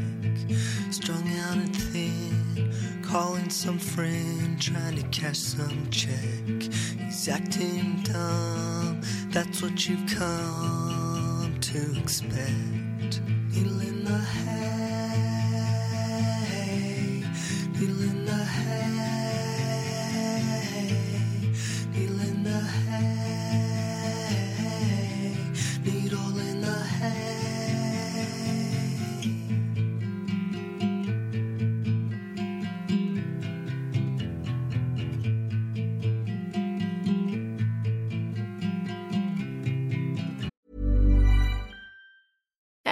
Calling 3.15 3.49
some 3.49 3.79
friend, 3.79 4.61
trying 4.61 4.97
to 4.97 5.03
cash 5.17 5.39
some 5.39 5.89
check. 5.89 6.73
He's 6.99 7.29
acting 7.29 8.03
dumb, 8.03 9.01
that's 9.29 9.63
what 9.63 9.89
you've 9.89 10.05
come 10.19 11.57
to 11.61 12.01
expect. 12.01 13.21
Needle 13.53 13.81
in 13.83 14.05
the 14.05 14.19
hay, 14.19 14.64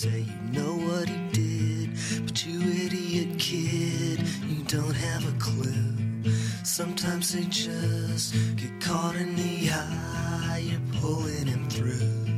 Say 0.00 0.20
you 0.20 0.58
know 0.58 0.76
what 0.88 1.06
he 1.10 1.18
did, 1.30 1.90
but 2.24 2.46
you 2.46 2.58
idiot 2.86 3.38
kid, 3.38 4.26
you 4.48 4.64
don't 4.64 4.94
have 4.94 5.28
a 5.28 5.38
clue. 5.38 6.32
Sometimes 6.64 7.34
they 7.34 7.44
just 7.44 8.34
get 8.56 8.80
caught 8.80 9.14
in 9.14 9.36
the 9.36 9.68
eye. 9.70 10.62
You're 10.64 11.00
pulling 11.02 11.46
him 11.46 11.68
through. 11.68 12.29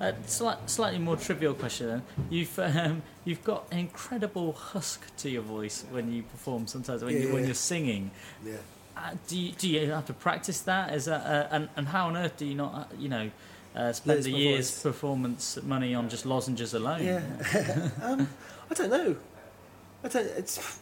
Uh, 0.00 0.12
slight, 0.26 0.70
slightly 0.70 0.98
more 0.98 1.16
trivial 1.16 1.54
question. 1.54 1.88
Then. 1.88 2.02
You've 2.30 2.58
um, 2.58 3.02
you've 3.24 3.42
got 3.42 3.66
an 3.72 3.78
incredible 3.78 4.52
husk 4.52 5.14
to 5.18 5.30
your 5.30 5.42
voice 5.42 5.84
when 5.90 6.12
you 6.12 6.22
perform. 6.22 6.66
Sometimes 6.66 7.02
when 7.02 7.14
you 7.14 7.28
yeah. 7.28 7.32
when 7.32 7.44
you're 7.44 7.54
singing. 7.54 8.10
yeah. 8.44 8.54
Uh, 8.96 9.10
do 9.28 9.38
you, 9.38 9.52
do 9.52 9.68
you 9.68 9.90
have 9.92 10.06
to 10.06 10.12
practice 10.12 10.60
that? 10.62 10.92
Is 10.94 11.06
that 11.06 11.24
uh, 11.24 11.48
and 11.50 11.68
and 11.76 11.88
how 11.88 12.08
on 12.08 12.16
earth 12.16 12.36
do 12.36 12.46
you 12.46 12.54
not 12.54 12.74
uh, 12.74 12.84
you 12.96 13.08
know 13.08 13.30
uh, 13.74 13.92
spend 13.92 14.22
the 14.22 14.30
year's 14.30 14.70
voice. 14.70 14.82
performance 14.82 15.58
money 15.62 15.94
on 15.94 16.08
just 16.08 16.26
lozenges 16.26 16.74
alone? 16.74 17.04
Yeah. 17.04 17.90
um, 18.02 18.28
I 18.70 18.74
don't 18.74 18.90
know. 18.90 19.16
I 20.04 20.08
don't. 20.08 20.26
It's. 20.26 20.80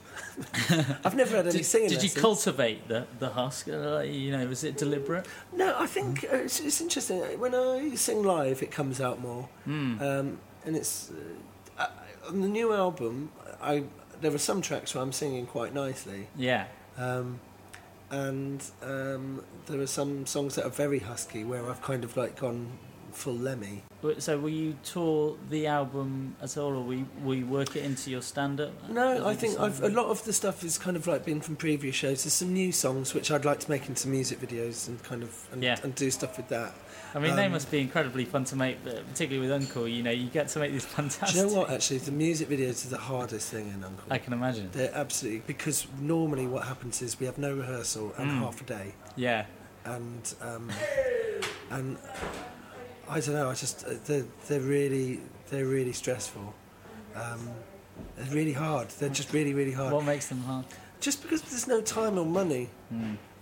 I've 1.05 1.14
never 1.14 1.37
had 1.37 1.47
any 1.47 1.59
Did, 1.59 1.64
singing 1.67 1.89
did 1.89 1.99
you 2.03 2.09
lessons. 2.09 2.21
cultivate 2.21 2.89
the 2.89 3.07
the 3.19 3.29
husk? 3.31 3.69
Uh, 3.69 4.01
you 4.01 4.31
know, 4.33 4.47
was 4.47 4.64
it 4.64 4.77
deliberate? 4.77 5.27
No, 5.53 5.75
I 5.79 5.87
think 5.87 6.25
uh, 6.25 6.37
it's, 6.37 6.61
it's 6.61 6.81
interesting. 6.81 7.21
When 7.41 7.55
I 7.55 7.95
sing 7.95 8.23
live, 8.23 8.62
it 8.62 8.71
comes 8.71 9.01
out 9.01 9.21
more, 9.21 9.49
Hmm. 9.64 10.01
um, 10.01 10.39
and 10.64 10.77
it's 10.77 11.11
uh, 11.11 11.83
uh, 11.83 12.29
on 12.29 12.41
the 12.41 12.49
new 12.49 12.73
album. 12.73 13.31
I 13.62 13.85
there 14.21 14.33
are 14.35 14.39
some 14.39 14.62
tracks 14.62 14.95
where 14.95 15.03
I'm 15.03 15.12
singing 15.12 15.47
quite 15.47 15.75
nicely, 15.75 16.29
Yeah. 16.37 16.67
um, 16.99 17.41
and 18.11 18.62
um, 18.83 19.45
there 19.67 19.81
are 19.81 19.87
some 19.87 20.27
songs 20.27 20.55
that 20.55 20.64
are 20.64 20.71
very 20.71 21.01
husky 21.01 21.45
where 21.45 21.69
I've 21.69 21.83
kind 21.83 22.05
of 22.05 22.17
like 22.17 22.39
gone 22.41 22.79
full 23.17 23.35
Lemmy. 23.35 23.83
So, 24.19 24.39
will 24.39 24.51
you 24.51 24.77
tour 24.85 25.37
the 25.51 25.67
album 25.67 26.37
at 26.41 26.57
all, 26.57 26.73
or 26.77 26.83
will 26.83 26.95
you, 26.95 27.09
will 27.25 27.35
you 27.35 27.47
work 27.47 27.75
it 27.75 27.85
into 27.85 28.11
your 28.11 28.23
stand-up? 28.23 28.89
No, 28.89 29.27
I 29.27 29.35
think 29.35 29.59
I've, 29.59 29.83
a 29.83 29.89
lot 29.89 30.07
of 30.07 30.23
the 30.25 30.33
stuff 30.33 30.62
is 30.62 30.79
kind 30.79 30.97
of 30.97 31.07
like 31.09 31.25
been 31.25 31.41
from 31.41 31.57
previous 31.57 31.97
shows. 31.97 32.23
There's 32.23 32.35
some 32.35 32.53
new 32.53 32.71
songs 32.71 33.14
which 33.14 33.31
I'd 33.33 33.45
like 33.45 33.59
to 33.61 33.71
make 33.71 33.89
into 33.89 34.07
music 34.09 34.41
videos 34.41 34.87
and 34.87 35.03
kind 35.03 35.23
of 35.25 35.49
and, 35.53 35.62
Yeah. 35.62 35.79
and 35.83 35.93
do 35.95 36.11
stuff 36.11 36.37
with 36.37 36.49
that. 36.49 36.73
I 37.14 37.19
mean, 37.19 37.35
they 37.35 37.47
um, 37.47 37.53
must 37.53 37.71
be 37.71 37.81
incredibly 37.81 38.27
fun 38.27 38.45
to 38.45 38.57
make, 38.57 38.85
particularly 38.85 39.39
with 39.39 39.51
Uncle. 39.51 39.89
You 39.89 40.03
know, 40.03 40.11
you 40.11 40.29
get 40.29 40.49
to 40.49 40.59
make 40.59 40.71
these 40.73 40.85
fantastic. 40.99 41.31
Do 41.31 41.41
you 41.41 41.47
know 41.47 41.61
what? 41.61 41.71
Actually, 41.71 41.99
the 41.99 42.12
music 42.12 42.49
videos 42.49 42.85
are 42.87 42.91
the 42.91 42.99
hardest 42.99 43.51
thing 43.51 43.69
in 43.69 43.83
Uncle. 43.83 44.05
I 44.11 44.19
can 44.19 44.35
imagine. 44.35 44.69
They're 44.73 44.95
absolutely 44.95 45.43
because 45.47 45.87
normally 45.99 46.47
what 46.47 46.64
happens 46.64 47.01
is 47.03 47.19
we 47.19 47.27
have 47.27 47.39
no 47.39 47.55
rehearsal 47.57 48.12
and 48.19 48.31
Mm. 48.31 48.39
half 48.41 48.61
a 48.61 48.64
day, 48.64 48.95
Yeah. 49.17 49.47
and 49.85 50.35
um, 50.43 50.71
and 51.71 51.97
I 53.09 53.21
don't 53.21 53.35
know. 53.35 53.51
I 53.51 53.55
just 53.55 53.85
uh, 53.87 53.95
they're 54.07 54.25
they're 54.49 54.61
really 54.61 55.21
they're 55.51 55.67
really 55.67 55.93
stressful. 55.93 56.55
Um, 57.15 57.51
they're 58.17 58.35
really 58.35 58.53
hard. 58.53 58.89
They're 58.91 59.09
just 59.09 59.33
really 59.33 59.55
really 59.55 59.73
hard. 59.73 59.93
What 59.93 60.05
makes 60.05 60.27
them 60.29 60.41
hard? 60.43 60.65
Just 61.01 61.23
because 61.23 61.43
there's 61.43 61.69
no 61.69 61.81
time 61.81 62.19
or 62.19 62.25
money, 62.27 62.69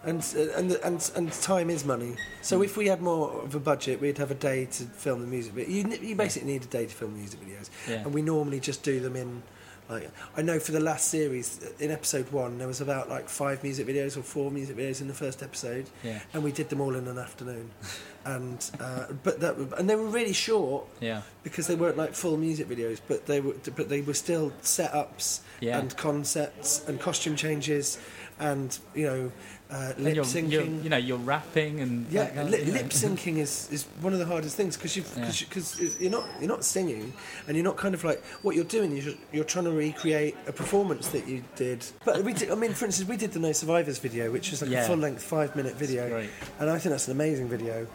and 0.04 0.20
uh, 0.36 0.58
and 0.58 0.72
and 0.84 1.10
and 1.16 1.32
time 1.32 1.70
is 1.70 1.84
money. 1.84 2.16
So 2.42 2.62
if 2.62 2.76
we 2.76 2.86
had 2.88 3.00
more 3.00 3.30
of 3.42 3.54
a 3.54 3.60
budget, 3.60 4.00
we'd 4.00 4.18
have 4.18 4.30
a 4.30 4.34
day 4.34 4.66
to 4.66 4.84
film 4.84 5.20
the 5.22 5.26
music. 5.26 5.54
But 5.54 5.68
you 5.68 5.88
you 6.02 6.14
basically 6.16 6.52
need 6.52 6.62
a 6.64 6.66
day 6.66 6.86
to 6.86 6.94
film 6.94 7.14
music 7.14 7.40
videos, 7.40 7.70
Yeah. 7.88 8.02
and 8.04 8.12
we 8.12 8.22
normally 8.22 8.60
just 8.60 8.82
do 8.82 9.00
them 9.00 9.16
in. 9.16 9.42
Like 9.88 10.10
I 10.34 10.40
know 10.40 10.58
for 10.58 10.72
the 10.72 10.80
last 10.80 11.08
series 11.08 11.60
in 11.78 11.90
episode 11.90 12.32
one 12.32 12.56
there 12.56 12.66
was 12.66 12.80
about 12.80 13.10
like 13.10 13.28
five 13.28 13.62
music 13.62 13.86
videos 13.86 14.16
or 14.16 14.22
four 14.22 14.50
music 14.50 14.76
videos 14.78 15.02
in 15.02 15.08
the 15.08 15.14
first 15.14 15.42
episode, 15.42 15.86
Yeah. 16.02 16.20
and 16.32 16.42
we 16.42 16.52
did 16.52 16.70
them 16.70 16.80
all 16.80 16.94
in 16.96 17.06
an 17.06 17.18
afternoon, 17.18 17.70
and 18.24 18.70
uh, 18.80 19.06
but 19.22 19.40
that 19.40 19.56
and 19.78 19.88
they 19.88 19.96
were 19.96 20.06
really 20.06 20.32
short 20.32 20.86
Yeah. 21.00 21.22
because 21.42 21.66
they 21.66 21.74
weren't 21.74 21.96
like 21.96 22.14
full 22.14 22.36
music 22.36 22.68
videos, 22.68 23.00
but 23.06 23.26
they 23.26 23.40
were 23.40 23.54
but 23.76 23.88
they 23.88 24.00
were 24.00 24.14
still 24.14 24.52
setups 24.62 25.40
Yeah. 25.60 25.78
and 25.78 25.94
concepts 25.96 26.86
and 26.88 27.00
costume 27.00 27.36
changes, 27.36 27.98
and 28.38 28.78
you 28.94 29.06
know 29.06 29.32
uh, 29.70 29.92
lip 29.98 30.16
syncing. 30.18 30.50
you're, 30.52 30.64
know, 30.90 30.96
you're 30.96 31.18
rapping 31.18 31.80
and 31.80 32.06
yeah, 32.12 32.26
kind 32.26 32.40
of- 32.40 32.50
li- 32.50 32.64
lip 32.64 32.90
syncing 32.90 33.38
is, 33.38 33.68
is 33.72 33.84
one 34.02 34.12
of 34.12 34.18
the 34.20 34.26
hardest 34.26 34.56
things 34.56 34.76
because 34.76 34.94
you 34.96 35.02
Yeah. 35.16 35.30
because 35.48 36.00
you're 36.00 36.10
not 36.10 36.26
you're 36.38 36.48
not 36.48 36.64
singing 36.64 37.12
and 37.48 37.56
you're 37.56 37.64
not 37.64 37.76
kind 37.76 37.94
of 37.94 38.04
like 38.04 38.22
what 38.42 38.54
you're 38.56 38.64
doing. 38.66 38.96
You're 38.96 39.14
you're 39.32 39.44
trying 39.44 39.64
to 39.64 39.72
recreate 39.72 40.36
a 40.46 40.52
performance 40.52 41.08
that 41.08 41.26
you 41.26 41.42
did. 41.56 41.84
But 42.04 42.22
we 42.24 42.32
did, 42.34 42.50
I 42.50 42.54
mean, 42.54 42.72
for 42.72 42.84
instance, 42.84 43.08
we 43.08 43.16
did 43.16 43.32
the 43.32 43.40
No 43.40 43.52
Survivors 43.52 43.98
video, 43.98 44.30
which 44.30 44.52
is 44.52 44.62
like 44.62 44.70
Yeah. 44.70 44.84
a 44.84 44.86
full 44.86 44.96
length 44.98 45.22
five 45.22 45.56
minute 45.56 45.74
video, 45.74 46.26
and 46.60 46.70
I 46.70 46.78
think 46.78 46.90
that's 46.92 47.08
an 47.08 47.12
amazing 47.12 47.48
video. 47.48 47.86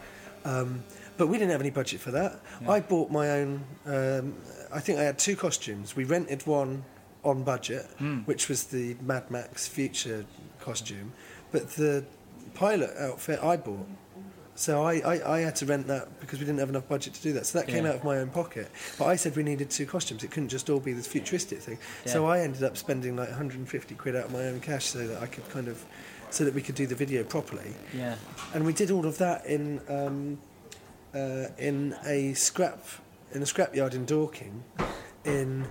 Um, 0.44 0.82
but 1.16 1.26
we 1.26 1.36
didn't 1.38 1.50
have 1.52 1.60
any 1.60 1.70
budget 1.70 2.00
for 2.00 2.10
that. 2.12 2.40
I 2.66 2.80
bought 2.80 3.10
my 3.10 3.30
own. 3.30 3.62
Um, 3.86 4.34
I 4.72 4.80
think 4.80 4.98
I 4.98 5.02
had 5.02 5.18
two 5.18 5.36
costumes. 5.36 5.94
We 5.96 6.04
rented 6.04 6.46
one 6.46 6.82
on 7.24 7.42
budget, 7.42 7.84
Hmm. 7.98 8.18
which 8.20 8.48
was 8.48 8.64
the 8.64 8.96
Mad 9.02 9.30
Max 9.30 9.68
Future 9.68 10.24
costume, 10.60 11.12
but 11.52 11.68
the 11.72 12.04
pilot 12.54 12.90
outfit 12.98 13.38
I 13.42 13.56
bought. 13.58 13.86
So 14.54 14.82
I, 14.84 14.94
I, 15.00 15.36
I 15.36 15.40
had 15.40 15.56
to 15.56 15.66
rent 15.66 15.86
that 15.88 16.20
because 16.20 16.38
we 16.38 16.44
didn't 16.44 16.58
have 16.60 16.68
enough 16.68 16.86
budget 16.88 17.14
to 17.14 17.22
do 17.22 17.32
that. 17.34 17.46
So 17.46 17.58
that 17.58 17.66
came 17.68 17.84
Yeah. 17.84 17.90
out 17.90 17.96
of 17.96 18.04
my 18.04 18.18
own 18.18 18.28
pocket. 18.28 18.70
But 18.98 19.06
I 19.06 19.16
said 19.16 19.34
we 19.36 19.42
needed 19.42 19.70
two 19.70 19.86
costumes. 19.86 20.22
It 20.22 20.30
couldn't 20.30 20.50
just 20.50 20.68
all 20.68 20.80
be 20.80 20.92
this 20.92 21.06
futuristic 21.06 21.60
thing. 21.60 21.78
So 22.04 22.26
I 22.26 22.40
ended 22.40 22.62
up 22.62 22.76
spending 22.76 23.16
like 23.16 23.28
150 23.28 23.94
quid 23.94 24.16
out 24.16 24.26
of 24.26 24.32
my 24.32 24.44
own 24.44 24.60
cash 24.60 24.86
so 24.86 25.06
that 25.06 25.22
I 25.22 25.26
could 25.26 25.48
kind 25.50 25.68
of 25.68 25.82
so 26.30 26.44
that 26.44 26.54
we 26.54 26.62
could 26.62 26.74
do 26.74 26.86
the 26.86 26.94
video 26.94 27.24
properly. 27.24 27.74
Yeah. 27.94 28.16
And 28.54 28.64
we 28.64 28.72
did 28.72 28.90
all 28.90 29.06
of 29.06 29.18
that 29.18 29.46
in 29.46 29.80
um, 29.88 30.38
uh, 31.14 31.48
in 31.58 31.94
a 32.04 32.34
scrap 32.34 32.84
in 33.32 33.42
a 33.42 33.44
scrapyard 33.44 33.94
in 33.94 34.04
Dorking 34.06 34.62
in 35.24 35.66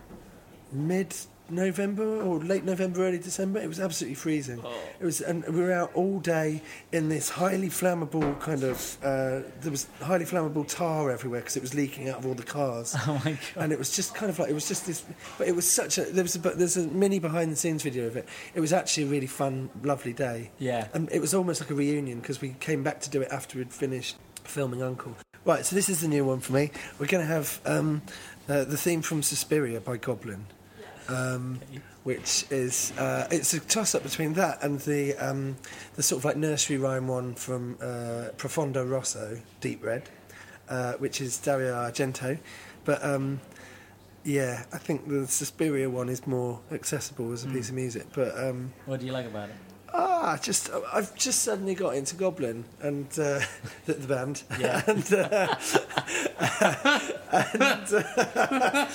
mid 0.71 1.15
November 1.51 2.21
or 2.21 2.39
late 2.39 2.63
November, 2.63 3.05
early 3.07 3.17
December. 3.17 3.59
It 3.59 3.67
was 3.67 3.79
absolutely 3.79 4.15
freezing. 4.15 4.61
It 4.99 5.05
was, 5.05 5.21
and 5.21 5.45
we 5.47 5.61
were 5.61 5.71
out 5.71 5.91
all 5.93 6.19
day 6.19 6.61
in 6.91 7.09
this 7.09 7.29
highly 7.29 7.69
flammable 7.69 8.39
kind 8.39 8.63
of. 8.63 8.97
Uh, 9.03 9.41
there 9.61 9.71
was 9.71 9.87
highly 10.01 10.25
flammable 10.25 10.67
tar 10.67 11.11
everywhere 11.11 11.41
because 11.41 11.57
it 11.57 11.61
was 11.61 11.73
leaking 11.73 12.09
out 12.09 12.19
of 12.19 12.25
all 12.25 12.33
the 12.35 12.43
cars. 12.43 12.95
Oh 13.09 13.21
my 13.25 13.31
god. 13.31 13.39
And 13.55 13.71
it 13.73 13.79
was 13.79 13.95
just 13.95 14.13
kind 14.13 14.29
of 14.29 14.37
like 14.37 14.49
it 14.49 14.53
was 14.53 14.67
just 14.67 14.85
this, 14.85 15.03
but 15.37 15.47
it 15.47 15.55
was 15.55 15.67
such 15.69 15.97
a 15.97 16.03
there 16.03 16.23
was 16.23 16.35
a, 16.35 16.39
but 16.39 16.57
there's 16.59 16.77
a 16.77 16.87
mini 16.87 17.17
behind 17.19 17.51
the 17.51 17.55
scenes 17.55 17.81
video 17.81 18.05
of 18.05 18.15
it. 18.17 18.27
It 18.53 18.59
was 18.59 18.71
actually 18.71 19.03
a 19.03 19.07
really 19.07 19.27
fun, 19.27 19.69
lovely 19.83 20.13
day. 20.13 20.51
Yeah. 20.59 20.87
and 20.93 21.09
it 21.11 21.19
was 21.19 21.33
almost 21.33 21.61
like 21.61 21.69
a 21.71 21.73
reunion 21.73 22.19
because 22.19 22.39
we 22.41 22.55
came 22.59 22.83
back 22.83 22.99
to 23.01 23.09
do 23.09 23.21
it 23.21 23.29
after 23.31 23.57
we'd 23.57 23.73
finished 23.73 24.17
filming 24.43 24.81
Uncle. 24.83 25.15
Right, 25.45 25.65
so 25.65 25.75
this 25.75 25.89
is 25.89 26.01
the 26.01 26.07
new 26.07 26.25
one 26.25 26.39
for 26.41 26.53
me. 26.53 26.71
We're 26.99 27.07
going 27.07 27.25
to 27.25 27.33
have 27.33 27.61
um, 27.65 28.01
uh, 28.47 28.65
the 28.65 28.77
theme 28.77 29.01
from 29.01 29.23
Suspiria 29.23 29.79
by 29.79 29.97
Goblin, 29.97 30.45
um, 31.09 31.59
which 32.03 32.45
is 32.49 32.93
uh, 32.97 33.27
it's 33.31 33.53
a 33.53 33.59
toss 33.59 33.95
up 33.95 34.03
between 34.03 34.33
that 34.33 34.63
and 34.63 34.79
the 34.81 35.15
um, 35.15 35.57
the 35.95 36.03
sort 36.03 36.19
of 36.19 36.25
like 36.25 36.37
nursery 36.37 36.77
rhyme 36.77 37.07
one 37.07 37.35
from 37.35 37.77
uh, 37.81 38.29
Profondo 38.37 38.85
Rosso, 38.85 39.39
Deep 39.61 39.83
Red, 39.83 40.09
uh, 40.69 40.93
which 40.93 41.21
is 41.21 41.37
Dario 41.37 41.73
Argento, 41.75 42.37
but. 42.85 43.03
Um, 43.03 43.41
yeah, 44.25 44.65
I 44.73 44.77
think 44.77 45.07
the 45.07 45.25
Suspiria 45.25 45.89
one 45.89 46.09
is 46.09 46.27
more 46.27 46.59
accessible 46.71 47.31
as 47.31 47.45
a 47.45 47.47
piece 47.47 47.69
of 47.69 47.75
music, 47.75 48.05
but 48.13 48.37
um, 48.37 48.73
What 48.85 48.99
do 48.99 49.05
you 49.05 49.13
like 49.13 49.25
about 49.25 49.47
it? 49.47 49.55
Ah, 49.93 50.37
just 50.41 50.69
I've 50.93 51.15
just 51.15 51.41
suddenly 51.41 51.73
got 51.73 51.95
into 51.95 52.15
Goblin 52.15 52.65
and 52.81 53.07
uh, 53.13 53.39
the, 53.85 53.93
the 53.93 54.07
band, 54.07 54.43
Yeah. 54.59 54.83
and, 54.87 55.13
uh, 55.13 55.55
and 57.31 57.93
uh, 57.93 58.87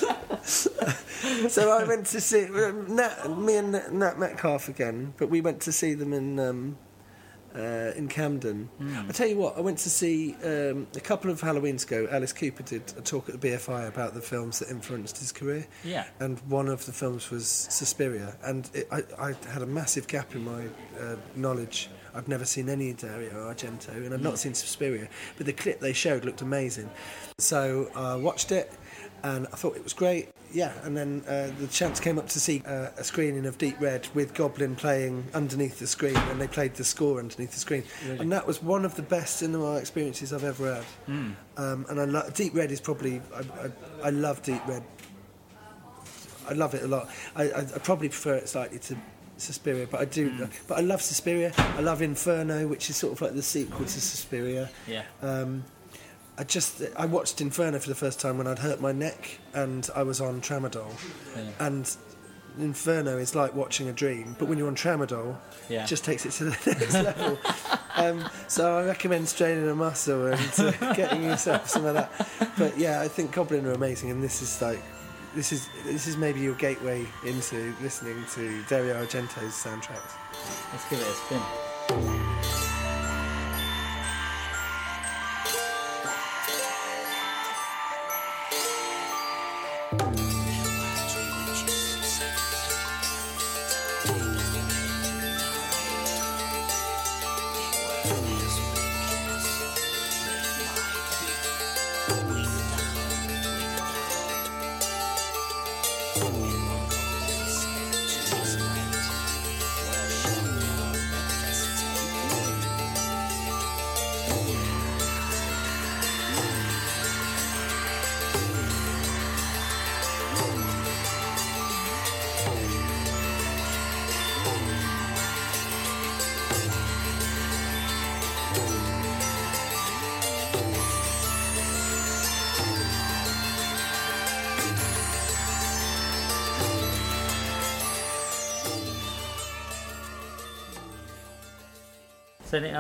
so 1.49 1.71
I 1.71 1.85
went 1.85 2.07
to 2.07 2.21
see 2.21 2.47
Nat, 2.49 3.29
me 3.37 3.57
and 3.57 3.73
Nat, 3.73 3.93
Nat 3.93 4.19
Metcalf 4.19 4.69
again, 4.69 5.15
but 5.17 5.29
we 5.31 5.41
went 5.41 5.61
to 5.63 5.73
see 5.73 5.95
them 5.95 6.13
in 6.13 6.39
um, 6.39 6.77
uh, 7.55 7.93
in 7.97 8.09
Camden. 8.09 8.69
I 9.09 9.13
tell 9.13 9.27
you 9.27 9.37
what, 9.37 9.57
I 9.57 9.61
went 9.61 9.79
to 9.79 9.91
see 9.91 10.35
um, 10.45 10.87
a 10.95 11.01
couple 11.01 11.31
of 11.31 11.41
Halloweens 11.41 11.85
ago. 11.85 12.09
Alice 12.11 12.33
Cooper 12.33 12.63
did 12.63 12.83
a 12.97 13.01
talk 13.01 13.29
at 13.29 13.41
the 13.41 13.49
BFI 13.49 13.89
about 13.89 14.15
the 14.15 14.21
films 14.21 14.59
that 14.59 14.71
influenced 14.71 15.19
his 15.19 15.33
career. 15.33 15.67
Yeah. 15.85 16.05
And 16.21 16.39
one 16.49 16.69
of 16.69 16.87
the 16.87 16.93
films 16.93 17.31
was 17.31 17.47
Suspiria, 17.49 18.37
and 18.43 18.69
it, 18.75 18.89
I, 18.91 19.03
I 19.19 19.35
had 19.49 19.63
a 19.63 19.67
massive 19.67 20.07
gap 20.09 20.35
in 20.35 20.45
my 20.45 20.67
uh, 21.01 21.17
knowledge. 21.37 21.91
I've 22.15 22.29
never 22.29 22.45
seen 22.45 22.69
any 22.69 22.93
Dario 22.93 23.33
Argento, 23.33 23.89
and 23.89 24.15
I've 24.15 24.23
not 24.23 24.39
seen 24.39 24.55
Suspiria, 24.55 25.09
but 25.37 25.47
the 25.47 25.53
clip 25.53 25.81
they 25.81 25.93
showed 25.93 26.25
looked 26.25 26.43
amazing. 26.43 26.89
So 27.39 27.91
I 27.97 28.15
watched 28.15 28.53
it, 28.53 28.73
and 29.25 29.47
I 29.49 29.57
thought 29.57 29.75
it 29.77 29.83
was 29.83 29.93
great. 29.93 30.29
Yeah, 30.53 30.73
and 30.85 30.97
then 30.97 31.25
uh, 31.27 31.51
the 31.59 31.67
chance 31.67 31.99
came 31.99 32.17
up 32.17 32.29
to 32.29 32.39
see 32.39 32.63
uh, 32.65 32.91
a 32.97 33.03
screening 33.03 33.47
of 33.47 33.59
Deep 33.59 33.81
Red 33.81 34.07
with 34.15 34.35
Goblin 34.35 34.77
playing 34.77 35.25
underneath 35.35 35.81
the 35.81 35.87
screen, 35.89 36.17
and 36.17 36.41
they 36.41 36.47
played 36.47 36.75
the 36.75 36.85
score 36.85 37.19
underneath 37.19 37.51
the 37.53 37.59
screen, 37.59 37.83
and 38.07 38.31
that 38.31 38.47
was 38.47 38.63
one 38.63 38.85
of 38.85 38.95
the 38.95 39.03
best 39.03 39.39
cinema 39.39 39.77
experiences 39.77 40.33
I've 40.33 40.45
ever 40.45 40.75
had. 40.77 40.85
Um, 41.57 41.87
and 41.89 42.01
I 42.01 42.05
lo- 42.05 42.31
Deep 42.33 42.55
Red 42.55 42.71
is 42.71 42.81
probably 42.81 43.21
I, 43.35 43.41
I, 43.67 43.71
I 44.05 44.11
love 44.11 44.43
Deep 44.43 44.65
Red 44.69 44.85
I 46.49 46.53
love 46.53 46.75
it 46.75 46.83
a 46.83 46.89
lot. 46.89 47.09
I, 47.35 47.45
I, 47.45 47.61
I 47.61 47.79
probably 47.79 48.09
prefer 48.09 48.35
it 48.35 48.49
slightly 48.49 48.79
to 48.79 48.97
Suspiria, 49.37 49.87
but 49.91 50.01
I 50.01 50.05
do. 50.05 50.31
Mm. 50.31 50.51
But 50.69 50.79
I 50.79 50.81
love 50.83 51.03
Suspiria. 51.03 51.53
I 51.57 51.81
love 51.81 52.03
Inferno, 52.03 52.67
which 52.69 52.91
is 52.91 52.97
sort 52.97 53.15
of 53.15 53.21
like 53.21 53.35
the 53.35 53.43
sequel 53.43 53.85
to 53.85 54.01
Suspiria. 54.01 54.71
Yeah. 54.87 55.05
Um, 55.23 55.65
I 56.37 56.45
just 56.45 56.83
I 56.97 57.07
watched 57.07 57.41
Inferno 57.41 57.79
for 57.79 57.89
the 57.89 57.95
first 57.95 58.21
time 58.21 58.39
when 58.39 58.47
I'd 58.47 58.59
hurt 58.59 58.81
my 58.81 58.93
neck 58.93 59.39
and 59.55 59.89
I 59.95 60.03
was 60.03 60.21
on 60.21 60.41
tramadol, 60.41 60.91
Yeah. 61.37 61.67
and 61.67 61.97
Inferno 62.59 63.19
is 63.19 63.35
like 63.35 63.55
watching 63.55 63.89
a 63.89 63.93
dream, 63.93 64.35
but 64.39 64.49
when 64.49 64.59
you're 64.59 64.67
on 64.69 64.77
tramadol, 64.77 65.37
Yeah. 65.69 65.85
it 65.85 65.87
just 65.87 66.05
takes 66.05 66.25
it 66.27 66.33
to 66.33 66.45
the 66.45 66.51
next 66.79 66.95
level. 66.95 67.39
Um, 67.97 68.29
so 68.49 68.79
I 68.79 68.85
recommend 68.85 69.29
straining 69.29 69.69
a 69.69 69.75
muscle 69.75 70.27
and 70.27 70.53
uh, 70.59 70.93
getting 70.95 71.23
yourself 71.23 71.69
some 71.69 71.85
of 71.85 71.95
that. 71.95 72.11
But 72.59 72.77
yeah, 72.79 73.01
I 73.01 73.09
think 73.09 73.33
Goblin 73.33 73.65
are 73.67 73.73
amazing, 73.73 74.11
and 74.11 74.23
this 74.23 74.43
is 74.43 74.61
like. 74.61 74.81
This 75.37 75.51
is 75.51 75.69
this 75.85 76.07
is 76.07 76.17
maybe 76.17 76.39
your 76.39 76.55
gateway 76.55 77.05
into 77.27 77.75
listening 77.83 78.25
to 78.35 78.63
Dario 78.69 79.05
Argento's 79.05 79.53
soundtracks. 79.53 80.13
Let's 80.71 80.89
give 80.89 81.01
it 81.01 81.09
a 81.09 81.13
spin. 81.13 82.14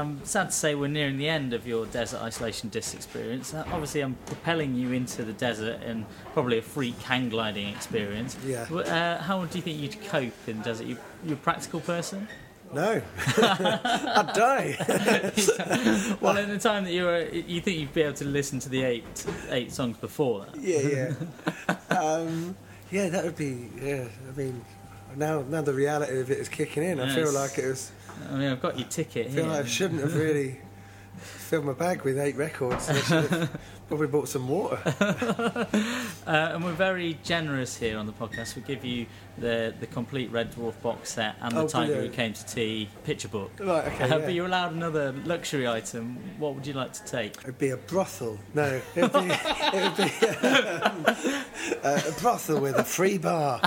I'm 0.04 0.24
sad 0.24 0.50
to 0.50 0.52
say 0.52 0.74
we're 0.74 0.88
nearing 0.88 1.16
the 1.16 1.28
end 1.28 1.54
of 1.54 1.66
your 1.66 1.86
desert 1.86 2.20
isolation 2.20 2.68
disc 2.68 2.94
experience. 2.94 3.54
Uh, 3.54 3.64
obviously, 3.72 4.02
I'm 4.02 4.16
propelling 4.26 4.74
you 4.74 4.92
into 4.92 5.24
the 5.24 5.32
desert 5.32 5.82
in 5.82 6.04
probably 6.34 6.58
a 6.58 6.62
freak 6.62 6.98
hang 7.00 7.30
gliding 7.30 7.68
experience. 7.68 8.36
Yeah. 8.44 8.64
Uh, 8.70 9.22
how 9.22 9.46
do 9.46 9.56
you 9.56 9.62
think 9.62 9.80
you'd 9.80 10.04
cope 10.04 10.34
in 10.46 10.60
desert? 10.60 10.86
You, 10.86 10.98
you're 11.24 11.34
a 11.34 11.38
practical 11.38 11.80
person. 11.80 12.28
No, 12.74 13.00
I'd 13.38 14.32
die. 14.34 14.76
Well, 16.20 16.36
in 16.36 16.48
the 16.50 16.58
time 16.58 16.84
that 16.84 16.92
you 16.92 17.04
were, 17.04 17.24
you 17.28 17.60
think 17.60 17.78
you'd 17.78 17.94
be 17.94 18.02
able 18.02 18.14
to 18.14 18.24
listen 18.24 18.58
to 18.60 18.68
the 18.68 18.82
eight 18.82 19.26
eight 19.50 19.72
songs 19.72 19.96
before 19.96 20.46
that. 20.46 20.60
yeah, 20.60 21.14
yeah, 21.90 21.96
um, 21.96 22.56
yeah. 22.90 23.08
That 23.10 23.24
would 23.24 23.36
be. 23.36 23.68
Yeah, 23.80 24.08
I 24.28 24.36
mean, 24.36 24.64
now 25.16 25.42
now 25.42 25.62
the 25.62 25.72
reality 25.72 26.18
of 26.18 26.30
it 26.30 26.38
is 26.38 26.48
kicking 26.48 26.82
in. 26.82 26.98
I 27.00 27.14
feel 27.14 27.32
like 27.32 27.58
it 27.58 27.66
was. 27.66 27.92
I 28.30 28.36
mean, 28.36 28.50
I've 28.50 28.62
got 28.62 28.78
your 28.78 28.88
ticket 28.88 29.26
I 29.26 29.30
here. 29.30 29.42
feel 29.42 29.50
like 29.50 29.64
I 29.64 29.68
shouldn't 29.68 30.00
have 30.00 30.14
really 30.16 30.60
filled 31.16 31.64
my 31.64 31.72
bag 31.72 32.02
with 32.02 32.18
eight 32.18 32.36
records. 32.36 32.88
I 32.88 32.94
should 33.00 33.30
have 33.30 33.60
probably 33.88 34.06
bought 34.06 34.28
some 34.28 34.48
water. 34.48 34.78
Uh, 36.26 36.52
and 36.54 36.64
we're 36.64 36.72
very 36.72 37.18
generous 37.22 37.76
here 37.76 37.98
on 37.98 38.06
the 38.06 38.12
podcast. 38.12 38.56
We 38.56 38.62
give 38.62 38.82
you 38.82 39.04
the 39.36 39.74
the 39.78 39.86
complete 39.86 40.30
Red 40.32 40.52
Dwarf 40.54 40.80
box 40.80 41.12
set 41.12 41.36
and 41.42 41.54
the 41.54 41.60
Oh, 41.60 41.68
Tiger 41.68 42.00
Who. 42.00 42.08
Came 42.08 42.32
to 42.32 42.46
Tea 42.46 42.88
picture 43.04 43.28
book. 43.28 43.50
Right, 43.60 43.86
okay. 43.88 44.04
Uh, 44.04 44.06
yeah. 44.06 44.24
But 44.24 44.32
you're 44.32 44.46
allowed 44.46 44.72
another 44.72 45.12
luxury 45.26 45.68
item. 45.68 46.16
What 46.38 46.54
would 46.54 46.66
you 46.66 46.72
like 46.72 46.94
to 46.94 47.04
take? 47.04 47.36
It'd 47.42 47.58
be 47.58 47.68
a 47.70 47.76
brothel. 47.76 48.38
No, 48.54 48.80
it'd 48.96 49.12
be, 49.12 49.18
it 49.30 49.82
would 49.82 49.96
be 49.98 50.26
um, 50.82 51.04
a 51.84 52.12
brothel 52.22 52.58
with 52.62 52.76
a 52.76 52.84
free 52.84 53.18
bar. 53.18 53.60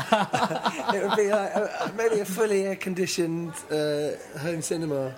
it 0.96 1.08
would 1.08 1.16
be 1.16 1.30
like 1.30 1.56
uh, 1.56 1.90
maybe 1.96 2.22
a 2.22 2.26
fully 2.26 2.64
air 2.64 2.76
conditioned 2.76 3.54
uh, 3.70 4.14
home 4.40 4.64
cinema. 4.64 5.14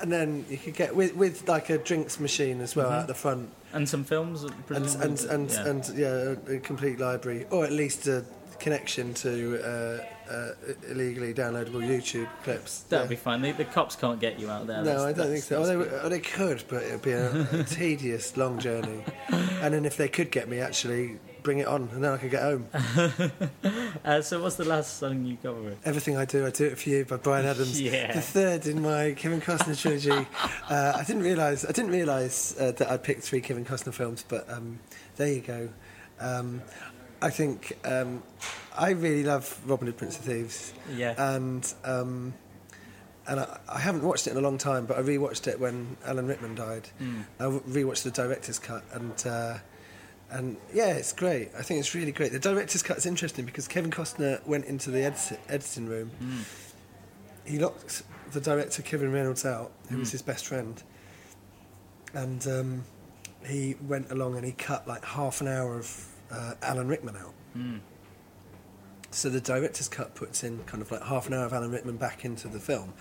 And 0.00 0.12
then 0.12 0.44
you 0.48 0.56
could 0.58 0.74
get 0.74 0.94
with, 0.94 1.14
with 1.16 1.48
like 1.48 1.70
a 1.70 1.78
drinks 1.78 2.18
machine 2.20 2.60
as 2.60 2.74
well 2.76 2.90
at 2.92 3.06
the 3.06 3.14
front, 3.14 3.50
And 3.72 3.88
some 3.88 4.04
films, 4.04 4.42
and 4.44 4.66
presumably? 4.66 5.06
and 5.06 5.50
and 5.50 5.50
Yeah. 5.50 5.68
and 5.68 6.38
yeah, 6.48 6.54
a 6.56 6.58
complete 6.60 6.98
library, 7.00 7.46
or 7.50 7.64
at 7.64 7.72
least 7.72 8.06
a 8.06 8.24
connection 8.58 9.12
to 9.12 9.60
uh, 9.62 10.32
uh, 10.32 10.48
illegally 10.90 11.34
downloadable 11.34 11.82
YouTube 11.86 12.28
clips. 12.42 12.80
That'd 12.88 13.04
Yeah. 13.04 13.08
be 13.10 13.16
fine. 13.16 13.42
The, 13.42 13.52
the 13.52 13.64
cops 13.66 13.96
can't 13.96 14.18
get 14.18 14.40
you 14.40 14.50
out 14.50 14.66
there. 14.66 14.78
No, 14.78 14.84
That's- 14.84 15.04
I 15.04 15.12
don't 15.12 15.30
think 15.32 15.44
so. 15.44 15.66
They, 15.66 16.08
they 16.08 16.20
could, 16.20 16.64
but 16.68 16.82
it'd 16.82 17.02
be 17.02 17.12
a, 17.12 17.42
a 17.52 17.64
tedious, 17.80 18.36
long 18.36 18.58
journey. 18.58 19.04
And 19.28 19.74
then 19.74 19.84
if 19.84 19.96
they 19.98 20.08
could 20.08 20.30
get 20.30 20.48
me, 20.48 20.58
actually, 20.60 21.18
bring 21.46 21.60
it 21.60 21.68
on, 21.68 21.88
and 21.92 22.02
then 22.02 22.12
I 22.12 22.16
could 22.16 22.32
get 22.32 22.42
home. 22.42 22.66
Uh, 24.04 24.20
so, 24.20 24.40
what's 24.40 24.54
the 24.56 24.64
last 24.64 24.98
song 24.98 25.24
you 25.24 25.36
covered? 25.42 25.76
Everything 25.84 26.16
I 26.16 26.24
Do, 26.26 26.46
I 26.46 26.50
Do 26.50 26.66
It 26.66 26.78
For 26.78 26.90
You 26.90 27.04
by 27.04 27.16
Bryan 27.16 27.46
Adams. 27.52 27.80
Yeah. 27.80 28.12
The 28.12 28.20
third 28.20 28.66
in 28.66 28.80
my 28.82 29.14
Kevin 29.16 29.40
Costner 29.40 29.76
trilogy. 29.80 30.10
uh, 30.70 30.92
I 30.94 31.02
didn't 31.02 31.22
realise 31.22 31.64
I 31.64 31.72
didn't 31.72 31.90
realise 31.90 32.54
uh, 32.60 32.70
that 32.72 32.88
I'd 32.88 33.02
picked 33.02 33.22
three 33.22 33.40
Kevin 33.40 33.64
Costner 33.64 33.92
films, 33.94 34.24
but 34.28 34.48
um, 34.48 34.78
there 35.16 35.32
you 35.32 35.40
go. 35.40 35.68
Um, 36.20 36.62
I 37.20 37.30
think 37.30 37.76
um, 37.84 38.22
I 38.78 38.90
really 38.90 39.24
love 39.24 39.58
Robin 39.66 39.86
Hood, 39.86 39.96
Prince 39.96 40.18
of 40.18 40.24
Thieves. 40.24 40.72
Yeah. 40.94 41.14
And 41.34 41.72
um, 41.84 42.34
and 43.26 43.40
I, 43.40 43.58
I 43.68 43.78
haven't 43.80 44.04
watched 44.04 44.28
it 44.28 44.32
in 44.32 44.36
a 44.36 44.42
long 44.42 44.58
time, 44.58 44.86
but 44.86 44.98
I 44.98 45.02
rewatched 45.02 45.48
it 45.48 45.58
when 45.58 45.96
Alan 46.06 46.26
Rickman 46.28 46.54
died. 46.54 46.88
I 47.40 47.44
w- 47.44 47.62
rewatched 47.66 48.04
the 48.04 48.12
director's 48.12 48.60
cut, 48.60 48.84
and 48.92 49.26
uh, 49.26 49.58
and 50.30 50.56
yeah, 50.74 50.94
it's 50.94 51.12
great. 51.12 51.50
I 51.58 51.62
think 51.62 51.80
it's 51.80 51.94
really 51.94 52.12
great. 52.12 52.32
The 52.32 52.38
director's 52.38 52.82
cut 52.82 52.96
is 52.98 53.06
interesting 53.06 53.44
because 53.44 53.68
Kevin 53.68 53.90
Costner 53.90 54.44
went 54.46 54.64
into 54.66 54.90
the 54.90 55.02
edit- 55.04 55.38
editing 55.48 55.86
room. 55.86 56.10
He 57.44 57.58
locked 57.58 58.02
the 58.32 58.40
director 58.40 58.82
Kevin 58.82 59.12
Reynolds 59.12 59.44
out, 59.46 59.70
who 59.88 59.98
was 59.98 60.10
his 60.12 60.22
best 60.22 60.46
friend, 60.46 60.82
and 62.12 62.46
um, 62.48 62.84
he 63.46 63.76
went 63.86 64.10
along 64.10 64.36
and 64.36 64.44
he 64.44 64.52
cut 64.52 64.86
like 64.88 65.04
half 65.04 65.40
an 65.40 65.48
hour 65.48 65.78
of 65.78 66.06
uh, 66.30 66.54
Alan 66.62 66.88
Rickman 66.88 67.16
out. 67.16 67.34
So 69.10 69.30
the 69.30 69.40
director's 69.40 69.88
cut 69.88 70.14
puts 70.14 70.44
in 70.44 70.58
kind 70.64 70.82
of 70.82 70.90
like 70.90 71.02
half 71.02 71.26
an 71.28 71.32
hour 71.34 71.46
of 71.46 71.52
Alan 71.52 71.70
Rickman 71.70 71.96
back 71.96 72.24
into 72.24 72.48
the 72.48 72.58
film, 72.58 72.92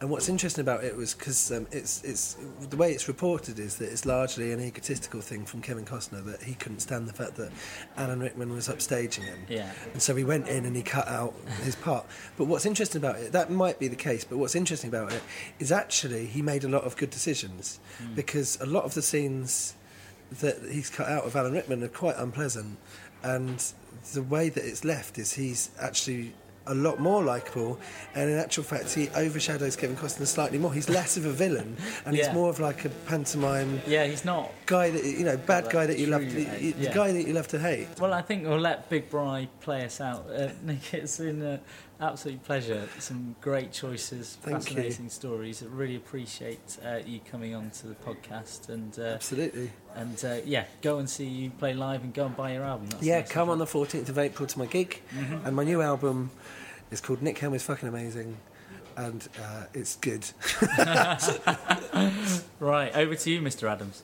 and 0.00 0.10
what's 0.10 0.28
interesting 0.28 0.62
about 0.62 0.82
it 0.82 0.96
was 0.96 1.14
because 1.14 1.52
um, 1.52 1.66
it's 1.70 2.02
it's 2.02 2.36
the 2.68 2.76
way 2.76 2.90
it's 2.92 3.06
reported 3.06 3.58
is 3.58 3.76
that 3.76 3.92
it's 3.92 4.04
largely 4.04 4.52
an 4.52 4.60
egotistical 4.60 5.20
thing 5.20 5.44
from 5.44 5.60
Kevin 5.62 5.84
Costner 5.84 6.24
that 6.24 6.42
he 6.42 6.54
couldn't 6.54 6.80
stand 6.80 7.06
the 7.08 7.12
fact 7.12 7.36
that 7.36 7.52
Alan 7.96 8.18
Rickman 8.20 8.50
was 8.52 8.68
upstaging 8.68 9.24
him, 9.24 9.38
Yeah. 9.48 9.70
and 9.92 10.02
so 10.02 10.16
he 10.16 10.24
went 10.24 10.48
in 10.48 10.64
and 10.64 10.74
he 10.74 10.82
cut 10.82 11.06
out 11.06 11.34
his 11.62 11.76
part. 11.76 12.04
But 12.36 12.46
what's 12.46 12.66
interesting 12.66 13.00
about 13.00 13.16
it, 13.20 13.30
that 13.32 13.50
might 13.50 13.78
be 13.78 13.86
the 13.86 13.96
case, 13.96 14.24
but 14.24 14.38
what's 14.38 14.54
interesting 14.56 14.88
about 14.88 15.12
it 15.12 15.22
is 15.60 15.70
actually 15.70 16.26
he 16.26 16.42
made 16.42 16.64
a 16.64 16.68
lot 16.68 16.82
of 16.84 16.96
good 16.96 17.10
decisions. 17.10 17.78
Because 18.16 18.58
a 18.60 18.66
lot 18.66 18.84
of 18.84 18.94
the 18.94 19.02
scenes 19.02 19.74
that 20.40 20.56
he's 20.70 20.90
cut 20.90 21.08
out 21.08 21.24
of 21.24 21.36
Alan 21.36 21.52
Rickman 21.52 21.82
are 21.84 21.88
quite 21.88 22.16
unpleasant, 22.16 22.78
and 23.22 23.62
the 24.14 24.22
way 24.22 24.48
that 24.48 24.64
it's 24.64 24.84
left 24.84 25.18
is 25.18 25.32
he's 25.32 25.70
actually 25.80 26.32
a 26.66 26.74
lot 26.74 27.00
more 27.00 27.22
likable, 27.24 27.80
and 28.14 28.30
in 28.30 28.38
actual 28.38 28.62
fact, 28.62 28.92
he 28.94 29.08
overshadows 29.16 29.74
Kevin 29.76 29.96
Costner 29.96 30.26
slightly 30.26 30.58
more. 30.58 30.72
He's 30.72 30.88
less 30.88 31.16
of 31.16 31.24
a 31.26 31.30
villain, 31.32 31.76
and 32.04 32.14
Yeah. 32.16 32.26
he's 32.26 32.34
more 32.34 32.48
of 32.50 32.60
like 32.60 32.84
a 32.84 32.90
pantomime 33.06 33.80
Yeah, 33.86 34.04
he's 34.04 34.24
not. 34.24 34.52
guy 34.66 34.90
that 34.90 35.04
you 35.04 35.24
know, 35.24 35.36
bad 35.36 35.68
guy 35.70 35.86
that 35.86 35.98
you 35.98 36.06
love, 36.06 36.20
the, 36.32 36.46
eh? 36.46 36.72
the 36.78 36.90
guy 36.94 37.12
that 37.12 37.26
you 37.26 37.32
love 37.32 37.48
to 37.48 37.58
hate. 37.58 37.88
Well, 37.98 38.12
I 38.12 38.22
think 38.22 38.46
we'll 38.46 38.58
let 38.60 38.88
Big 38.88 39.10
Bri 39.10 39.48
play 39.60 39.84
us 39.84 40.00
out. 40.00 40.26
Uh, 40.30 40.48
Nick, 40.62 40.94
it's 40.94 41.18
been 41.18 41.42
an 41.42 41.60
absolute 42.00 42.42
pleasure. 42.44 42.88
Some 42.98 43.36
great 43.40 43.72
choices, 43.72 44.38
Thank 44.42 44.70
you. 44.70 44.76
fascinating 44.76 45.08
stories. 45.10 45.62
I 45.62 45.66
really 45.66 45.96
appreciate 45.96 46.78
uh, 46.84 46.98
you 47.06 47.20
coming 47.30 47.54
on 47.54 47.70
to 47.70 47.86
the 47.88 47.94
podcast. 47.94 48.68
And 48.68 48.98
uh, 48.98 49.02
Absolutely. 49.14 49.70
and 49.94 50.24
uh, 50.24 50.36
yeah, 50.44 50.64
go 50.82 50.98
and 50.98 51.08
see 51.08 51.26
you 51.26 51.50
play 51.50 51.74
live 51.74 52.02
and 52.02 52.12
go 52.14 52.26
and 52.26 52.36
buy 52.36 52.52
your 52.54 52.64
album. 52.64 52.86
That's 52.88 53.02
Yeah, 53.02 53.20
the 53.22 53.28
come 53.32 53.50
on 53.50 53.58
the 53.58 53.66
14th 53.66 54.08
of 54.08 54.18
April 54.18 54.46
to 54.46 54.58
my 54.58 54.66
gig, 54.66 55.00
Mm-hmm. 55.14 55.46
and 55.46 55.54
my 55.56 55.64
new 55.64 55.80
album 55.82 56.30
is 56.90 57.00
called 57.00 57.22
Nick 57.22 57.38
Helm 57.38 57.54
is 57.54 57.62
fucking 57.62 57.88
amazing, 57.88 58.36
and 58.96 59.28
uh, 59.40 59.64
it's 59.74 59.96
good. 59.96 60.24
Right, 62.60 62.94
over 62.94 63.14
to 63.14 63.30
you, 63.30 63.40
Mr. 63.40 63.68
Adams. 63.70 64.02